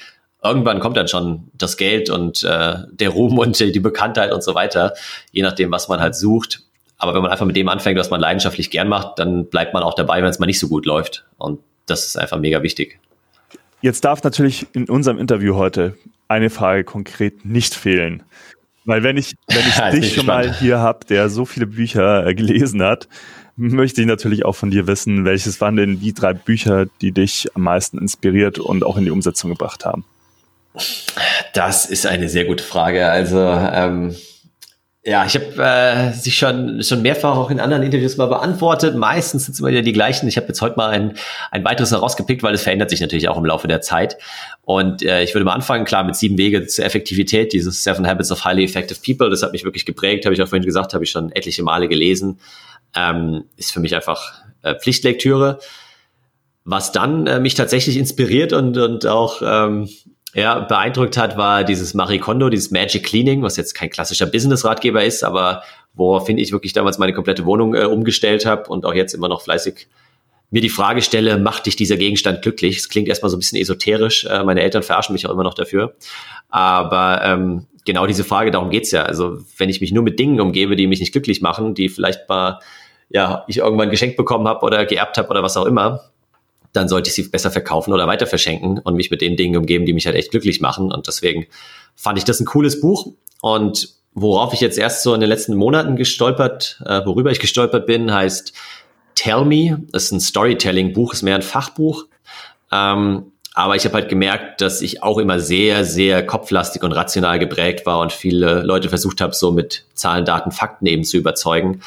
irgendwann 0.43 0.81
kommt 0.81 0.97
dann 0.97 1.09
schon 1.09 1.49
das 1.55 1.77
Geld 1.77 2.11
und 2.11 2.43
äh, 2.45 2.77
der 2.91 3.09
Ruhm 3.11 3.39
und 3.39 3.59
die 3.59 3.81
Bekanntheit 3.81 4.33
und 4.33 4.43
so 4.43 4.55
weiter, 4.55 4.95
je 5.33 5.43
nachdem, 5.43 5.71
was 5.71 5.89
man 5.89 6.01
halt 6.01 6.15
sucht. 6.15 6.63
Aber 6.97 7.15
wenn 7.15 7.23
man 7.23 7.31
einfach 7.31 7.47
mit 7.47 7.57
dem 7.57 7.69
anfängt, 7.69 7.99
was 7.99 8.11
man 8.11 8.21
leidenschaftlich 8.21 8.71
gern 8.71 8.89
macht, 8.89 9.19
dann 9.19 9.47
bleibt 9.47 9.73
man 9.73 9.83
auch 9.83 9.95
dabei, 9.95 10.23
wenn 10.23 10.31
es 10.31 10.39
mal 10.39 10.47
nicht 10.47 10.59
so 10.59 10.69
gut 10.69 10.85
läuft. 10.85 11.25
Und 11.39 11.61
das 11.87 12.07
ist 12.07 12.19
einfach 12.19 12.39
mega 12.39 12.63
wichtig. 12.63 12.99
Jetzt 13.81 14.05
darf 14.05 14.23
natürlich 14.25 14.67
in 14.73 14.89
unserem 14.89 15.19
Interview 15.19 15.55
heute 15.55 15.97
eine 16.27 16.51
Frage 16.51 16.83
konkret 16.83 17.45
nicht 17.45 17.75
fehlen. 17.75 18.25
Weil 18.85 19.03
wenn 19.03 19.17
ich, 19.17 19.35
wenn 19.47 19.67
ich 19.67 20.01
dich 20.01 20.15
schon 20.15 20.27
mal 20.27 20.53
hier 20.53 20.79
habe, 20.79 21.05
der 21.07 21.29
so 21.29 21.45
viele 21.45 21.67
Bücher 21.67 22.27
äh, 22.27 22.35
gelesen 22.35 22.83
hat, 22.83 23.09
möchte 23.59 24.01
ich 24.01 24.07
natürlich 24.07 24.45
auch 24.45 24.55
von 24.55 24.71
dir 24.71 24.87
wissen, 24.87 25.25
welches 25.25 25.61
waren 25.61 25.77
denn 25.77 26.01
die 26.01 26.15
drei 26.15 26.33
Bücher, 26.33 26.87
die 27.01 27.13
dich 27.13 27.49
am 27.55 27.63
meisten 27.63 27.99
inspiriert 27.99 28.59
und 28.59 28.85
auch 28.85 28.97
in 28.97 29.05
die 29.05 29.11
Umsetzung 29.11 29.51
gebracht 29.51 29.85
haben? 29.85 30.05
Das 31.55 31.87
ist 31.87 32.07
eine 32.07 32.29
sehr 32.29 32.45
gute 32.45 32.63
Frage. 32.63 33.09
Also 33.09 33.39
ähm, 33.39 34.15
ja, 35.05 35.25
ich 35.25 35.35
habe 35.35 35.63
äh, 35.63 36.13
sie 36.13 36.31
schon 36.31 36.83
schon 36.83 37.03
mehrfach 37.03 37.37
auch 37.37 37.51
in 37.51 37.61
anderen 37.61 37.83
Interviews 37.83 38.17
mal 38.17 38.27
beantwortet. 38.27 38.95
Meistens 38.95 39.47
sind 39.47 39.55
es 39.55 39.61
immer 39.61 39.71
wieder 39.71 39.83
die 39.83 39.93
gleichen. 39.93 40.29
Ich 40.29 40.37
habe 40.37 40.49
jetzt 40.49 40.61
heute 40.61 40.77
mal 40.77 40.91
ein, 40.91 41.15
ein 41.51 41.65
weiteres 41.65 41.91
herausgepickt, 41.91 42.43
weil 42.43 42.55
es 42.55 42.63
verändert 42.63 42.91
sich 42.91 43.01
natürlich 43.01 43.29
auch 43.29 43.39
im 43.39 43.45
Laufe 43.45 43.67
der 43.69 43.81
Zeit. 43.81 44.19
Und 44.63 45.03
äh, 45.03 45.23
ich 45.23 45.35
würde 45.35 45.45
mal 45.47 45.55
anfangen, 45.55 45.85
klar, 45.85 46.05
mit 46.05 46.15
sieben 46.15 46.37
Wege 46.37 46.67
zur 46.67 46.85
Effektivität, 46.85 47.53
dieses 47.53 47.83
Seven 47.83 48.07
Habits 48.07 48.31
of 48.31 48.45
Highly 48.45 48.65
Effective 48.65 49.01
People. 49.05 49.31
Das 49.31 49.43
hat 49.43 49.53
mich 49.53 49.65
wirklich 49.65 49.87
geprägt, 49.87 50.27
habe 50.27 50.35
ich 50.35 50.43
auch 50.43 50.49
vorhin 50.49 50.67
gesagt, 50.67 50.95
habe 50.95 51.05
ich 51.05 51.11
schon 51.11 51.33
etliche 51.33 51.63
Male 51.63 51.89
gelesen. 51.89 52.39
Ähm, 52.95 53.45
ist 53.57 53.73
für 53.73 53.81
mich 53.81 53.95
einfach 53.95 54.43
äh, 54.63 54.75
Pflichtlektüre. 54.75 55.59
Was 56.65 56.93
dann 56.93 57.27
äh, 57.27 57.41
mich 57.41 57.55
tatsächlich 57.55 57.97
inspiriert 57.97 58.53
und, 58.53 58.77
und 58.77 59.07
auch 59.07 59.43
ähm, 59.45 59.89
ja, 60.35 60.61
beeindruckt 60.61 61.17
hat, 61.17 61.37
war 61.37 61.65
dieses 61.65 61.95
Marie 61.95 62.19
Kondo, 62.19 62.51
dieses 62.51 62.71
Magic 62.71 63.05
Cleaning, 63.05 63.43
was 63.43 63.57
jetzt 63.57 63.75
kein 63.75 63.91
klassischer 63.91 64.27
Business-Ratgeber 64.27 65.05
ist, 65.05 65.25
aber 65.25 65.63
wo, 65.95 66.21
finde 66.21 66.43
ich, 66.43 66.53
wirklich 66.53 66.73
damals 66.73 66.99
meine 66.99 67.13
komplette 67.13 67.45
Wohnung 67.45 67.75
äh, 67.75 67.85
umgestellt 67.85 68.47
habe 68.47 68.69
und 68.71 68.85
auch 68.85 68.95
jetzt 68.95 69.15
immer 69.15 69.29
noch 69.29 69.43
fleißig 69.43 69.89
mir 70.51 70.63
die 70.63 70.71
Frage 70.71 71.03
stelle, 71.03 71.39
macht 71.39 71.67
dich 71.67 71.77
dieser 71.77 71.97
Gegenstand 71.97 72.43
glücklich? 72.43 72.79
Es 72.79 72.89
klingt 72.89 73.09
erstmal 73.09 73.31
so 73.31 73.37
ein 73.37 73.41
bisschen 73.41 73.61
esoterisch. 73.61 74.25
Äh, 74.25 74.45
meine 74.45 74.63
Eltern 74.63 74.83
verarschen 74.83 75.13
mich 75.13 75.27
auch 75.27 75.33
immer 75.33 75.43
noch 75.43 75.55
dafür. 75.55 75.95
Aber 76.49 77.21
ähm, 77.23 77.67
genau 77.85 78.07
diese 78.07 78.25
Frage, 78.25 78.51
darum 78.51 78.71
geht's 78.71 78.91
ja. 78.91 79.03
Also 79.03 79.39
wenn 79.59 79.69
ich 79.69 79.81
mich 79.81 79.93
nur 79.93 80.03
mit 80.03 80.19
Dingen 80.19 80.41
umgebe, 80.41 80.77
die 80.77 80.87
mich 80.87 81.01
nicht 81.01 81.13
glücklich 81.13 81.43
machen, 81.43 81.75
die 81.75 81.89
vielleicht 81.89 82.29
mal 82.29 82.61
ja, 83.11 83.45
ich 83.49 83.59
irgendwann 83.59 83.91
geschenkt 83.91 84.17
bekommen 84.17 84.47
habe 84.47 84.65
oder 84.65 84.85
geerbt 84.87 85.19
habe 85.19 85.29
oder 85.29 85.43
was 85.43 85.57
auch 85.57 85.67
immer, 85.67 86.11
dann 86.73 86.89
sollte 86.89 87.09
ich 87.09 87.15
sie 87.15 87.23
besser 87.23 87.51
verkaufen 87.51 87.93
oder 87.93 88.07
weiter 88.07 88.27
verschenken 88.27 88.79
und 88.79 88.95
mich 88.95 89.11
mit 89.11 89.21
den 89.21 89.37
Dingen 89.37 89.57
umgeben, 89.57 89.87
die 89.87 89.93
mich 89.93 90.07
halt 90.07 90.17
echt 90.17 90.31
glücklich 90.31 90.61
machen. 90.61 90.93
Und 90.93 91.07
deswegen 91.07 91.47
fand 91.97 92.19
ich 92.19 92.25
das 92.25 92.41
ein 92.41 92.47
cooles 92.47 92.81
Buch. 92.81 93.13
Und 93.41 93.89
worauf 94.15 94.53
ich 94.53 94.61
jetzt 94.61 94.79
erst 94.79 95.03
so 95.03 95.15
in 95.15 95.21
den 95.21 95.29
letzten 95.29 95.57
Monaten 95.57 95.97
gestolpert, 95.97 96.81
äh, 96.85 97.01
worüber 97.05 97.31
ich 97.31 97.41
gestolpert 97.41 97.87
bin, 97.87 98.13
heißt 98.13 98.53
Tell 99.15 99.45
Me. 99.45 99.83
Das 99.91 100.05
ist 100.05 100.13
ein 100.13 100.21
Storytelling-Buch, 100.21 101.15
ist 101.15 101.23
mehr 101.23 101.37
ein 101.37 101.43
Fachbuch. 101.43 102.05
Ähm, 102.71 103.33
aber 103.59 103.75
ich 103.75 103.85
habe 103.85 103.95
halt 103.95 104.09
gemerkt, 104.09 104.61
dass 104.61 104.81
ich 104.83 105.03
auch 105.03 105.19
immer 105.19 105.41
sehr, 105.41 105.85
sehr 105.85 106.25
kopflastig 106.25 106.85
und 106.85 106.93
rational 106.93 107.41
geprägt 107.41 107.87
war 107.87 107.99
und 107.99 108.13
viele 108.13 108.63
Leute 108.63 108.89
versucht 108.89 109.21
habe, 109.21 109.35
so 109.35 109.51
mit 109.51 109.85
Zahlen, 109.95 110.25
Daten, 110.25 110.53
Fakten 110.53 110.87
eben 110.87 111.03
zu 111.03 111.17
überzeugen. 111.17 111.81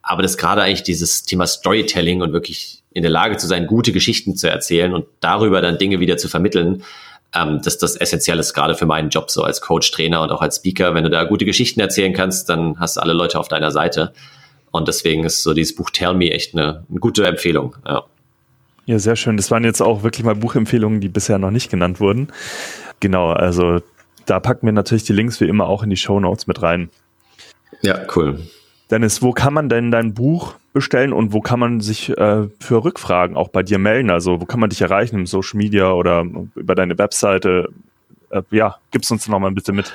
Aber 0.00 0.22
das 0.22 0.38
gerade 0.38 0.62
eigentlich 0.62 0.84
dieses 0.84 1.24
Thema 1.24 1.46
Storytelling 1.46 2.22
und 2.22 2.32
wirklich 2.32 2.82
in 2.94 3.02
der 3.02 3.10
Lage 3.10 3.36
zu 3.36 3.46
sein, 3.46 3.66
gute 3.66 3.92
Geschichten 3.92 4.36
zu 4.36 4.48
erzählen 4.48 4.94
und 4.94 5.04
darüber 5.20 5.60
dann 5.60 5.76
Dinge 5.76 6.00
wieder 6.00 6.16
zu 6.16 6.28
vermitteln, 6.28 6.82
ähm, 7.34 7.60
dass 7.62 7.76
das 7.76 7.96
essentiell 7.96 8.38
ist, 8.38 8.54
gerade 8.54 8.74
für 8.74 8.86
meinen 8.86 9.10
Job 9.10 9.30
so 9.30 9.42
als 9.42 9.60
Coach, 9.60 9.90
Trainer 9.90 10.22
und 10.22 10.32
auch 10.32 10.40
als 10.40 10.56
Speaker. 10.56 10.94
Wenn 10.94 11.04
du 11.04 11.10
da 11.10 11.24
gute 11.24 11.44
Geschichten 11.44 11.80
erzählen 11.80 12.14
kannst, 12.14 12.48
dann 12.48 12.80
hast 12.80 12.96
du 12.96 13.02
alle 13.02 13.12
Leute 13.12 13.38
auf 13.38 13.48
deiner 13.48 13.70
Seite. 13.70 14.14
Und 14.70 14.88
deswegen 14.88 15.24
ist 15.24 15.42
so 15.42 15.52
dieses 15.52 15.74
Buch 15.74 15.90
Tell 15.90 16.14
Me 16.14 16.30
echt 16.30 16.54
eine, 16.54 16.86
eine 16.88 17.00
gute 17.00 17.26
Empfehlung. 17.26 17.76
Ja. 17.86 18.06
Ja, 18.88 18.98
sehr 18.98 19.16
schön. 19.16 19.36
Das 19.36 19.50
waren 19.50 19.64
jetzt 19.64 19.82
auch 19.82 20.02
wirklich 20.02 20.24
mal 20.24 20.34
Buchempfehlungen, 20.34 21.02
die 21.02 21.10
bisher 21.10 21.38
noch 21.38 21.50
nicht 21.50 21.70
genannt 21.70 22.00
wurden. 22.00 22.28
Genau, 23.00 23.30
also 23.32 23.82
da 24.24 24.40
packen 24.40 24.64
wir 24.64 24.72
natürlich 24.72 25.04
die 25.04 25.12
Links 25.12 25.42
wie 25.42 25.46
immer 25.46 25.66
auch 25.66 25.82
in 25.82 25.90
die 25.90 25.96
Show 25.98 26.18
Notes 26.18 26.46
mit 26.46 26.62
rein. 26.62 26.88
Ja, 27.82 28.00
cool. 28.16 28.40
Dennis, 28.90 29.20
wo 29.20 29.32
kann 29.32 29.52
man 29.52 29.68
denn 29.68 29.90
dein 29.90 30.14
Buch 30.14 30.54
bestellen 30.72 31.12
und 31.12 31.34
wo 31.34 31.42
kann 31.42 31.60
man 31.60 31.82
sich 31.82 32.16
äh, 32.16 32.48
für 32.60 32.82
Rückfragen 32.82 33.36
auch 33.36 33.48
bei 33.48 33.62
dir 33.62 33.78
melden? 33.78 34.08
Also 34.08 34.40
wo 34.40 34.46
kann 34.46 34.58
man 34.58 34.70
dich 34.70 34.80
erreichen 34.80 35.16
im 35.16 35.26
Social 35.26 35.58
Media 35.58 35.92
oder 35.92 36.24
über 36.54 36.74
deine 36.74 36.96
Webseite? 36.96 37.68
Äh, 38.30 38.40
ja, 38.50 38.76
gib's 38.90 39.10
uns 39.10 39.28
noch 39.28 39.38
mal 39.38 39.50
bitte 39.50 39.74
mit. 39.74 39.92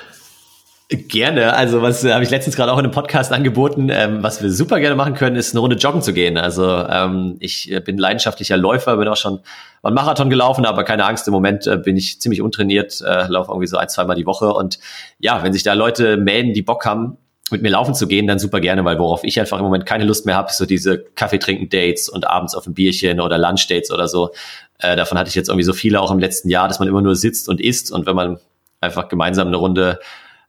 Gerne. 0.90 1.54
Also 1.54 1.80
was 1.80 2.04
äh, 2.04 2.12
habe 2.12 2.24
ich 2.24 2.30
letztens 2.30 2.56
gerade 2.56 2.70
auch 2.70 2.78
in 2.78 2.84
einem 2.84 2.92
Podcast 2.92 3.32
angeboten, 3.32 3.88
ähm, 3.90 4.22
was 4.22 4.42
wir 4.42 4.52
super 4.52 4.80
gerne 4.80 4.94
machen 4.94 5.14
können, 5.14 5.34
ist 5.34 5.54
eine 5.54 5.60
Runde 5.60 5.76
joggen 5.76 6.02
zu 6.02 6.12
gehen. 6.12 6.36
Also 6.36 6.68
ähm, 6.68 7.36
ich 7.40 7.72
äh, 7.72 7.80
bin 7.80 7.96
leidenschaftlicher 7.96 8.58
Läufer, 8.58 8.98
bin 8.98 9.08
auch 9.08 9.16
schon 9.16 9.40
mal 9.82 9.88
einen 9.88 9.94
Marathon 9.94 10.28
gelaufen, 10.28 10.66
aber 10.66 10.84
keine 10.84 11.06
Angst, 11.06 11.26
im 11.26 11.32
Moment 11.32 11.66
äh, 11.66 11.78
bin 11.78 11.96
ich 11.96 12.20
ziemlich 12.20 12.42
untrainiert, 12.42 13.00
äh, 13.00 13.26
laufe 13.28 13.50
irgendwie 13.50 13.66
so 13.66 13.78
ein, 13.78 13.88
zweimal 13.88 14.14
die 14.14 14.26
Woche. 14.26 14.52
Und 14.52 14.78
ja, 15.18 15.42
wenn 15.42 15.54
sich 15.54 15.62
da 15.62 15.72
Leute 15.72 16.18
melden, 16.18 16.52
die 16.52 16.60
Bock 16.60 16.84
haben, 16.84 17.16
mit 17.50 17.62
mir 17.62 17.70
laufen 17.70 17.94
zu 17.94 18.06
gehen, 18.06 18.26
dann 18.26 18.38
super 18.38 18.60
gerne, 18.60 18.84
weil 18.84 18.98
worauf 18.98 19.24
ich 19.24 19.40
einfach 19.40 19.58
im 19.58 19.64
Moment 19.64 19.86
keine 19.86 20.04
Lust 20.04 20.26
mehr 20.26 20.36
habe, 20.36 20.52
so 20.52 20.66
diese 20.66 20.98
Kaffeetrinken-Dates 20.98 22.10
und 22.10 22.26
abends 22.26 22.54
auf 22.54 22.66
ein 22.66 22.74
Bierchen 22.74 23.20
oder 23.20 23.38
Lunch-Dates 23.38 23.90
oder 23.90 24.06
so. 24.06 24.32
Äh, 24.78 24.96
davon 24.96 25.16
hatte 25.16 25.28
ich 25.28 25.34
jetzt 25.34 25.48
irgendwie 25.48 25.64
so 25.64 25.72
viele 25.72 26.00
auch 26.02 26.10
im 26.10 26.18
letzten 26.18 26.50
Jahr, 26.50 26.68
dass 26.68 26.78
man 26.78 26.88
immer 26.88 27.00
nur 27.00 27.16
sitzt 27.16 27.48
und 27.48 27.60
isst 27.60 27.90
und 27.90 28.04
wenn 28.04 28.16
man 28.16 28.38
einfach 28.80 29.08
gemeinsam 29.08 29.48
eine 29.48 29.56
Runde 29.56 29.98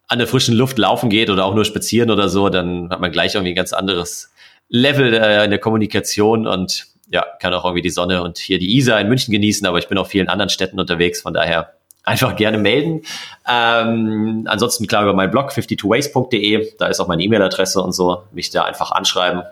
an 0.08 0.20
der 0.20 0.28
frischen 0.28 0.56
Luft 0.56 0.78
laufen 0.78 1.10
geht 1.10 1.30
oder 1.30 1.46
auch 1.46 1.56
nur 1.56 1.66
spazieren 1.66 2.12
oder 2.12 2.30
so, 2.30 2.50
dann 2.50 2.90
hat 2.90 3.00
man 3.00 3.12
gleich 3.12 3.36
irgendwie 3.36 3.54
ein 3.54 3.56
ganz 3.56 3.74
anderes 3.74 4.32
Level 4.70 5.14
äh, 5.14 5.44
in 5.44 5.50
der 5.50 5.60
Kommunikation 5.60 6.48
und 6.48 6.88
ja, 7.08 7.26
kann 7.40 7.54
auch 7.54 7.66
irgendwie 7.66 7.82
die 7.82 7.90
Sonne 7.90 8.24
und 8.24 8.38
hier 8.38 8.60
die 8.60 8.76
Isar 8.78 9.00
in 9.00 9.08
München 9.08 9.32
genießen, 9.32 9.66
aber 9.68 9.78
ich 9.78 9.88
bin 9.88 9.98
auf 9.98 10.08
vielen 10.08 10.28
anderen 10.28 10.50
Städten 10.50 10.80
unterwegs, 10.80 11.22
von 11.22 11.34
daher 11.34 11.74
einfach 12.04 12.36
gerne 12.36 12.58
melden. 12.58 13.02
Ähm, 13.48 14.46
ansonsten 14.48 14.88
klar 14.88 15.04
über 15.04 15.14
meinen 15.14 15.32
Blog 15.32 15.52
52ways.de, 15.52 16.74
da 16.78 16.88
ist 16.88 17.00
auch 17.00 17.08
meine 17.08 17.24
E-Mail-Adresse 17.24 17.82
und 17.82 17.94
so, 17.94 18.24
mich 18.32 18.50
da 18.50 18.64
einfach 18.64 18.92
anschreiben. 18.92 19.44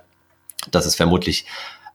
Das 0.71 0.85
ist 0.85 0.95
vermutlich 0.95 1.45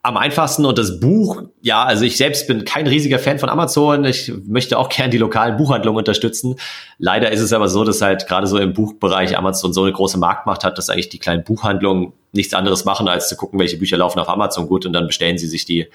am 0.08 0.16
einfachsten 0.16 0.64
und 0.64 0.78
das 0.78 1.00
Buch, 1.00 1.42
ja, 1.60 1.84
also 1.84 2.02
ich 2.04 2.16
selbst 2.16 2.48
bin 2.48 2.64
kein 2.64 2.86
riesiger 2.86 3.18
Fan 3.18 3.38
von 3.38 3.50
Amazon. 3.50 4.06
Ich 4.06 4.32
möchte 4.46 4.78
auch 4.78 4.88
gern 4.88 5.10
die 5.10 5.18
lokalen 5.18 5.58
Buchhandlungen 5.58 5.98
unterstützen. 5.98 6.56
Leider 6.96 7.30
ist 7.30 7.42
es 7.42 7.52
aber 7.52 7.68
so, 7.68 7.84
dass 7.84 8.00
halt 8.00 8.26
gerade 8.26 8.46
so 8.46 8.56
im 8.56 8.72
Buchbereich 8.72 9.36
Amazon 9.36 9.74
so 9.74 9.82
eine 9.82 9.92
große 9.92 10.16
Marktmacht 10.16 10.64
hat, 10.64 10.78
dass 10.78 10.88
eigentlich 10.88 11.10
die 11.10 11.18
kleinen 11.18 11.44
Buchhandlungen 11.44 12.14
nichts 12.32 12.54
anderes 12.54 12.86
machen, 12.86 13.06
als 13.06 13.28
zu 13.28 13.36
gucken, 13.36 13.60
welche 13.60 13.76
Bücher 13.76 13.98
laufen 13.98 14.18
auf 14.18 14.30
Amazon 14.30 14.66
gut 14.66 14.86
und 14.86 14.94
dann 14.94 15.06
bestellen 15.06 15.36
sie 15.36 15.46
sich 15.46 15.66
die 15.66 15.88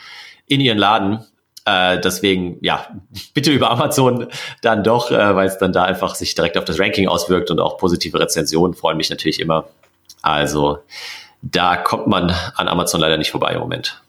in 0.45 0.61
ihren 0.61 0.77
Laden. 0.77 1.25
Äh, 1.65 1.99
deswegen, 1.99 2.59
ja, 2.61 2.85
bitte 3.33 3.51
über 3.51 3.71
Amazon 3.71 4.27
dann 4.61 4.83
doch, 4.83 5.09
äh, 5.09 5.35
weil 5.35 5.47
es 5.47 5.57
dann 5.57 5.73
da 5.73 5.85
einfach 5.85 6.13
sich 6.13 6.35
direkt 6.35 6.55
auf 6.59 6.65
das 6.65 6.79
Ranking 6.79 7.07
auswirkt 7.07 7.49
und 7.49 7.59
auch 7.59 7.79
positive 7.79 8.19
Rezensionen 8.19 8.75
freuen 8.75 8.97
mich 8.97 9.09
natürlich 9.09 9.39
immer. 9.39 9.65
Also 10.21 10.77
da 11.41 11.77
kommt 11.77 12.05
man 12.05 12.33
an 12.55 12.67
Amazon 12.67 13.01
leider 13.01 13.17
nicht 13.17 13.31
vorbei 13.31 13.53
im 13.53 13.59
Moment. 13.59 14.02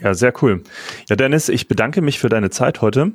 Ja, 0.00 0.14
sehr 0.14 0.32
cool. 0.42 0.62
Ja, 1.08 1.16
Dennis, 1.16 1.48
ich 1.48 1.68
bedanke 1.68 2.02
mich 2.02 2.18
für 2.18 2.28
deine 2.28 2.50
Zeit 2.50 2.80
heute. 2.80 3.12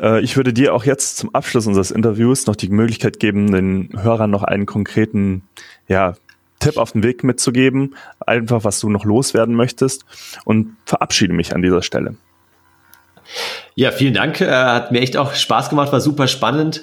Äh, 0.00 0.20
ich 0.20 0.36
würde 0.36 0.52
dir 0.52 0.74
auch 0.74 0.84
jetzt 0.84 1.16
zum 1.16 1.34
Abschluss 1.34 1.66
unseres 1.66 1.90
Interviews 1.90 2.46
noch 2.46 2.56
die 2.56 2.68
Möglichkeit 2.68 3.20
geben, 3.20 3.52
den 3.52 3.90
Hörern 4.02 4.30
noch 4.30 4.42
einen 4.42 4.66
konkreten 4.66 5.42
ja, 5.88 6.14
Tipp 6.60 6.76
auf 6.76 6.92
den 6.92 7.02
Weg 7.02 7.24
mitzugeben, 7.24 7.94
einfach 8.20 8.64
was 8.64 8.80
du 8.80 8.88
noch 8.88 9.04
loswerden 9.04 9.54
möchtest 9.54 10.04
und 10.44 10.76
verabschiede 10.86 11.32
mich 11.32 11.54
an 11.54 11.62
dieser 11.62 11.82
Stelle. 11.82 12.16
Ja, 13.74 13.90
vielen 13.90 14.14
Dank. 14.14 14.40
Äh, 14.40 14.50
hat 14.50 14.92
mir 14.92 15.00
echt 15.00 15.16
auch 15.16 15.34
Spaß 15.34 15.70
gemacht, 15.70 15.92
war 15.92 16.00
super 16.00 16.28
spannend. 16.28 16.82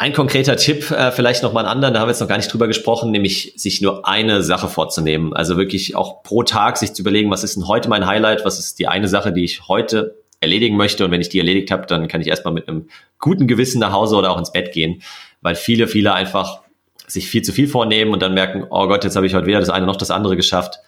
Ein 0.00 0.12
konkreter 0.12 0.56
Tipp, 0.56 0.92
äh, 0.92 1.10
vielleicht 1.10 1.42
noch 1.42 1.52
mal 1.52 1.60
einen 1.60 1.70
anderen, 1.70 1.92
da 1.92 1.98
haben 1.98 2.06
wir 2.06 2.12
jetzt 2.12 2.20
noch 2.20 2.28
gar 2.28 2.36
nicht 2.36 2.52
drüber 2.52 2.68
gesprochen, 2.68 3.10
nämlich 3.10 3.54
sich 3.56 3.80
nur 3.80 4.06
eine 4.06 4.44
Sache 4.44 4.68
vorzunehmen. 4.68 5.34
Also 5.34 5.56
wirklich 5.56 5.96
auch 5.96 6.22
pro 6.22 6.44
Tag 6.44 6.76
sich 6.76 6.92
zu 6.92 7.02
überlegen, 7.02 7.32
was 7.32 7.42
ist 7.42 7.56
denn 7.56 7.66
heute 7.66 7.88
mein 7.88 8.06
Highlight, 8.06 8.44
was 8.44 8.60
ist 8.60 8.78
die 8.78 8.86
eine 8.86 9.08
Sache, 9.08 9.32
die 9.32 9.42
ich 9.42 9.66
heute 9.66 10.14
erledigen 10.38 10.76
möchte. 10.76 11.04
Und 11.04 11.10
wenn 11.10 11.20
ich 11.20 11.30
die 11.30 11.38
erledigt 11.38 11.72
habe, 11.72 11.84
dann 11.86 12.06
kann 12.06 12.20
ich 12.20 12.28
erstmal 12.28 12.54
mit 12.54 12.68
einem 12.68 12.88
guten 13.18 13.48
Gewissen 13.48 13.80
nach 13.80 13.90
Hause 13.90 14.14
oder 14.14 14.30
auch 14.30 14.38
ins 14.38 14.52
Bett 14.52 14.70
gehen, 14.70 15.02
weil 15.40 15.56
viele, 15.56 15.88
viele 15.88 16.14
einfach 16.14 16.60
sich 17.08 17.28
viel 17.28 17.42
zu 17.42 17.52
viel 17.52 17.66
vornehmen 17.66 18.12
und 18.12 18.22
dann 18.22 18.34
merken, 18.34 18.66
oh 18.70 18.86
Gott, 18.86 19.02
jetzt 19.02 19.16
habe 19.16 19.26
ich 19.26 19.34
heute 19.34 19.46
weder 19.46 19.58
das 19.58 19.68
eine 19.68 19.86
noch 19.86 19.96
das 19.96 20.12
andere 20.12 20.36
geschafft. 20.36 20.78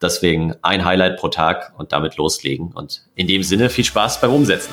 Deswegen 0.00 0.54
ein 0.62 0.84
Highlight 0.84 1.16
pro 1.16 1.26
Tag 1.26 1.72
und 1.76 1.90
damit 1.90 2.16
loslegen. 2.16 2.70
Und 2.72 3.02
in 3.16 3.26
dem 3.26 3.42
Sinne 3.42 3.68
viel 3.68 3.84
Spaß 3.84 4.20
beim 4.20 4.32
Umsetzen. 4.32 4.72